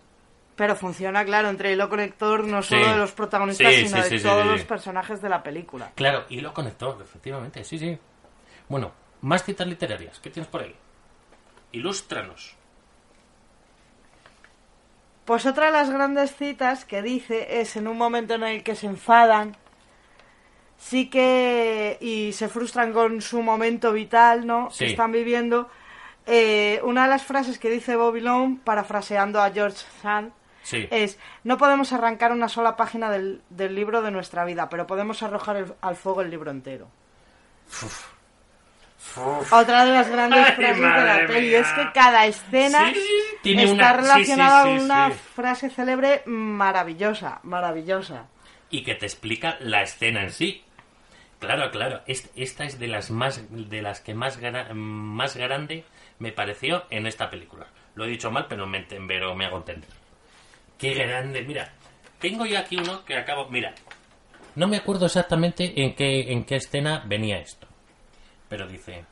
Pero 0.56 0.74
funciona, 0.74 1.24
claro, 1.24 1.48
entre 1.50 1.72
hilo 1.72 1.88
conector 1.88 2.44
no 2.44 2.62
Sí. 2.62 2.70
solo 2.70 2.88
de 2.90 2.96
los 2.96 3.12
protagonistas, 3.12 3.72
Sí, 3.72 3.86
sino 3.88 4.02
sí, 4.02 4.16
de 4.16 4.20
todos 4.20 4.44
los 4.44 4.62
personajes 4.64 5.22
de 5.22 5.28
la 5.28 5.42
película. 5.42 5.92
Claro, 5.94 6.24
y 6.28 6.40
lo 6.40 6.52
conectó, 6.52 7.00
efectivamente, 7.00 7.62
sí, 7.62 7.78
sí. 7.78 7.96
Bueno, 8.68 8.92
más 9.22 9.44
citas 9.44 9.66
literarias. 9.68 10.18
¿Qué 10.18 10.30
tienes 10.30 10.50
por 10.50 10.62
ahí? 10.62 10.74
Ilústranos. 11.72 12.56
Pues 15.28 15.44
otra 15.44 15.66
de 15.66 15.72
las 15.72 15.90
grandes 15.90 16.34
citas 16.34 16.86
que 16.86 17.02
dice 17.02 17.60
es 17.60 17.76
en 17.76 17.86
un 17.86 17.98
momento 17.98 18.32
en 18.32 18.44
el 18.44 18.62
que 18.62 18.74
se 18.74 18.86
enfadan, 18.86 19.54
sí 20.78 21.10
que 21.10 21.98
y 22.00 22.32
se 22.32 22.48
frustran 22.48 22.94
con 22.94 23.20
su 23.20 23.42
momento 23.42 23.92
vital, 23.92 24.46
¿no? 24.46 24.70
Sí. 24.70 24.78
Que 24.86 24.90
están 24.92 25.12
viviendo. 25.12 25.68
Eh, 26.24 26.80
una 26.82 27.02
de 27.02 27.10
las 27.10 27.24
frases 27.24 27.58
que 27.58 27.68
dice 27.68 27.94
Bobby 27.96 28.22
Long, 28.22 28.58
parafraseando 28.60 29.42
a 29.42 29.50
George 29.50 29.84
Sand, 30.00 30.32
Sí. 30.62 30.88
es 30.90 31.18
no 31.44 31.58
podemos 31.58 31.92
arrancar 31.92 32.32
una 32.32 32.48
sola 32.48 32.74
página 32.76 33.10
del, 33.10 33.42
del 33.50 33.74
libro 33.74 34.00
de 34.00 34.10
nuestra 34.10 34.46
vida, 34.46 34.70
pero 34.70 34.86
podemos 34.86 35.22
arrojar 35.22 35.56
el- 35.56 35.74
al 35.82 35.96
fuego 35.96 36.22
el 36.22 36.30
libro 36.30 36.50
entero. 36.50 36.88
Otra 39.50 39.84
de 39.84 39.92
las 39.92 40.08
grandes 40.08 40.44
Ay, 40.46 40.52
frases 40.54 40.76
de 40.76 40.82
la 41.04 41.26
peli 41.26 41.48
mía. 41.48 41.60
es 41.60 41.68
que 41.72 41.92
cada 41.92 42.26
escena 42.26 42.92
Sí, 42.92 43.00
tiene 43.42 43.62
está 43.64 43.74
una- 43.74 43.92
relacionada 43.92 44.62
sí, 44.64 44.68
sí, 44.70 44.76
con 44.76 44.84
una 44.84 45.10
frase 45.10 45.70
célebre 45.70 46.22
maravillosa, 46.26 47.40
maravillosa. 47.44 48.26
y 48.70 48.82
que 48.82 48.94
te 48.96 49.06
explica 49.06 49.56
la 49.60 49.82
escena 49.82 50.22
en 50.24 50.30
sí. 50.32 50.62
Claro, 51.38 51.70
claro. 51.70 52.00
Es- 52.06 52.28
esta 52.34 52.64
es 52.64 52.78
de 52.80 52.88
las 52.88 53.10
más 53.12 53.44
de 53.50 53.80
las 53.82 54.00
que 54.00 54.12
más 54.14 54.40
gra- 54.40 54.72
más 54.74 55.36
grande 55.36 55.84
me 56.18 56.32
pareció 56.32 56.84
en 56.90 57.06
esta 57.06 57.30
película. 57.30 57.68
Lo 57.94 58.04
he 58.04 58.08
dicho 58.08 58.30
mal, 58.32 58.46
pero 58.48 58.66
me, 58.66 58.80
pero 58.82 59.34
me 59.36 59.46
hago 59.46 59.58
entender. 59.58 59.88
Qué 60.76 60.94
grande. 60.94 61.42
Mira, 61.42 61.72
tengo 62.18 62.44
yo 62.44 62.58
aquí 62.58 62.76
uno 62.76 63.04
que 63.04 63.16
acabo. 63.16 63.48
Mira, 63.48 63.72
no 64.56 64.66
me 64.66 64.76
acuerdo 64.78 65.06
exactamente 65.06 65.80
en 65.82 65.94
qué 65.94 66.32
en 66.32 66.44
qué 66.44 66.56
escena 66.56 67.04
venía 67.06 67.38
esto, 67.38 67.67
pero 68.48 68.66
dice: 68.66 69.04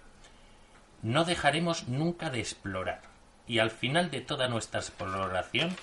no 1.02 1.24
dejaremos 1.24 1.88
nunca 1.88 2.30
de 2.30 2.40
explorar 2.40 3.00
y 3.46 3.58
al 3.58 3.70
final 3.70 4.10
de 4.10 4.20
toda 4.20 4.48
nuestra 4.48 4.80
exploración 4.80 5.74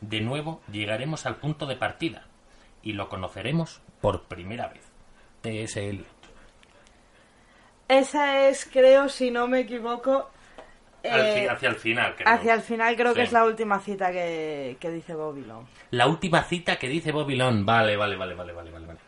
de 0.00 0.20
nuevo 0.20 0.60
llegaremos 0.70 1.26
al 1.26 1.36
punto 1.36 1.66
de 1.66 1.76
partida 1.76 2.24
y 2.82 2.92
lo 2.92 3.08
conoceremos 3.08 3.80
por 4.00 4.24
primera 4.24 4.68
vez. 4.68 4.82
TSL. 5.42 6.04
Esa 7.88 8.48
es, 8.48 8.64
creo, 8.66 9.08
si 9.08 9.30
no 9.30 9.46
me 9.46 9.60
equivoco, 9.60 10.28
eh, 11.02 11.46
hacia 11.48 11.68
el 11.68 11.76
final, 11.76 12.16
creo. 12.16 12.28
hacia 12.28 12.54
el 12.54 12.62
final 12.62 12.96
creo 12.96 13.14
que 13.14 13.22
es 13.22 13.32
la 13.32 13.44
última 13.44 13.78
cita 13.78 14.10
que, 14.10 14.76
que 14.80 14.90
dice 14.90 15.14
Bobby 15.14 15.44
Long. 15.44 15.64
La 15.92 16.08
última 16.08 16.42
cita 16.42 16.76
que 16.76 16.88
dice 16.88 17.12
Bobby 17.12 17.36
Long. 17.36 17.64
Vale, 17.64 17.96
vale, 17.96 18.16
vale, 18.16 18.34
vale, 18.34 18.52
vale, 18.52 18.70
vale. 18.70 19.05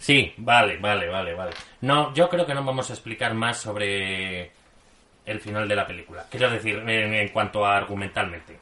Sí, 0.00 0.32
vale, 0.38 0.78
vale, 0.78 1.08
vale, 1.08 1.34
vale. 1.34 1.52
No, 1.82 2.14
yo 2.14 2.30
creo 2.30 2.46
que 2.46 2.54
no 2.54 2.64
vamos 2.64 2.88
a 2.88 2.94
explicar 2.94 3.34
más 3.34 3.58
sobre 3.58 4.50
el 5.26 5.40
final 5.40 5.68
de 5.68 5.76
la 5.76 5.86
película. 5.86 6.24
Quiero 6.30 6.50
decir, 6.50 6.76
en, 6.76 7.12
en 7.12 7.28
cuanto 7.28 7.66
a 7.66 7.76
argumentalmente. 7.76 8.58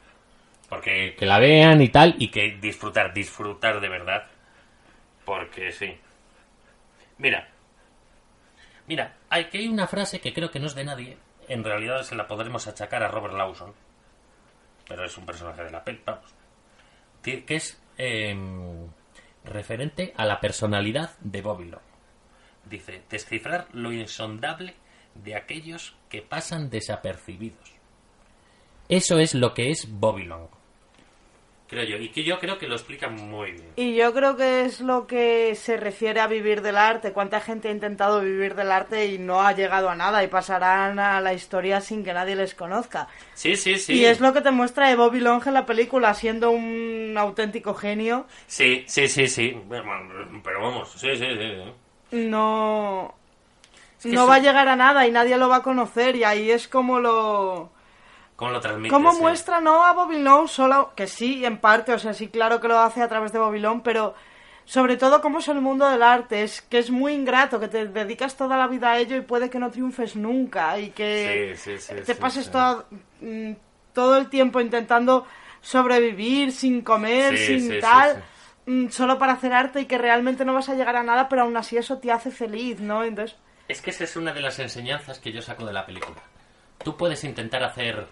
Porque 0.67 1.15
que 1.17 1.25
la 1.25 1.39
vean 1.39 1.81
y 1.81 1.87
tal, 1.87 2.15
y 2.19 2.27
que 2.29 2.57
disfrutar, 2.61 3.13
disfrutar 3.13 3.79
de 3.79 3.87
verdad. 3.87 4.27
Porque 5.23 5.71
sí. 5.71 5.97
Mira. 7.17 7.47
Mira, 8.87 9.15
hay 9.29 9.45
que 9.45 9.59
hay 9.59 9.69
una 9.69 9.87
frase 9.87 10.19
que 10.19 10.33
creo 10.33 10.51
que 10.51 10.59
no 10.59 10.67
es 10.67 10.75
de 10.75 10.83
nadie. 10.83 11.17
En 11.47 11.63
realidad 11.63 12.03
se 12.03 12.15
la 12.15 12.27
podremos 12.27 12.67
achacar 12.67 13.01
a 13.01 13.07
Robert 13.07 13.35
Lawson. 13.35 13.73
Pero 14.89 15.05
es 15.05 15.17
un 15.17 15.25
personaje 15.25 15.63
de 15.63 15.71
la 15.71 15.85
peli, 15.85 16.01
vamos. 16.05 16.33
Que 17.23 17.45
que 17.45 17.55
es 17.55 17.81
em, 17.97 18.89
referente 19.43 20.13
a 20.15 20.25
la 20.25 20.39
personalidad 20.39 21.17
de 21.19 21.41
Long. 21.65 21.81
Dice, 22.65 23.03
descifrar 23.09 23.67
lo 23.73 23.91
insondable 23.91 24.75
de 25.15 25.35
aquellos 25.35 25.95
que 26.09 26.21
pasan 26.21 26.69
desapercibidos. 26.69 27.73
Eso 28.89 29.19
es 29.19 29.33
lo 29.33 29.53
que 29.53 29.69
es 29.69 29.87
Bobby 29.89 30.25
Long. 30.25 30.58
Creo 31.69 31.83
yo. 31.83 31.97
Y 31.97 32.09
que 32.09 32.23
yo 32.23 32.39
creo 32.39 32.57
que 32.57 32.67
lo 32.67 32.75
explica 32.75 33.09
muy 33.09 33.51
bien. 33.51 33.73
Y 33.75 33.95
yo 33.95 34.11
creo 34.11 34.35
que 34.35 34.65
es 34.65 34.81
lo 34.81 35.05
que 35.05 35.53
se 35.53 35.77
refiere 35.77 36.19
a 36.19 36.25
vivir 36.25 36.63
del 36.63 36.77
arte. 36.77 37.13
¿Cuánta 37.13 37.41
gente 37.41 37.67
ha 37.67 37.71
intentado 37.71 38.21
vivir 38.21 38.55
del 38.55 38.71
arte 38.71 39.05
y 39.05 39.19
no 39.19 39.41
ha 39.41 39.51
llegado 39.51 39.89
a 39.89 39.95
nada 39.95 40.23
y 40.23 40.27
pasarán 40.27 40.97
a 40.97 41.21
la 41.21 41.33
historia 41.33 41.79
sin 41.79 42.03
que 42.03 42.11
nadie 42.11 42.35
les 42.35 42.55
conozca? 42.55 43.07
Sí, 43.35 43.55
sí, 43.55 43.77
sí. 43.77 43.93
Y 43.93 44.05
es 44.05 44.19
lo 44.19 44.33
que 44.33 44.41
te 44.41 44.49
muestra 44.49 44.89
de 44.89 44.95
Bobby 44.95 45.19
Long 45.19 45.45
en 45.45 45.53
la 45.53 45.67
película, 45.67 46.13
siendo 46.15 46.49
un 46.49 47.15
auténtico 47.15 47.75
genio. 47.75 48.25
Sí, 48.47 48.83
sí, 48.87 49.07
sí, 49.07 49.27
sí. 49.27 49.55
Pero 49.69 50.61
vamos, 50.61 50.91
sí, 50.93 51.15
sí, 51.15 51.25
sí. 51.25 51.51
sí. 52.11 52.17
No, 52.27 53.13
que 54.01 54.09
no 54.09 54.25
va 54.25 54.35
a 54.35 54.39
llegar 54.39 54.67
a 54.67 54.75
nada 54.75 55.05
y 55.05 55.11
nadie 55.11 55.37
lo 55.37 55.49
va 55.49 55.57
a 55.57 55.63
conocer 55.63 56.15
y 56.15 56.23
ahí 56.23 56.49
es 56.49 56.67
como 56.67 56.99
lo... 56.99 57.71
¿Cómo 58.39 58.51
lo 58.51 58.61
transmite? 58.61 58.89
¿Cómo 58.89 59.11
sí. 59.11 59.19
muestra 59.19 59.59
no 59.59 59.83
a 59.83 59.91
Bobby 59.91 60.17
Long 60.17 60.47
solo, 60.47 60.93
que 60.95 61.07
sí, 61.07 61.43
en 61.43 61.57
parte, 61.57 61.91
o 61.91 61.99
sea, 61.99 62.13
sí, 62.13 62.29
claro 62.29 62.61
que 62.61 62.69
lo 62.69 62.79
hace 62.79 63.01
a 63.01 63.09
través 63.09 63.33
de 63.33 63.39
Bobby 63.39 63.59
Long, 63.59 63.81
pero 63.83 64.15
sobre 64.63 64.95
todo 64.95 65.19
cómo 65.19 65.39
es 65.39 65.49
el 65.49 65.59
mundo 65.59 65.89
del 65.89 66.01
arte, 66.01 66.43
es 66.43 66.61
que 66.61 66.77
es 66.77 66.89
muy 66.89 67.11
ingrato, 67.11 67.59
que 67.59 67.67
te 67.67 67.87
dedicas 67.87 68.37
toda 68.37 68.55
la 68.55 68.67
vida 68.67 68.91
a 68.91 68.97
ello 68.97 69.17
y 69.17 69.21
puede 69.21 69.49
que 69.49 69.59
no 69.59 69.69
triunfes 69.69 70.15
nunca 70.15 70.79
y 70.79 70.91
que 70.91 71.57
Sí, 71.57 71.77
sí, 71.77 71.79
sí, 71.79 72.01
te 72.05 72.15
pases 72.15 72.49
todo, 72.49 72.85
mm, 73.19 73.51
todo 73.91 74.15
el 74.15 74.29
tiempo 74.29 74.61
intentando 74.61 75.27
sobrevivir 75.59 76.53
sin 76.53 76.81
comer, 76.81 77.37
sin 77.37 77.81
tal, 77.81 78.23
mm, 78.67 78.87
solo 78.87 79.17
para 79.17 79.33
hacer 79.33 79.51
arte 79.51 79.81
y 79.81 79.85
que 79.85 79.97
realmente 79.97 80.45
no 80.45 80.53
vas 80.53 80.69
a 80.69 80.75
llegar 80.75 80.95
a 80.95 81.03
nada, 81.03 81.27
pero 81.27 81.41
aún 81.41 81.57
así 81.57 81.75
eso 81.75 81.97
te 81.97 82.09
hace 82.09 82.31
feliz, 82.31 82.79
¿no? 82.79 83.03
Entonces... 83.03 83.37
Es 83.67 83.81
que 83.81 83.89
esa 83.89 84.05
es 84.05 84.15
una 84.15 84.31
de 84.31 84.39
las 84.39 84.59
enseñanzas 84.59 85.19
que 85.19 85.33
yo 85.33 85.41
saco 85.41 85.65
de 85.65 85.73
la 85.73 85.85
película. 85.85 86.21
Tú 86.81 86.95
puedes 86.95 87.25
intentar 87.25 87.65
hacer 87.65 88.07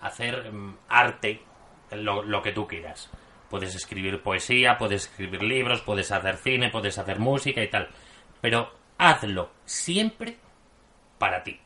hacer 0.00 0.52
mm, 0.52 0.76
arte 0.88 1.42
lo, 1.92 2.22
lo 2.22 2.42
que 2.42 2.52
tú 2.52 2.66
quieras. 2.66 3.10
Puedes 3.48 3.74
escribir 3.74 4.22
poesía, 4.22 4.78
puedes 4.78 5.06
escribir 5.06 5.42
libros, 5.42 5.82
puedes 5.82 6.12
hacer 6.12 6.36
cine, 6.36 6.70
puedes 6.70 6.98
hacer 6.98 7.18
música 7.18 7.62
y 7.62 7.68
tal. 7.68 7.88
Pero 8.40 8.72
hazlo 8.96 9.50
siempre 9.64 10.38
para 11.18 11.42
ti. 11.42 11.60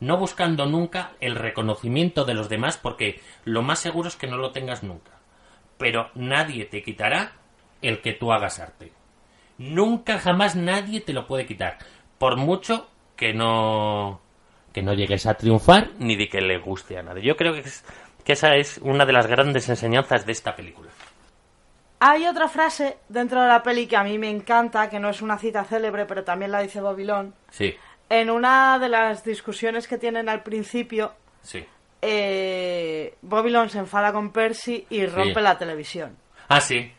No 0.00 0.16
buscando 0.16 0.66
nunca 0.66 1.12
el 1.20 1.36
reconocimiento 1.36 2.24
de 2.24 2.34
los 2.34 2.48
demás 2.48 2.78
porque 2.78 3.20
lo 3.44 3.62
más 3.62 3.80
seguro 3.80 4.08
es 4.08 4.16
que 4.16 4.26
no 4.26 4.38
lo 4.38 4.50
tengas 4.50 4.82
nunca. 4.82 5.12
Pero 5.76 6.10
nadie 6.14 6.64
te 6.64 6.82
quitará 6.82 7.32
el 7.82 8.00
que 8.00 8.14
tú 8.14 8.32
hagas 8.32 8.60
arte. 8.60 8.92
Nunca 9.58 10.18
jamás 10.18 10.56
nadie 10.56 11.00
te 11.00 11.12
lo 11.12 11.26
puede 11.26 11.44
quitar. 11.44 11.78
Por 12.18 12.36
mucho 12.36 12.88
que 13.16 13.34
no 13.34 14.22
que 14.72 14.82
no 14.82 14.94
llegues 14.94 15.26
a 15.26 15.34
triunfar 15.34 15.90
ni 15.98 16.16
de 16.16 16.28
que 16.28 16.40
le 16.40 16.58
guste 16.58 16.98
a 16.98 17.02
nadie. 17.02 17.22
Yo 17.22 17.36
creo 17.36 17.52
que, 17.54 17.60
es- 17.60 17.84
que 18.24 18.34
esa 18.34 18.54
es 18.56 18.78
una 18.78 19.04
de 19.06 19.12
las 19.12 19.26
grandes 19.26 19.68
enseñanzas 19.68 20.26
de 20.26 20.32
esta 20.32 20.54
película. 20.54 20.90
Hay 22.02 22.26
otra 22.26 22.48
frase 22.48 22.96
dentro 23.08 23.42
de 23.42 23.48
la 23.48 23.62
peli 23.62 23.86
que 23.86 23.96
a 23.96 24.02
mí 24.04 24.16
me 24.18 24.30
encanta, 24.30 24.88
que 24.88 24.98
no 24.98 25.10
es 25.10 25.20
una 25.20 25.36
cita 25.38 25.64
célebre, 25.64 26.06
pero 26.06 26.24
también 26.24 26.50
la 26.50 26.62
dice 26.62 26.80
Bobilón. 26.80 27.34
Sí, 27.50 27.74
En 28.08 28.30
una 28.30 28.78
de 28.78 28.88
las 28.88 29.22
discusiones 29.22 29.86
que 29.86 29.98
tienen 29.98 30.28
al 30.28 30.42
principio, 30.42 31.12
sí. 31.42 31.64
eh, 32.02 33.14
Bobilón 33.22 33.68
se 33.70 33.78
enfada 33.78 34.12
con 34.12 34.32
Percy 34.32 34.86
y 34.90 35.04
rompe 35.06 35.40
la 35.42 35.58
televisión. 35.58 36.16
Ah, 36.48 36.60
sí. 36.60 36.90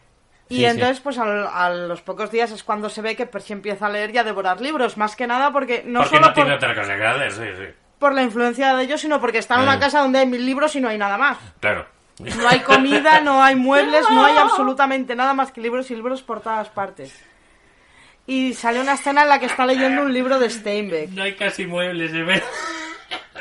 Y 0.52 0.56
Sí, 0.56 0.60
sí. 0.60 0.66
entonces, 0.66 1.00
pues 1.00 1.18
al- 1.18 1.48
a, 1.48 1.70
los 1.70 2.02
pocos 2.02 2.30
días 2.32 2.52
es 2.52 2.64
cuando 2.64 2.90
se 2.90 3.02
ve 3.02 3.16
que 3.16 3.26
Percy 3.26 3.54
empieza 3.54 3.86
a 3.86 3.90
leer 3.90 4.14
y 4.14 4.18
a 4.18 4.24
devorar 4.24 4.60
libros, 4.60 4.98
más 4.98 5.16
que 5.16 5.26
nada 5.28 5.52
porque 5.52 5.84
no 5.86 6.00
Porque 6.02 6.16
solo 6.18 6.28
no 6.28 6.34
tiene 6.34 6.50
por, 6.50 6.58
otra 6.58 6.76
cosa 6.76 6.96
que 6.98 7.06
hacer, 7.06 7.32
sí, 7.32 7.44
sí. 7.58 7.74
por 8.00 8.14
la 8.14 8.22
influencia 8.24 8.76
de 8.76 8.84
ellos, 8.84 9.00
sino 9.02 9.22
porque 9.22 9.38
está 9.38 9.56
en 9.56 9.62
una 9.62 9.76
Eh. 9.76 9.80
casa 9.80 10.00
donde 10.00 10.20
hay 10.20 10.26
mil 10.28 10.46
libros 10.46 10.76
y 10.76 10.82
no 10.82 10.90
hay 10.90 10.98
nada 10.98 11.18
más. 11.18 11.38
Claro. 11.60 11.86
No 12.20 12.50
hay 12.50 12.60
comida, 12.60 13.22
no 13.22 13.42
hay 13.44 13.56
muebles, 13.56 14.06
no 14.12 14.24
hay 14.26 14.36
absolutamente 14.38 15.16
nada 15.16 15.34
más 15.34 15.52
que 15.52 15.62
libros 15.62 15.90
y 15.90 15.96
libros 15.96 16.22
por 16.22 16.42
todas 16.42 16.70
partes. 16.70 17.18
Y 18.28 18.54
sale 18.54 18.80
una 18.80 18.94
escena 18.94 19.24
en 19.24 19.30
la 19.30 19.40
que 19.40 19.48
está 19.48 19.66
leyendo 19.66 20.04
un 20.04 20.14
libro 20.14 20.38
de 20.38 20.50
Steinbeck. 20.50 21.10
No 21.12 21.24
hay 21.24 21.36
casi 21.36 21.66
muebles, 21.66 22.12
de 22.14 22.24
ver. 22.24 22.44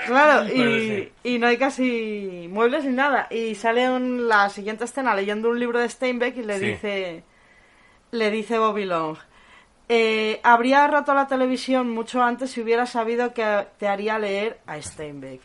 Claro, 0.07 0.49
y, 1.25 1.39
no 1.39 1.47
hay 1.47 1.57
casi 1.57 2.47
muebles 2.51 2.85
ni 2.85 2.93
nada. 2.93 3.27
Y 3.31 3.55
sale 3.55 3.85
en 3.85 4.29
la 4.29 4.49
siguiente 4.51 4.85
escena 4.85 5.15
leyendo 5.15 5.51
un 5.51 5.59
libro 5.59 5.79
de 5.79 5.89
Steinbeck 5.89 6.37
y 6.37 6.43
le 6.43 6.59
Sí. 6.59 6.65
dice 6.67 7.23
le 8.13 8.31
dice 8.33 8.59
Bobby 8.59 8.87
Long 8.87 9.17
eh, 9.89 10.41
habría 10.43 10.87
roto 10.87 11.15
la 11.15 11.27
televisión 11.27 11.91
mucho 11.91 12.23
antes 12.23 12.51
si 12.51 12.61
hubiera 12.61 12.87
sabido 12.87 13.33
que 13.35 13.67
te 13.79 13.89
haría 13.89 14.19
leer 14.19 14.59
a 14.67 14.81
Steinbeck. 14.81 15.41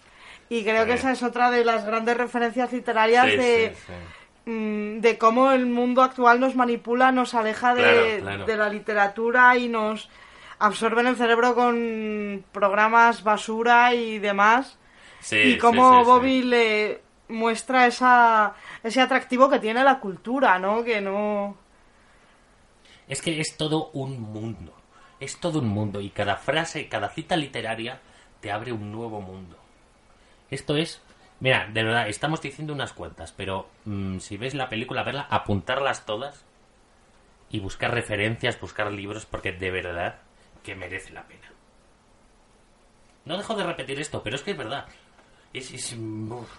Y 0.50 0.64
creo 0.64 0.86
que 0.86 0.94
esa 0.94 1.12
es 1.12 1.24
otra 1.24 1.50
de 1.50 1.66
las 1.66 1.84
grandes 1.86 2.16
referencias 2.16 2.72
literarias 2.72 3.26
Sí, 3.32 3.38
de, 3.38 3.76
mm, 4.46 5.00
de 5.02 5.18
cómo 5.18 5.52
el 5.52 5.66
mundo 5.66 6.04
actual 6.04 6.40
nos 6.40 6.56
manipula, 6.56 7.12
nos 7.12 7.34
aleja 7.34 7.74
de, 7.74 7.82
Claro, 7.82 8.22
claro. 8.22 8.46
de 8.46 8.58
la 8.58 8.70
literatura 8.70 9.58
y 9.58 9.68
nos 9.68 10.10
absorben 10.60 11.08
el 11.08 11.16
cerebro 11.16 11.56
con 11.56 12.44
programas 12.52 13.24
basura 13.24 13.94
y 13.94 14.20
demás. 14.20 14.78
Sí, 15.20 15.38
y 15.38 15.58
cómo 15.58 16.00
sí. 16.00 16.06
Bobby 16.06 16.42
le 16.44 17.02
muestra 17.28 17.88
esa, 17.88 18.54
ese 18.84 19.02
atractivo 19.02 19.50
que 19.50 19.60
tiene 19.60 19.84
la 19.84 20.00
cultura, 20.00 20.60
¿no? 20.60 20.84
Que 20.84 21.02
no... 21.02 21.58
Es 23.08 23.22
que 23.22 23.40
es 23.40 23.58
todo 23.58 23.90
un 23.94 24.20
mundo. 24.20 24.74
Es 25.20 25.40
todo 25.40 25.60
un 25.60 25.68
mundo. 25.68 26.02
Y 26.02 26.10
cada 26.10 26.38
frase, 26.38 26.88
cada 26.88 27.10
cita 27.10 27.36
literaria 27.36 28.02
te 28.42 28.52
abre 28.52 28.72
un 28.72 28.92
nuevo 28.92 29.22
mundo. 29.22 29.58
Esto 30.50 30.76
es. 30.76 31.02
Mira, 31.40 31.68
de 31.72 31.84
verdad, 31.84 32.08
estamos 32.08 32.42
diciendo 32.42 32.74
unas 32.74 32.94
cuantas, 32.94 33.32
pero 33.32 33.68
mm, 33.86 34.20
si 34.20 34.38
ves 34.38 34.54
la 34.56 34.70
película, 34.70 35.04
verla, 35.04 35.28
apuntarlas 35.30 36.06
todas 36.06 36.46
y 37.50 37.60
buscar 37.60 37.94
referencias, 37.94 38.60
buscar 38.60 38.92
libros, 38.92 39.26
porque 39.26 39.52
de 39.52 39.70
verdad 39.70 40.20
que 40.66 40.76
merece 40.76 41.14
la 41.14 41.24
pena. 41.24 41.52
No 43.26 43.38
dejo 43.38 43.56
de 43.56 43.64
repetir 43.64 44.00
esto, 44.00 44.22
pero 44.24 44.36
es 44.36 44.42
que 44.42 44.52
es 44.52 44.58
verdad. 44.58 44.86
Es, 45.54 45.72
es- 45.72 45.94
uf. 45.94 46.50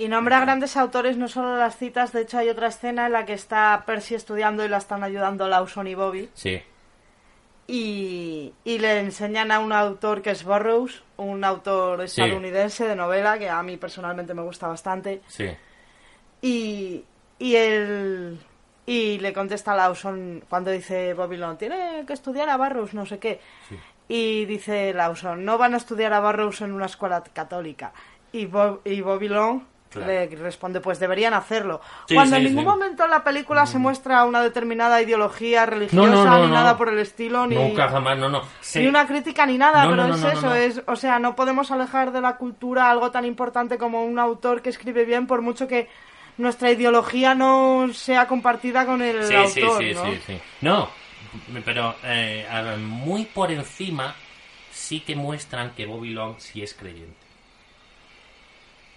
Y 0.00 0.06
nombra 0.08 0.38
grandes 0.40 0.76
autores, 0.76 1.16
no 1.16 1.26
solo 1.28 1.56
las 1.56 1.76
citas, 1.76 2.12
de 2.12 2.20
hecho 2.22 2.38
hay 2.38 2.48
otra 2.50 2.68
escena 2.68 3.06
en 3.06 3.12
la 3.12 3.24
que 3.24 3.32
está 3.32 3.82
Percy 3.84 4.14
estudiando 4.14 4.64
y 4.64 4.68
la 4.68 4.76
están 4.76 5.02
ayudando 5.02 5.48
Lawson 5.48 5.88
y 5.88 5.94
Bobby. 5.96 6.28
Sí, 6.34 6.62
Y, 7.66 8.52
y 8.64 8.78
le 8.78 9.00
enseñan 9.00 9.50
a 9.50 9.58
un 9.58 9.72
autor 9.72 10.22
que 10.22 10.30
es 10.30 10.44
Burroughs, 10.44 11.02
un 11.16 11.42
autor 11.44 12.00
estadounidense 12.02 12.86
de 12.86 12.94
novela 12.96 13.38
que 13.38 13.48
a 13.50 13.62
mí 13.62 13.76
personalmente 13.76 14.34
me 14.34 14.42
gusta 14.42 14.68
bastante. 14.68 15.20
sí. 15.26 15.48
Y, 16.42 17.04
y 17.40 17.56
él 17.56 18.38
y 18.88 19.18
le 19.18 19.34
contesta 19.34 19.76
Lawson 19.76 20.42
cuando 20.48 20.70
dice 20.70 21.12
Bobby 21.12 21.36
Long, 21.36 21.58
tiene 21.58 22.04
que 22.06 22.14
estudiar 22.14 22.48
a 22.48 22.56
Burroughs, 22.56 22.94
no 22.94 23.04
sé 23.04 23.18
qué. 23.18 23.38
Y 24.08 24.46
dice 24.46 24.94
Lawson, 24.94 25.44
no 25.44 25.58
van 25.58 25.74
a 25.74 25.76
estudiar 25.76 26.14
a 26.14 26.20
Burroughs 26.20 26.62
en 26.62 26.72
una 26.72 26.86
escuela 26.86 27.22
católica. 27.34 27.92
Y, 28.32 28.46
Bob, 28.46 28.80
y 28.86 29.02
Claro. 29.02 30.06
le 30.06 30.26
responde, 30.36 30.80
pues 30.80 30.98
deberían 30.98 31.34
hacerlo. 31.34 31.80
Sí, 32.06 32.14
Cuando 32.14 32.36
sí, 32.36 32.42
en 32.42 32.48
ningún. 32.48 32.64
Mm. 32.64 32.68
momento 32.68 33.04
en 33.04 33.10
la 33.10 33.24
película 33.24 33.66
se 33.66 33.78
muestra 33.78 34.24
una 34.24 34.42
determinada 34.42 35.00
ideología 35.02 35.66
religiosa, 35.66 36.08
No, 36.08 36.24
no, 36.24 36.38
no, 36.38 36.46
ni 36.46 36.52
nada 36.52 36.76
por 36.76 36.88
el 36.88 36.98
estilo, 36.98 37.46
ni... 37.46 37.54
Nunca 37.56 37.88
jamás, 37.88 38.18
no, 38.18 38.28
no. 38.28 38.42
Ni 38.74 38.86
una 38.86 39.06
crítica 39.06 39.44
ni 39.46 39.56
nada, 39.58 39.86
pero 39.88 40.14
es 40.14 40.22
eso, 40.22 40.54
es, 40.54 40.82
o 40.86 40.96
sea, 40.96 41.18
no 41.18 41.34
podemos 41.36 41.70
alejar 41.70 42.12
de 42.12 42.20
la 42.22 42.36
cultura 42.36 42.90
algo 42.90 43.10
tan 43.10 43.24
importante 43.24 43.76
como 43.78 44.04
un 44.04 44.18
autor 44.18 44.60
que 44.62 44.70
escribe 44.70 45.04
bien, 45.04 45.26
por 45.26 45.40
mucho 45.42 45.66
que 45.68 45.88
nuestra 46.38 46.70
ideología 46.70 47.34
no 47.34 47.88
sea 47.92 48.26
compartida 48.26 48.86
con 48.86 49.02
el 49.02 49.18
sí, 49.26 49.34
autor, 49.36 49.82
sí, 49.82 49.94
sí, 49.94 49.94
¿no? 49.94 50.04
sí, 50.04 50.20
sí. 50.26 50.40
No, 50.62 50.88
pero 51.64 51.94
eh, 52.04 52.46
ver, 52.50 52.78
muy 52.78 53.24
por 53.26 53.50
encima 53.50 54.14
sí 54.72 55.00
que 55.00 55.16
muestran 55.16 55.74
que 55.74 55.86
Bobby 55.86 56.10
Long 56.10 56.36
sí 56.38 56.62
es 56.62 56.74
creyente. 56.74 57.26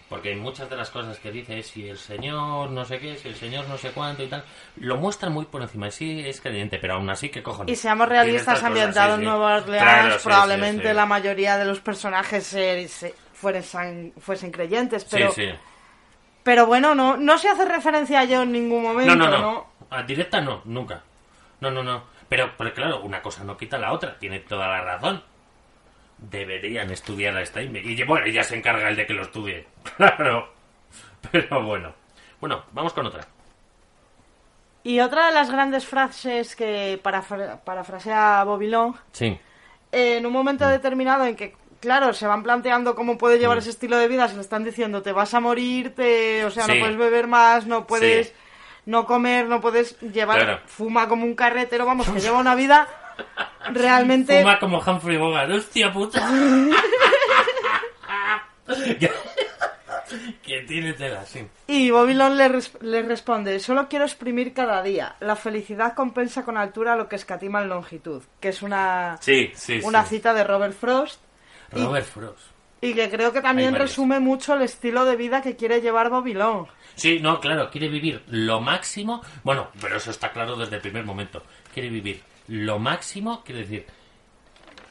Porque 0.10 0.36
muchas 0.36 0.70
de 0.70 0.76
las 0.76 0.90
cosas 0.90 1.18
que 1.20 1.32
dice 1.32 1.58
es 1.60 1.68
si 1.68 1.88
el 1.88 1.98
señor 1.98 2.70
no 2.70 2.84
sé 2.84 3.00
qué, 3.00 3.16
si 3.18 3.30
el 3.30 3.36
señor 3.36 3.68
no 3.70 3.78
sé 3.78 3.92
cuánto 3.92 4.24
y 4.24 4.28
tal, 4.28 4.44
lo 4.76 4.98
muestran 4.98 5.32
muy 5.32 5.46
por 5.46 5.62
encima. 5.62 5.90
Sí 5.90 6.20
es 6.26 6.42
creyente, 6.42 6.80
pero 6.80 6.96
aún 6.96 7.10
así, 7.10 7.30
¿qué 7.30 7.42
cojones? 7.42 7.72
Y 7.72 7.76
seamos 7.78 8.10
realistas, 8.10 8.42
estas 8.42 8.64
cosas, 8.64 8.68
ambientado 8.68 9.16
sí, 9.16 9.20
en 9.20 9.20
sí. 9.22 9.26
Nueva 9.26 9.56
Orleans, 9.58 9.80
Claro, 9.84 10.20
sí, 10.20 10.24
probablemente 10.24 10.84
sí, 10.84 10.90
sí. 10.90 10.96
la 10.96 11.06
mayoría 11.06 11.58
de 11.58 11.66
los 11.66 11.80
personajes 11.80 12.46
se- 12.46 12.88
se- 12.90 13.16
fuesen, 13.34 14.14
fuesen 14.20 14.52
creyentes, 14.52 15.06
Sí, 15.06 15.10
pero 15.12 15.32
sí. 15.36 15.50
Pero 16.44 16.66
bueno, 16.66 16.96
no, 16.96 17.18
no 17.18 17.38
se 17.38 17.50
hace 17.50 17.66
referencia 17.66 18.20
a 18.20 18.24
ello 18.24 18.42
en 18.42 18.52
ningún 18.52 18.84
momento, 18.84 19.16
No, 19.16 19.26
¿no? 19.30 19.32
no, 19.38 19.42
no. 19.52 19.68
A 19.92 20.04
directa 20.04 20.42
no, 20.42 20.62
nunca. 20.66 21.02
No, 21.60 21.70
no, 21.72 21.84
no. 21.84 22.04
Pero, 22.30 22.52
pero 22.58 22.74
claro, 22.74 23.02
una 23.02 23.22
cosa 23.22 23.44
no 23.44 23.58
quita 23.58 23.78
la 23.78 23.92
otra. 23.92 24.18
Tiene 24.18 24.40
toda 24.40 24.68
la 24.68 24.82
razón. 24.82 25.22
Deberían 26.18 26.90
estudiar 26.92 27.36
a 27.38 27.46
Steinbeck. 27.46 27.86
Y 27.86 28.04
bueno, 28.04 28.28
ya 28.28 28.44
se 28.44 28.56
encarga 28.56 28.90
el 28.90 28.96
de 28.96 29.06
que 29.06 29.14
lo 29.14 29.24
estudie. 29.24 29.68
Claro. 29.98 30.52
Pero 31.32 31.64
bueno. 31.64 31.94
Bueno, 32.40 32.64
vamos 32.72 32.94
con 32.94 33.06
otra. 33.06 33.28
Y 34.84 35.00
otra 35.00 35.28
de 35.28 35.34
las 35.34 35.52
grandes 35.52 35.86
frases 35.86 36.56
que 36.56 37.00
parafra- 37.04 37.60
parafrasea 37.64 38.44
Bobby 38.46 38.68
Long, 38.68 38.96
Sí. 39.12 39.40
en 39.92 40.26
un 40.26 40.34
momento 40.34 40.68
determinado 40.68 41.26
en 41.26 41.36
que, 41.36 41.56
claro, 41.82 42.14
se 42.14 42.26
van 42.28 42.44
planteando 42.44 42.96
cómo 42.96 43.18
puede 43.18 43.38
llevar 43.40 43.58
ese 43.58 43.72
estilo 43.72 43.98
de 43.98 44.08
vida, 44.08 44.30
se 44.30 44.36
le 44.36 44.42
están 44.42 44.64
diciendo, 44.64 45.02
te 45.02 45.12
vas 45.12 45.34
a 45.34 45.40
morir, 45.42 45.94
te... 45.94 46.46
o 46.46 46.52
sea, 46.52 46.64
Sí. 46.66 46.72
no 46.76 46.80
puedes 46.80 46.98
beber 46.98 47.28
más, 47.28 47.66
no 47.66 47.86
puedes 47.88 48.28
Sí. 48.28 48.34
no 48.86 49.06
comer, 49.06 49.48
no 49.48 49.60
puedes 49.60 50.00
llevar... 50.00 50.40
Claro. 50.40 50.60
Fuma 50.68 51.08
como 51.10 51.26
un 51.26 51.36
carretero, 51.36 51.86
vamos, 51.86 52.08
que 52.10 52.20
lleva 52.22 52.38
una 52.40 52.56
vida 52.56 52.88
realmente... 53.74 54.42
Fuma 54.42 54.60
como 54.60 54.80
Humphrey 54.80 55.18
Bogart. 55.18 55.52
¡Hostia 55.52 55.92
puta! 55.92 56.26
que 60.44 60.62
tiene 60.68 60.94
tela, 60.94 61.26
sí. 61.26 61.48
Y 61.68 61.90
Bobby 61.92 62.14
Long 62.14 62.34
le, 62.36 62.48
res- 62.50 62.78
le 62.82 63.02
responde, 63.04 63.60
solo 63.60 63.88
quiero 63.88 64.06
exprimir 64.06 64.54
cada 64.54 64.82
día. 64.84 65.16
La 65.20 65.36
felicidad 65.36 65.94
compensa 65.94 66.44
con 66.44 66.58
altura 66.58 66.96
lo 66.96 67.08
que 67.08 67.16
escatima 67.16 67.62
en 67.62 67.70
longitud. 67.70 68.22
Que 68.40 68.50
es 68.50 68.62
una, 68.62 69.18
Sí, 69.22 69.52
sí, 69.56 69.80
una 69.84 70.04
cita 70.04 70.34
de 70.34 70.44
Robert 70.44 70.74
Frost. 70.78 71.22
Robert 71.72 72.06
Frost. 72.06 72.52
Y 72.82 72.96
que 72.96 73.10
creo 73.10 73.32
que 73.32 73.42
también 73.42 73.76
resume 73.76 74.20
mucho 74.20 74.56
el 74.56 74.64
estilo 74.64 75.06
de 75.06 75.16
vida 75.16 75.42
que 75.42 75.56
quiere 75.56 75.82
llevar 75.82 76.10
Bobby 76.10 76.34
Long. 76.34 76.66
Sí, 76.96 77.20
no, 77.20 77.40
claro, 77.40 77.70
quiere 77.70 77.90
vivir 77.90 78.24
lo 78.28 78.60
máximo. 78.60 79.22
Bueno, 79.44 79.70
pero 79.80 79.98
eso 79.98 80.10
está 80.10 80.32
claro 80.32 80.56
desde 80.56 80.78
el 80.78 80.82
primer 80.82 81.06
momento. 81.06 81.44
Quiere 81.74 81.90
vivir 81.90 82.24
lo 82.48 82.80
máximo, 82.80 83.44
quiere 83.44 83.62
decir, 83.62 83.86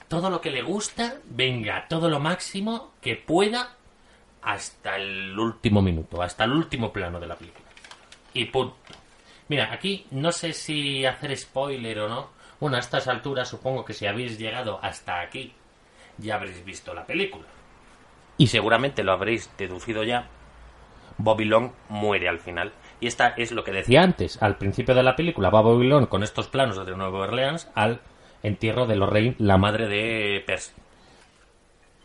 todo 0.07 0.31
lo 0.31 0.41
que 0.41 0.51
le 0.51 0.63
gusta, 0.63 1.17
venga, 1.25 1.87
todo 1.89 2.09
lo 2.09 2.21
máximo 2.21 2.93
que 3.01 3.17
pueda 3.17 3.77
hasta 4.43 4.97
el 4.97 5.39
último 5.39 5.83
minuto, 5.83 6.23
hasta 6.23 6.45
el 6.45 6.53
último 6.53 6.93
plano 6.93 7.21
de 7.21 7.27
la 7.27 7.37
película. 7.37 7.67
Y 8.35 8.47
punto. 8.47 8.77
Mira, 9.49 9.73
aquí 9.73 10.07
no 10.13 10.31
sé 10.31 10.53
si 10.53 11.05
hacer 11.05 11.37
spoiler 11.37 12.01
o 12.01 12.09
no. 12.09 12.31
Bueno, 12.61 12.77
a 12.77 12.81
estas 12.81 13.09
alturas 13.09 13.49
supongo 13.49 13.85
que 13.85 13.95
si 13.95 14.07
habéis 14.07 14.39
llegado 14.39 14.79
hasta 14.83 15.21
aquí, 15.21 15.53
ya 16.21 16.37
habréis 16.37 16.65
visto 16.65 16.95
la 16.95 17.07
película. 17.07 17.47
Y 18.37 18.47
seguramente 18.47 19.03
lo 19.03 19.13
habréis 19.13 19.51
deducido 19.59 20.05
ya. 20.05 20.29
Bobby 21.19 21.45
Long 21.45 21.73
muere 21.89 22.29
al 22.29 22.39
final. 22.39 22.73
Y 23.01 23.07
esta 23.07 23.29
es 23.37 23.53
lo 23.53 23.65
que 23.65 23.73
decía 23.73 24.03
antes. 24.03 24.43
Al 24.43 24.57
principio 24.57 24.95
de 24.95 25.03
la 25.03 25.17
película 25.17 25.51
va 25.51 25.61
Bobby 25.61 25.91
con 26.07 26.23
estos 26.23 26.49
planos 26.49 26.85
de 26.85 26.97
Nueva 26.97 27.21
Orleans 27.21 27.71
al 27.75 28.01
entierro 28.43 28.87
de 28.87 28.97
Lorraine, 28.97 29.37
la 29.39 29.59
madre 29.59 29.89
de 29.89 30.43
Percy. 30.47 30.73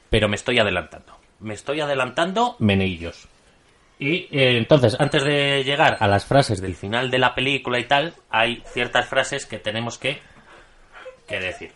Pero 0.09 0.28
me 0.28 0.36
estoy 0.36 0.59
adelantando. 0.59 1.13
Me 1.39 1.53
estoy 1.53 1.82
adelantando 1.82 2.55
meneillos. 2.59 3.28
Y 3.97 4.28
eh, 4.32 4.57
entonces, 4.57 4.97
antes 4.99 5.24
de 5.24 5.63
llegar 5.63 5.97
a 5.99 6.07
las 6.07 6.26
frases 6.26 6.61
del 6.61 6.76
final 6.76 7.09
de 7.09 7.20
la 7.20 7.34
película 7.34 7.80
y 7.80 7.86
tal, 7.86 8.13
hay 8.30 8.61
ciertas 8.68 9.07
frases 9.07 9.45
que 9.45 9.57
tenemos 9.57 9.97
que, 9.97 10.20
que 11.28 11.39
decir. 11.39 11.72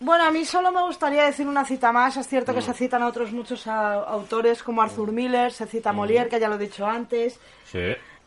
Bueno, 0.00 0.24
a 0.24 0.30
mí 0.30 0.44
solo 0.46 0.72
me 0.72 0.82
gustaría 0.82 1.24
decir 1.24 1.46
una 1.46 1.64
cita 1.64 1.92
más. 1.92 2.16
Es 2.16 2.26
cierto 2.26 2.52
Mm. 2.52 2.54
que 2.54 2.62
se 2.62 2.72
citan 2.74 3.02
a 3.02 3.06
otros 3.06 3.32
muchos 3.32 3.66
a- 3.66 3.94
autores 4.04 4.62
como 4.62 4.80
Arthur 4.82 5.12
Miller, 5.12 5.52
se 5.52 5.66
cita 5.66 5.90
a 5.90 5.92
Molière, 5.92 6.28
que 6.28 6.40
ya 6.40 6.48
lo 6.48 6.54
he 6.54 6.58
dicho 6.58 6.86
antes, 6.86 7.38
Sí. 7.70 7.78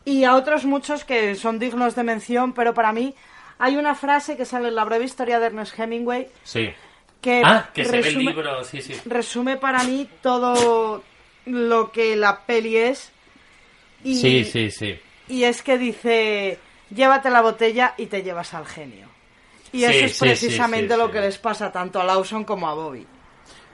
y 0.04 0.22
a 0.24 0.36
otros 0.36 0.64
muchos 0.64 1.04
que 1.04 1.34
son 1.34 1.58
dignos 1.58 1.94
de 1.96 2.04
mención, 2.04 2.52
pero 2.52 2.74
para 2.74 2.92
mí 2.92 3.14
hay 3.58 3.76
una 3.76 3.94
frase 3.96 4.36
que 4.36 4.44
sale 4.44 4.68
en 4.68 4.76
la 4.76 4.84
breve 4.84 5.04
historia 5.04 5.40
de 5.40 5.46
Ernest 5.46 5.76
Hemingway 5.78 6.28
Sí. 6.44 6.70
que, 7.20 7.42
Ah, 7.44 7.68
que 7.74 7.84
se 7.84 7.90
ve 7.90 7.98
el 7.98 8.04
resume, 8.04 8.24
libro, 8.24 8.64
sí, 8.64 8.80
sí. 8.80 8.94
resume 9.06 9.56
para 9.56 9.82
mí 9.82 10.08
todo 10.22 11.02
lo 11.46 11.90
que 11.90 12.14
la 12.14 12.40
peli 12.42 12.76
es. 12.76 13.10
Y, 14.04 14.14
Sí, 14.16 14.44
sí, 14.44 14.70
sí. 14.70 14.98
y 15.26 15.42
es 15.44 15.62
que 15.62 15.76
dice, 15.78 16.58
llévate 16.94 17.30
la 17.30 17.40
botella 17.40 17.94
y 17.96 18.06
te 18.06 18.22
llevas 18.22 18.54
al 18.54 18.66
genio. 18.66 19.08
Y 19.74 19.78
Sí, 19.78 19.84
eso 19.86 20.04
es 20.04 20.12
sí, 20.16 20.24
precisamente 20.24 20.88
sí, 20.88 20.94
sí, 20.94 20.98
lo 21.00 21.06
sí. 21.06 21.12
que 21.12 21.20
les 21.20 21.38
pasa 21.38 21.72
tanto 21.72 22.00
a 22.00 22.04
Lawson 22.04 22.44
como 22.44 22.68
a 22.68 22.74
Bobby. 22.74 23.04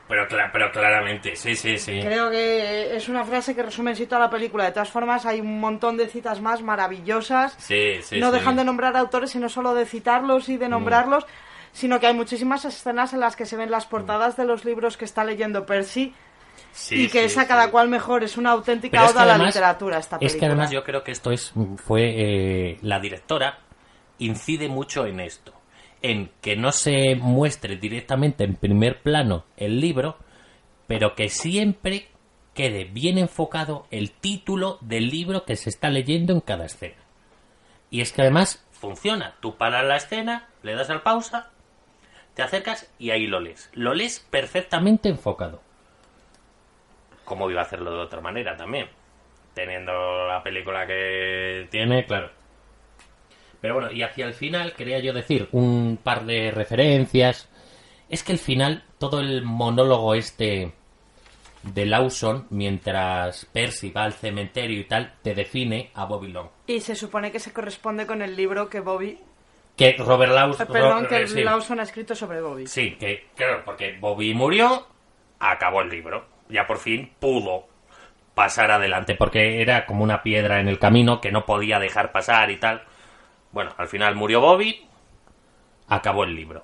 Pero, 0.09 0.27
pero 0.51 0.73
claramente, 0.73 1.37
sí, 1.37 1.55
sí, 1.55 1.77
sí. 1.79 2.01
Creo 2.01 2.31
que 2.31 2.97
es 2.97 3.09
una 3.09 3.23
frase 3.25 3.55
que 3.55 3.63
resume 3.63 3.91
en 3.91 3.97
sí 3.97 4.07
toda 4.07 4.23
la 4.23 4.31
película. 4.31 4.65
De 4.65 4.73
todas 4.73 4.91
formas, 4.91 5.27
hay 5.27 5.41
un 5.41 5.61
montón 5.61 5.99
de 5.99 6.09
citas 6.09 6.41
más 6.41 6.63
maravillosas. 6.63 7.55
Sí, 7.59 8.01
sí, 8.03 8.19
no 8.19 8.27
sí. 8.29 8.33
Mm. 8.33 8.35
dejan 8.35 8.57
de 8.57 8.65
nombrar 8.65 8.97
autores, 8.97 9.35
y 9.35 9.39
no 9.39 9.49
solo 9.51 9.75
de 9.75 9.85
citarlos 9.85 10.49
y 10.49 10.57
de 10.57 10.69
nombrarlos, 10.71 11.27
sino 11.73 12.01
que 12.01 12.07
hay 12.09 12.15
muchísimas 12.15 12.65
escenas 12.65 13.13
en 13.13 13.21
las 13.21 13.37
que 13.37 13.45
se 13.45 13.57
ven 13.57 13.71
las 13.71 13.85
portadas 13.87 14.37
de 14.39 14.47
los 14.47 14.65
libros 14.65 14.97
que 14.97 15.05
está 15.05 15.23
leyendo 15.23 15.67
Percy 15.67 16.15
Sí, 16.73 17.05
y 17.05 17.09
que 17.09 17.21
sí, 17.21 17.25
es 17.27 17.39
a 17.39 17.43
sí. 17.43 17.49
cada 17.49 17.71
cual 17.71 17.89
mejor. 17.89 18.25
Es 18.25 18.37
una 18.37 18.51
auténtica 18.53 18.99
Pero 18.99 19.05
es 19.11 19.13
oda 19.15 19.23
a 19.23 19.39
la 19.39 19.45
literatura 19.45 19.99
esta 19.99 20.19
película. 20.19 20.35
Es 20.35 20.41
que 20.41 20.47
además 20.47 20.71
yo 20.71 20.83
creo 20.83 21.05
que 21.05 21.13
esto 21.13 21.31
es 21.31 21.53
fue 21.77 22.03
eh, 22.17 22.79
la 22.83 22.99
directora 22.99 23.59
incide 24.19 24.69
mucho 24.69 25.07
en 25.07 25.21
esto, 25.21 25.55
en 26.03 26.31
que 26.41 26.57
no 26.57 26.73
se 26.73 27.15
muestre 27.17 27.77
directamente 27.77 28.45
en 28.45 28.57
primer 28.57 29.01
plano 29.03 29.45
el 29.57 29.81
libro, 29.81 30.17
pero 30.87 31.15
que 31.15 31.29
siempre 31.29 32.09
quede 32.55 32.85
bien 32.85 33.19
enfocado 33.19 33.87
el 33.91 34.11
título 34.11 34.79
del 34.81 35.09
libro 35.09 35.45
que 35.45 35.57
se 35.57 35.71
está 35.71 35.91
leyendo 35.91 36.33
en 36.33 36.41
cada 36.41 36.67
escena. 36.67 36.97
Y 37.91 38.01
es 38.01 38.13
que 38.13 38.23
además 38.23 38.67
funciona. 38.73 39.37
Tú 39.41 39.57
paras 39.57 39.85
la 39.85 39.97
escena, 39.97 40.49
le 40.63 40.75
das 40.75 40.91
al 40.91 41.03
pausa, 41.03 41.51
te 42.35 42.43
acercas 42.43 42.93
y 42.99 43.11
ahí 43.11 43.27
lo 43.27 43.41
lees. 43.41 43.71
Lo 43.75 43.95
lees 43.95 44.21
perfectamente 44.21 45.09
enfocado. 45.09 45.61
¿Cómo 47.25 47.51
iba 47.51 47.61
a 47.61 47.65
hacerlo 47.65 47.93
de 47.93 48.01
otra 48.01 48.21
manera 48.21 48.57
también? 48.57 48.89
Teniendo 49.55 50.27
la 50.27 50.43
película 50.43 50.87
que 50.87 51.69
tiene, 51.71 52.05
claro. 52.07 52.31
Pero 53.61 53.75
bueno, 53.75 53.93
y 53.93 54.03
hacia 54.03 54.27
el 54.27 54.35
final 54.35 54.73
quería 54.75 54.99
yo 55.01 55.13
decir 55.13 55.49
un 55.53 55.99
par 56.03 56.25
de 56.25 56.51
referencias. 56.51 57.49
Es 58.09 58.25
que 58.25 58.33
el 58.33 58.39
final, 58.39 58.85
todo 58.99 59.21
el 59.21 59.43
monólogo 59.43 60.15
este 60.15 60.73
de 61.63 61.87
Lawson, 61.87 62.47
mientras 62.51 63.45
Percy 63.53 63.91
va 63.91 64.05
al 64.05 64.15
cementerio 64.15 64.81
y 64.81 64.85
tal, 64.85 65.13
te 65.23 65.35
define 65.35 65.91
a 65.95 66.07
Bobby 66.07 66.29
Long. 66.29 66.49
Y 66.67 66.81
se 66.81 66.95
supone 66.97 67.31
que 67.31 67.39
se 67.39 67.53
corresponde 67.53 68.07
con 68.07 68.23
el 68.23 68.35
libro 68.35 68.69
que 68.69 68.81
Bobby... 68.81 69.19
Que 69.77 69.95
Robert 69.99 70.33
eh, 70.33 70.35
Lawson... 70.35 70.67
perdón, 70.67 71.03
Ro- 71.05 71.09
que 71.09 71.23
eh, 71.23 71.29
sí. 71.29 71.43
Lawson 71.43 71.81
ha 71.81 71.83
escrito 71.85 72.15
sobre 72.15 72.41
Bobby. 72.41 72.67
Sí, 72.67 72.97
que 72.99 73.27
claro, 73.37 73.63
porque 73.65 73.97
Bobby 74.01 74.33
murió, 74.35 74.87
acabó 75.39 75.83
el 75.83 75.91
libro. 75.91 76.27
Ya 76.49 76.67
por 76.67 76.79
fin 76.79 77.13
pudo 77.21 77.67
pasar 78.35 78.71
adelante, 78.71 79.15
porque 79.15 79.61
era 79.61 79.85
como 79.87 80.03
una 80.03 80.23
piedra 80.23 80.61
en 80.61 80.69
el 80.69 80.79
camino 80.79 81.21
que 81.21 81.31
no 81.31 81.45
podía 81.45 81.79
dejar 81.79 82.11
pasar 82.11 82.51
y 82.51 82.57
tal. 82.57 82.83
Bueno, 83.53 83.73
al 83.77 83.89
final 83.89 84.15
murió 84.15 84.41
Bobby, 84.41 84.87
acabó 85.89 86.25
el 86.25 86.35
libro. 86.35 86.63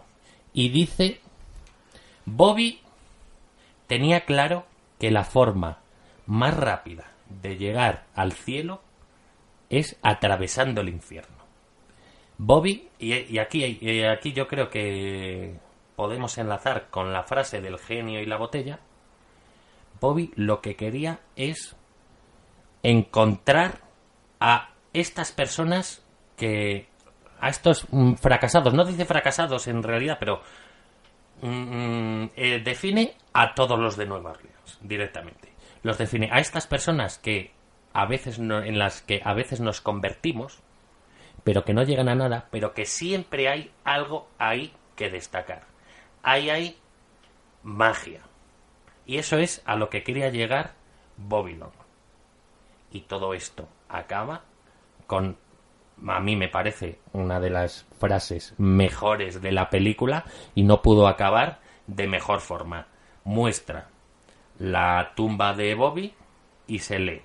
Y 0.52 0.68
dice, 0.70 1.20
Bobby 2.24 2.80
tenía 3.86 4.24
claro 4.24 4.64
que 4.98 5.10
la 5.10 5.24
forma 5.24 5.78
más 6.26 6.56
rápida 6.56 7.12
de 7.28 7.56
llegar 7.56 8.06
al 8.14 8.32
cielo 8.32 8.80
es 9.68 9.96
atravesando 10.02 10.80
el 10.80 10.88
infierno. 10.88 11.36
Bobby, 12.38 12.88
y, 12.98 13.14
y 13.14 13.38
aquí, 13.38 13.64
y 13.64 14.02
aquí 14.04 14.32
yo 14.32 14.46
creo 14.46 14.68
que 14.70 15.58
podemos 15.96 16.36
enlazar 16.38 16.88
con 16.90 17.12
la 17.12 17.24
frase 17.24 17.60
del 17.60 17.78
genio 17.78 18.20
y 18.20 18.26
la 18.26 18.36
botella. 18.36 18.78
Bobby 20.00 20.32
lo 20.36 20.60
que 20.60 20.76
quería 20.76 21.20
es 21.34 21.74
encontrar 22.82 23.80
a 24.38 24.70
estas 24.92 25.32
personas 25.32 26.05
que 26.36 26.88
a 27.40 27.48
estos 27.48 27.86
mm, 27.90 28.14
fracasados, 28.14 28.74
no 28.74 28.84
dice 28.84 29.04
fracasados 29.04 29.66
en 29.68 29.82
realidad, 29.82 30.16
pero 30.18 30.40
mm, 31.42 32.24
eh, 32.36 32.60
define 32.64 33.16
a 33.32 33.54
todos 33.54 33.78
los 33.78 33.96
de 33.96 34.06
Nueva 34.06 34.30
Orleans 34.30 34.78
directamente. 34.80 35.52
Los 35.82 35.98
define 35.98 36.28
a 36.32 36.38
estas 36.40 36.66
personas 36.66 37.18
que 37.18 37.52
a 37.92 38.06
veces 38.06 38.38
no- 38.38 38.62
en 38.62 38.78
las 38.78 39.02
que 39.02 39.20
a 39.24 39.34
veces 39.34 39.60
nos 39.60 39.80
convertimos, 39.80 40.60
pero 41.44 41.64
que 41.64 41.74
no 41.74 41.82
llegan 41.82 42.08
a 42.08 42.14
nada, 42.14 42.48
pero 42.50 42.74
que 42.74 42.84
siempre 42.86 43.48
hay 43.48 43.70
algo 43.84 44.28
ahí 44.38 44.72
que 44.96 45.10
destacar. 45.10 45.64
Ahí 46.22 46.50
hay 46.50 46.78
magia. 47.62 48.22
Y 49.06 49.18
eso 49.18 49.38
es 49.38 49.62
a 49.66 49.76
lo 49.76 49.88
que 49.88 50.02
quería 50.02 50.28
llegar 50.30 50.72
Bobby 51.16 51.54
Long. 51.54 51.70
Y 52.90 53.02
todo 53.02 53.34
esto 53.34 53.68
acaba 53.88 54.42
con, 55.06 55.36
a 56.06 56.20
mí 56.20 56.36
me 56.36 56.48
parece, 56.48 56.98
una 57.12 57.40
de 57.40 57.50
las 57.50 57.86
frases 57.98 58.54
mejores 58.58 59.40
de 59.40 59.52
la 59.52 59.70
película 59.70 60.24
y 60.54 60.62
no 60.62 60.82
pudo 60.82 61.08
acabar 61.08 61.60
de 61.86 62.06
mejor 62.06 62.40
forma. 62.40 62.86
Muestra 63.24 63.88
la 64.58 65.12
tumba 65.14 65.54
de 65.54 65.74
Bobby 65.74 66.14
y 66.66 66.80
se 66.80 66.98
lee. 66.98 67.22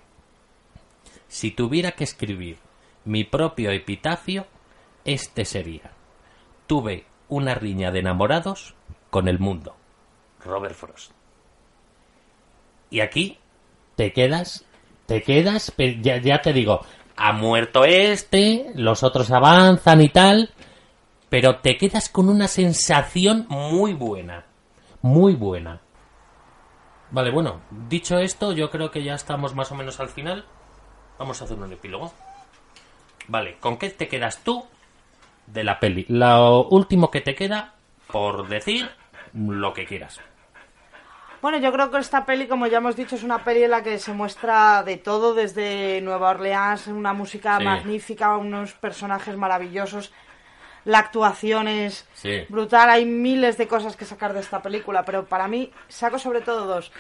Si 1.28 1.52
tuviera 1.52 1.92
que 1.92 2.04
escribir 2.04 2.58
mi 3.06 3.24
propio 3.24 3.72
epitafio, 3.72 4.48
este 5.06 5.46
sería. 5.46 5.92
Tuve 6.68 7.06
una 7.30 7.56
riña 7.56 7.92
de 7.92 8.00
enamorados 8.00 8.76
con 9.10 9.28
el 9.28 9.40
mundo. 9.40 9.76
Robert 10.44 10.76
Frost. 10.76 11.12
Y 12.90 13.00
aquí 13.00 13.38
te 13.96 14.12
quedas, 14.12 14.66
te 15.06 15.22
quedas, 15.22 15.74
ya, 16.02 16.18
ya 16.18 16.42
te 16.42 16.52
digo, 16.54 16.82
ha 17.16 17.34
muerto 17.34 17.86
este, 17.86 18.72
los 18.76 19.04
otros 19.04 19.32
avanzan 19.32 20.02
y 20.02 20.10
tal, 20.10 20.50
pero 21.30 21.58
te 21.58 21.78
quedas 21.78 22.10
con 22.10 22.30
una 22.30 22.48
sensación 22.48 23.46
muy 23.50 23.94
buena, 23.94 24.46
muy 25.02 25.36
buena. 25.36 25.82
Vale, 27.12 27.32
bueno, 27.32 27.62
dicho 27.90 28.18
esto, 28.18 28.54
yo 28.54 28.70
creo 28.70 28.90
que 28.90 29.04
ya 29.04 29.16
estamos 29.16 29.54
más 29.54 29.72
o 29.72 29.76
menos 29.76 30.00
al 30.00 30.10
final. 30.10 30.46
Vamos 31.20 31.42
a 31.42 31.46
hacer 31.46 31.58
un 31.58 31.72
epílogo. 31.72 32.12
Vale, 33.28 33.58
¿con 33.60 33.78
qué 33.78 33.90
te 33.90 34.08
quedas 34.08 34.44
tú 34.44 34.66
de 35.48 35.64
la 35.64 35.80
peli? 35.80 36.06
Lo 36.08 36.68
último 36.70 37.12
que 37.12 37.22
te 37.22 37.36
queda 37.36 37.76
por 38.08 38.48
decir 38.48 38.90
lo 39.34 39.74
que 39.74 39.86
quieras. 39.86 40.20
Bueno, 41.42 41.58
yo 41.58 41.72
creo 41.74 41.90
que 41.90 41.98
esta 41.98 42.26
peli, 42.26 42.48
como 42.48 42.68
ya 42.68 42.78
hemos 42.78 42.96
dicho, 42.96 43.16
es 43.16 43.24
una 43.24 43.44
peli 43.44 43.64
en 43.64 43.72
la 43.72 43.82
que 43.82 43.98
se 43.98 44.14
muestra 44.14 44.84
de 44.84 44.98
todo, 44.98 45.34
desde 45.34 46.00
Nueva 46.02 46.30
Orleans, 46.30 46.86
una 46.88 47.14
música 47.14 47.58
Sí. 47.58 47.64
magnífica, 47.64 48.38
unos 48.38 48.74
personajes 48.74 49.36
maravillosos, 49.36 50.14
la 50.86 51.00
actuación 51.00 51.68
es 51.68 52.08
Sí. 52.14 52.46
brutal, 52.48 52.90
hay 52.92 53.06
miles 53.06 53.58
de 53.58 53.68
cosas 53.68 53.96
que 53.96 54.06
sacar 54.06 54.34
de 54.34 54.40
esta 54.42 54.62
película, 54.62 55.04
pero 55.04 55.26
para 55.26 55.48
mí 55.48 55.72
saco 55.88 56.20
sobre 56.20 56.42
todo 56.42 56.68
dos. 56.68 56.92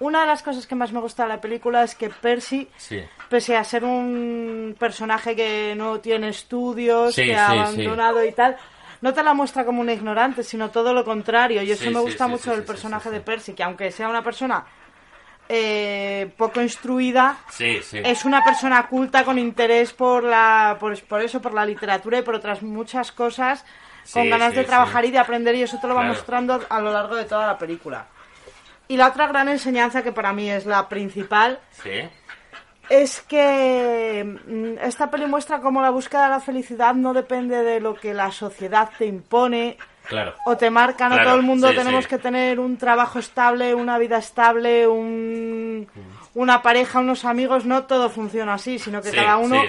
Una 0.00 0.22
de 0.22 0.26
las 0.26 0.42
cosas 0.42 0.66
que 0.66 0.74
más 0.74 0.92
me 0.92 1.00
gusta 1.00 1.22
de 1.22 1.30
la 1.30 1.40
película 1.40 1.82
es 1.84 1.94
que 1.94 2.10
Percy, 2.10 2.68
Sí. 2.76 3.02
pese 3.30 3.56
a 3.56 3.64
ser 3.64 3.84
un 3.84 4.74
personaje 4.78 5.34
que 5.36 5.74
no 5.76 6.00
tiene 6.00 6.28
estudios, 6.28 7.14
Sí, 7.14 7.24
que 7.24 7.36
ha 7.36 7.46
sí, 7.46 7.52
abandonado 7.52 8.24
y 8.24 8.32
tal, 8.32 8.56
no 9.06 9.14
te 9.14 9.22
la 9.22 9.34
muestra 9.34 9.64
como 9.64 9.82
un 9.82 9.88
ignorante, 9.88 10.42
sino 10.42 10.70
todo 10.70 10.92
lo 10.92 11.04
contrario. 11.04 11.62
Y 11.62 11.70
eso 11.70 11.84
Sí, 11.84 11.90
me 11.94 12.00
gusta 12.00 12.24
sí, 12.24 12.30
mucho 12.32 12.50
del 12.50 12.62
sí, 12.62 12.66
personaje 12.66 13.08
de 13.08 13.20
Percy, 13.20 13.52
que 13.54 13.62
aunque 13.62 13.92
sea 13.92 14.08
una 14.08 14.24
persona 14.24 14.64
eh, 15.48 16.28
poco 16.36 16.60
instruida, 16.60 17.36
es 18.02 18.24
una 18.24 18.42
persona 18.42 18.88
culta 18.88 19.24
con 19.24 19.38
interés 19.38 19.92
por 19.92 20.24
la 20.24 20.76
por, 20.80 21.00
por 21.04 21.22
eso, 21.22 21.40
por 21.40 21.54
la 21.54 21.64
literatura 21.64 22.18
y 22.18 22.22
por 22.22 22.34
otras 22.34 22.62
muchas 22.62 23.12
cosas, 23.12 23.64
con 24.12 24.28
ganas 24.28 24.56
de 24.56 24.64
trabajar 24.64 25.04
y 25.04 25.12
de 25.12 25.20
aprender 25.20 25.54
y 25.54 25.62
eso 25.62 25.78
te 25.80 25.86
lo 25.86 25.94
va 25.94 26.00
Claro. 26.00 26.14
mostrando 26.14 26.60
a 26.68 26.80
lo 26.80 26.92
largo 26.92 27.14
de 27.14 27.26
toda 27.26 27.46
la 27.46 27.58
película. 27.58 28.06
Y 28.88 28.96
la 28.96 29.06
otra 29.06 29.28
gran 29.28 29.48
enseñanza 29.48 30.02
que 30.02 30.10
para 30.10 30.32
mí 30.32 30.50
es 30.50 30.66
la 30.66 30.88
principal 30.88 31.60
Sí. 31.80 32.08
Es 32.90 33.20
que 33.22 34.24
mm, 34.46 34.78
esta 34.82 35.10
peli 35.10 35.26
muestra 35.26 35.60
cómo 35.60 35.80
la 35.82 35.90
búsqueda 35.90 36.24
de 36.24 36.30
la 36.30 36.40
felicidad 36.40 36.94
no 36.94 37.12
depende 37.12 37.62
de 37.62 37.80
lo 37.80 37.94
que 37.94 38.14
la 38.14 38.30
sociedad 38.30 38.90
te 38.98 39.06
impone 39.06 39.76
Claro. 40.08 40.34
o 40.44 40.56
te 40.56 40.70
marca, 40.70 41.08
no 41.08 41.16
Claro, 41.16 41.30
todo 41.30 41.40
el 41.40 41.46
mundo 41.46 41.68
sí, 41.70 41.74
tenemos 41.74 42.04
sí. 42.04 42.10
que 42.10 42.18
tener 42.18 42.60
un 42.60 42.76
trabajo 42.76 43.18
estable, 43.18 43.74
una 43.74 43.98
vida 43.98 44.18
estable, 44.18 44.86
un- 44.86 45.88
una 46.34 46.62
pareja, 46.62 47.00
unos 47.00 47.24
amigos, 47.24 47.64
no 47.64 47.84
todo 47.86 48.08
funciona 48.08 48.54
así, 48.54 48.78
sino 48.78 49.02
que 49.02 49.10
Sí, 49.10 49.16
cada 49.16 49.36
uno 49.38 49.64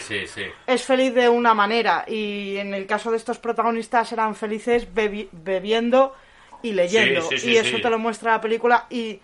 es 0.67 0.83
feliz 0.83 1.13
de 1.15 1.27
una 1.29 1.55
manera. 1.55 2.03
Y 2.07 2.57
en 2.57 2.75
el 2.75 2.85
caso 2.85 3.09
de 3.09 3.17
estos 3.17 3.39
protagonistas 3.39 4.11
eran 4.11 4.35
felices 4.35 4.87
bebi- 4.93 5.29
bebiendo 5.31 6.13
y 6.61 6.73
leyendo. 6.73 7.21
Sí, 7.21 7.29
sí, 7.29 7.37
sí, 7.39 7.49
y 7.53 7.57
eso 7.57 7.79
te 7.81 7.89
lo 7.89 7.97
muestra 7.97 8.33
la 8.33 8.41
película 8.41 8.85
y 8.91 9.19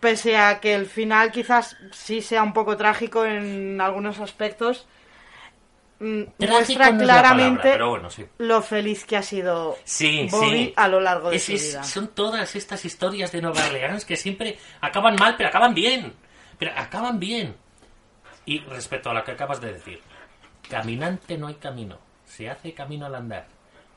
pese 0.00 0.36
a 0.36 0.60
que 0.60 0.74
el 0.74 0.86
final 0.86 1.30
quizás 1.30 1.76
sí 1.92 2.20
sea 2.22 2.42
un 2.42 2.52
poco 2.52 2.76
trágico 2.76 3.24
en 3.24 3.80
algunos 3.80 4.18
aspectos 4.18 4.86
mm, 5.98 6.22
muestra 6.38 6.90
no 6.92 6.98
claramente 7.02 7.56
palabra, 7.58 7.72
pero 7.72 7.90
bueno, 7.90 8.10
sí. 8.10 8.24
lo 8.38 8.62
feliz 8.62 9.04
que 9.04 9.16
ha 9.18 9.22
sido 9.22 9.76
Sí, 9.84 10.26
Bobby 10.30 10.48
sí. 10.66 10.72
a 10.76 10.88
lo 10.88 11.00
largo 11.00 11.30
de 11.30 11.36
Es- 11.36 11.44
su 11.44 11.52
es- 11.52 11.68
vida. 11.72 11.84
son 11.84 12.08
todas 12.08 12.56
estas 12.56 12.84
historias 12.84 13.30
de 13.32 13.42
Nueva 13.42 13.64
Orleans 13.66 14.04
que 14.04 14.16
siempre 14.16 14.58
acaban 14.80 15.16
mal, 15.16 15.36
pero 15.36 15.48
acaban 15.50 15.74
bien. 15.74 16.14
Pero 16.58 16.72
acaban 16.76 17.18
bien. 17.20 17.56
Y 18.46 18.60
respecto 18.60 19.10
a 19.10 19.14
lo 19.14 19.24
que 19.24 19.32
acabas 19.32 19.60
de 19.60 19.72
decir, 19.74 20.00
caminante 20.68 21.36
no 21.38 21.46
hay 21.46 21.54
camino, 21.54 21.98
se 22.26 22.48
hace 22.50 22.72
camino 22.74 23.06
al 23.06 23.14
andar. 23.14 23.46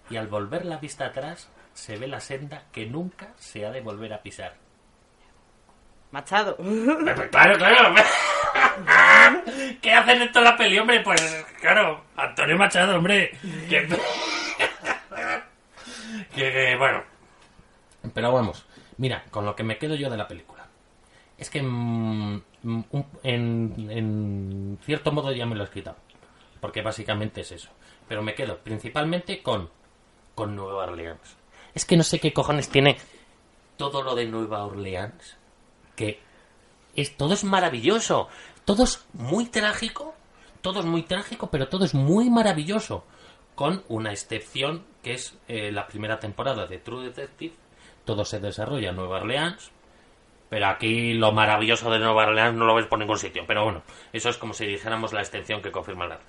Y 0.09 0.17
al 0.17 0.27
volver 0.27 0.65
la 0.65 0.77
vista 0.77 1.05
atrás, 1.05 1.49
se 1.73 1.97
ve 1.97 2.07
la 2.07 2.19
senda 2.19 2.63
que 2.71 2.85
nunca 2.85 3.29
se 3.37 3.65
ha 3.65 3.71
de 3.71 3.81
volver 3.81 4.13
a 4.13 4.21
pisar. 4.21 4.55
Machado. 6.13 6.55
Claro, 7.31 7.57
claro. 7.57 7.95
¿Qué 9.81 9.91
hacen 9.91 10.21
esto 10.21 10.37
en 10.39 10.45
la 10.45 10.55
peli, 10.55 10.77
hombre? 10.77 10.99
Pues 10.99 11.43
claro, 11.59 12.03
Antonio 12.15 12.55
Machado, 12.55 12.97
hombre. 12.97 13.31
Que, 13.67 13.87
que- 13.87 13.97
que, 16.35 16.75
bueno. 16.77 17.01
Pero 18.13 18.31
vamos, 18.31 18.63
mira, 18.97 19.23
con 19.31 19.43
lo 19.45 19.55
que 19.55 19.63
me 19.63 19.79
quedo 19.79 19.95
yo 19.95 20.07
de 20.11 20.17
la 20.17 20.27
película. 20.27 20.67
Es 21.37 21.49
que 21.49 21.63
mm, 21.63 22.41
mm, 22.61 22.83
un- 22.91 23.07
en, 23.23 23.87
en 23.89 24.79
cierto 24.85 25.11
modo 25.11 25.31
ya 25.31 25.47
me 25.47 25.55
lo 25.55 25.63
he 25.63 25.69
quitado. 25.69 25.97
Porque 26.61 26.83
básicamente 26.83 27.41
es 27.41 27.51
eso. 27.53 27.69
Pero 28.07 28.21
me 28.21 28.35
quedo 28.35 28.59
principalmente 28.59 29.41
con, 29.41 29.67
con 30.35 30.55
Nueva 30.55 30.83
Orleans. 30.83 31.37
Es 31.73 31.85
que 31.85 31.97
no 31.97 32.03
sé 32.03 32.19
qué 32.19 32.31
cojones 32.33 32.69
tiene 32.69 32.97
todo 33.77 34.03
lo 34.03 34.13
de 34.13 34.25
Nueva 34.27 34.63
Orleans 34.63 35.37
que 35.95 36.19
es 36.95 37.17
todo 37.17 37.33
es 37.33 37.43
maravilloso, 37.43 38.29
todo 38.65 38.83
es 38.83 39.05
muy 39.13 39.45
trágico, 39.45 40.13
todo 40.61 40.79
es 40.79 40.85
muy 40.85 41.03
trágico, 41.03 41.49
pero 41.49 41.67
todo 41.67 41.85
es 41.85 41.93
muy 41.93 42.29
maravilloso, 42.29 43.05
con 43.55 43.83
una 43.87 44.11
excepción 44.11 44.83
que 45.01 45.13
es 45.13 45.37
eh, 45.47 45.71
la 45.71 45.87
primera 45.87 46.19
temporada 46.19 46.65
de 46.65 46.79
True 46.79 47.05
Detective, 47.05 47.53
todo 48.05 48.25
se 48.25 48.39
desarrolla 48.39 48.89
en 48.89 48.95
Nueva 48.95 49.17
Orleans, 49.17 49.71
pero 50.49 50.67
aquí 50.67 51.13
lo 51.13 51.31
maravilloso 51.31 51.89
de 51.89 51.99
Nueva 51.99 52.23
Orleans 52.23 52.55
no 52.55 52.65
lo 52.65 52.75
ves 52.75 52.87
por 52.87 52.99
ningún 52.99 53.17
sitio, 53.17 53.43
pero 53.47 53.63
bueno, 53.63 53.83
eso 54.11 54.29
es 54.29 54.37
como 54.37 54.53
si 54.53 54.65
dijéramos 54.65 55.11
la 55.13 55.21
excepción 55.21 55.61
que 55.61 55.71
confirma 55.71 56.07
la. 56.07 56.19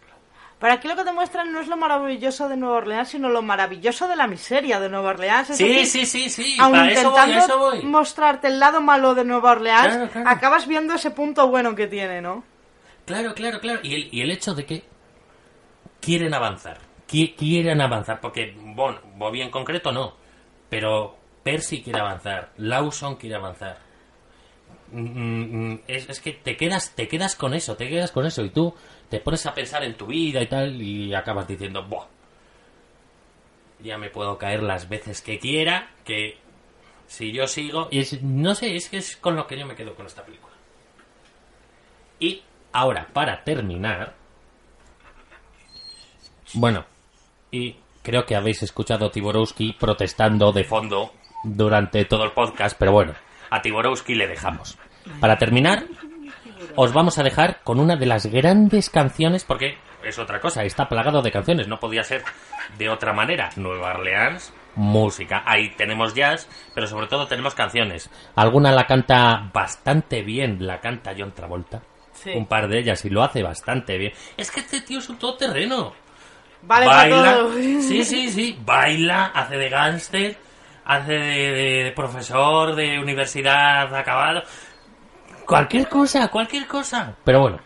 Pero 0.59 0.73
aquí 0.73 0.89
lo 0.89 0.97
que 0.97 1.05
te 1.05 1.13
muestran 1.13 1.53
no 1.53 1.61
es 1.61 1.69
lo 1.69 1.77
maravilloso 1.77 2.49
de 2.49 2.57
Nueva 2.57 2.77
Orleans, 2.77 3.09
sino 3.09 3.29
lo 3.29 3.43
maravilloso 3.43 4.09
de 4.09 4.17
la 4.17 4.27
miseria 4.27 4.81
de 4.81 4.89
Nueva 4.89 5.11
Orleans. 5.11 5.51
Es 5.51 5.57
Sí, 5.59 5.69
decir, 5.69 6.07
sí, 6.07 6.07
sí, 6.07 6.31
sí, 6.31 6.57
aun 6.61 6.73
para 6.73 6.91
eso 6.91 7.11
voy, 7.11 7.21
intentando 7.21 7.45
eso 7.45 7.59
voy. 7.59 7.83
mostrarte 7.83 8.47
el 8.47 8.59
lado 8.61 8.81
malo 8.81 9.15
de 9.15 9.25
Nueva 9.25 9.53
Orleans, 9.53 9.87
Claro, 9.95 10.11
claro. 10.11 10.29
acabas 10.31 10.67
viendo 10.67 10.95
ese 10.95 11.11
punto 11.11 11.49
bueno 11.49 11.75
que 11.75 11.87
tiene, 11.87 12.23
¿no? 12.23 12.45
Claro, 13.05 13.35
claro, 13.35 13.61
claro. 13.61 13.81
Y 13.83 13.95
el, 13.95 14.09
y 14.15 14.23
el 14.23 14.31
hecho 14.31 14.55
de 14.55 14.65
que 14.65 14.85
quieren 16.01 16.33
avanzar. 16.33 16.79
Qui- 17.09 17.35
quieren 17.37 17.81
avanzar. 17.83 18.21
Porque, 18.21 18.55
bueno, 18.59 19.01
Bobby 19.17 19.43
en 19.43 19.51
concreto 19.51 19.93
no. 19.93 20.15
Pero 20.71 21.17
Percy 21.43 21.83
quiere 21.83 22.01
avanzar. 22.01 22.53
Lawson 22.57 23.17
quiere 23.17 23.37
avanzar. 23.37 23.79
Mm, 24.93 25.01
mm, 25.73 25.81
Es, 25.87 26.09
es 26.09 26.21
que 26.21 26.33
te 26.33 26.57
quedas, 26.57 26.93
te 26.95 27.09
quedas 27.09 27.35
con 27.37 27.53
eso, 27.55 27.77
te 27.77 27.89
quedas 27.89 28.11
con 28.13 28.25
eso. 28.27 28.43
Y 28.45 28.51
tú 28.51 28.75
te 29.15 29.21
pones 29.21 29.47
a 29.47 29.55
pensar 29.55 29.85
en 29.85 29.95
tu 29.97 30.07
vida 30.07 30.43
y 30.43 30.47
tal. 30.49 30.83
Y 30.83 31.15
acabas 31.15 31.47
diciendo, 31.47 31.85
Buah, 31.85 32.07
ya 33.81 33.97
me 33.97 34.11
puedo 34.11 34.37
caer 34.39 34.61
las 34.63 34.89
veces 34.89 35.23
que 35.23 35.39
quiera. 35.39 35.91
Que 36.05 36.37
si 37.07 37.31
yo 37.33 37.47
sigo. 37.47 37.87
Y 37.93 38.01
es- 38.01 38.21
no 38.23 38.57
sé, 38.57 38.75
es 38.75 38.89
que 38.89 38.97
es 38.97 39.17
con 39.17 39.37
lo 39.37 39.47
que 39.47 39.57
yo 39.57 39.67
me 39.67 39.77
quedo 39.77 39.95
con 39.95 40.07
esta 40.07 40.25
película. 40.25 40.53
Y 42.19 42.43
ahora, 42.73 43.07
para 43.13 43.45
terminar. 43.45 44.15
Bueno, 46.55 46.85
y 47.53 47.77
creo 48.03 48.27
que 48.27 48.35
habéis 48.35 48.63
escuchado 48.65 49.07
a 49.07 49.11
Tiborowski 49.13 49.75
protestando 49.79 50.51
de 50.53 50.65
fondo 50.65 51.13
durante 51.45 52.05
todo 52.05 52.25
el 52.25 52.33
podcast, 52.33 52.77
pero 52.79 52.91
bueno, 52.93 53.15
a 53.51 53.63
Tiborowski 53.63 54.15
le 54.15 54.27
dejamos. 54.27 54.77
Para 55.21 55.37
terminar, 55.39 55.85
os 56.77 56.93
vamos 56.93 57.19
a 57.19 57.23
dejar 57.23 57.61
con 57.63 57.81
una 57.81 57.97
de 57.97 58.07
las 58.07 58.27
grandes 58.27 58.91
canciones, 58.91 59.45
porque 59.45 59.79
es 60.03 60.19
otra 60.19 60.41
cosa, 60.41 60.65
está 60.65 60.89
plagado 60.89 61.23
de 61.23 61.33
canciones, 61.33 61.69
no 61.69 61.81
podía 61.81 62.03
ser 62.03 62.23
de 62.79 62.89
otra 62.89 63.13
manera. 63.13 63.51
Nueva 63.57 63.95
Orleans, 63.95 64.53
música, 64.77 65.43
ahí 65.47 65.71
tenemos 65.77 66.15
jazz, 66.15 66.49
pero 66.75 66.87
sobre 66.87 67.07
todo 67.07 67.27
tenemos 67.27 67.55
canciones. 67.55 68.11
Alguna 68.37 68.73
la 68.73 68.87
canta 68.87 69.51
bastante 69.53 70.23
bien, 70.23 70.67
la 70.67 70.81
canta 70.81 71.15
John 71.17 71.33
Travolta. 71.33 71.83
Sí. 72.13 72.31
Un 72.31 72.47
par 72.47 72.69
de 72.69 72.79
ellas 72.79 73.05
y 73.05 73.11
lo 73.11 73.23
hace 73.23 73.43
bastante 73.43 73.99
bien. 73.99 74.13
Es 74.37 74.51
que 74.51 74.61
este 74.61 74.81
tío 74.81 74.99
es 74.99 75.09
un 75.09 75.19
todoterreno. 75.19 75.93
Vale 76.63 76.87
baila, 76.87 77.35
todo. 77.35 77.53
sí, 77.53 78.05
sí, 78.05 78.31
sí, 78.31 78.59
baila, 78.65 79.27
hace 79.27 79.57
de 79.57 79.69
gángster, 79.69 80.37
hace 80.85 81.13
de, 81.13 81.85
de 81.85 81.93
profesor 81.93 82.75
de 82.75 82.99
universidad 82.99 83.95
acabado. 83.95 84.43
Cualquier 85.47 85.89
cosa, 85.89 86.29
cualquier 86.29 86.67
cosa. 86.67 87.17
Pero 87.25 87.41
bueno. 87.41 87.59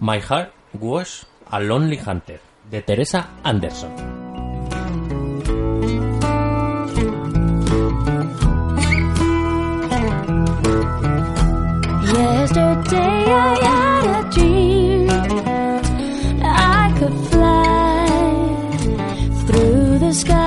My 0.00 0.20
Heart 0.20 0.52
Was 0.74 1.26
a 1.50 1.60
Lonely 1.60 2.00
Hunter, 2.04 2.40
de 2.70 2.82
Teresa 2.82 3.28
Anderson. 3.42 3.92
I 16.46 16.92
could 16.98 17.14
fly 17.30 18.06
through 19.46 19.98
the 19.98 20.12
sky. 20.12 20.43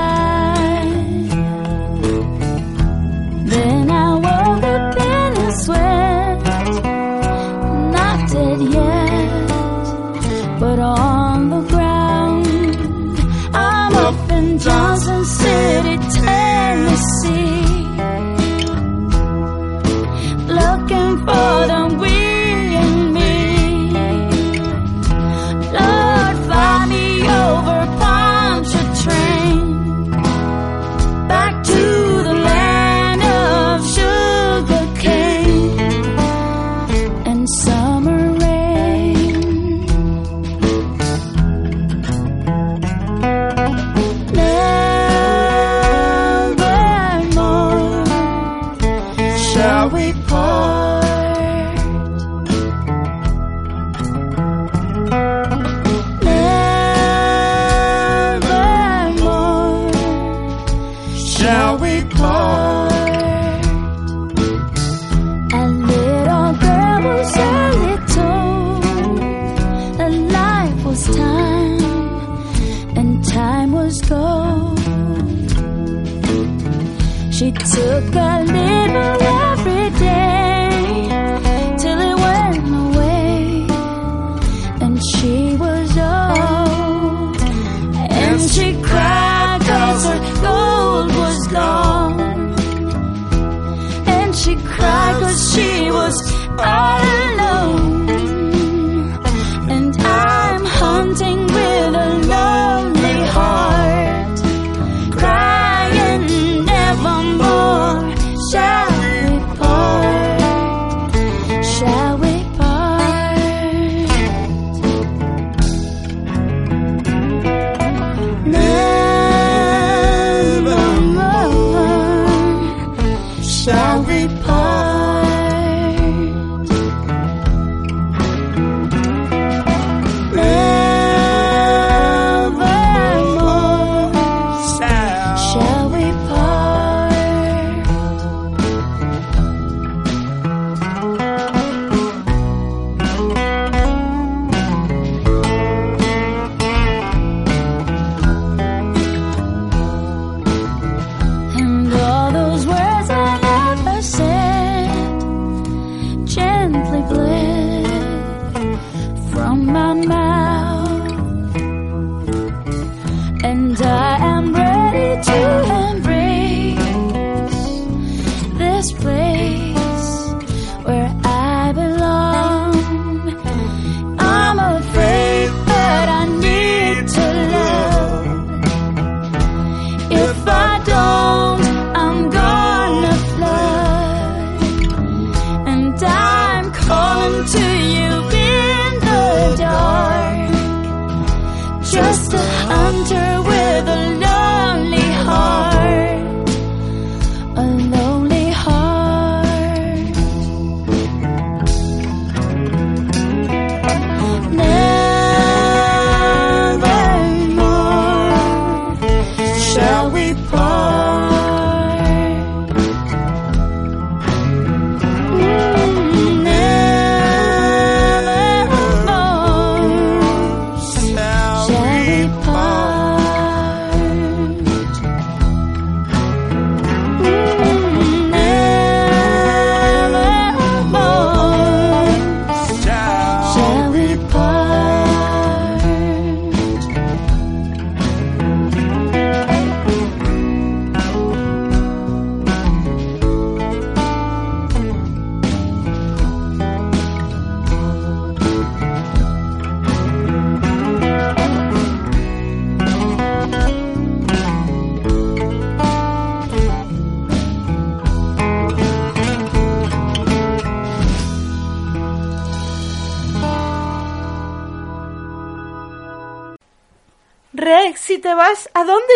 took 77.77 78.15
a 78.15 78.41
little 78.41 78.76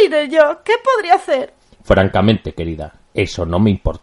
diré 0.01 0.29
yo? 0.29 0.61
¿Qué 0.63 0.73
podría 0.83 1.15
hacer? 1.15 1.53
Francamente, 1.83 2.53
querida, 2.53 2.93
eso 3.13 3.45
no 3.45 3.59
me 3.59 3.69
importa. 3.69 4.00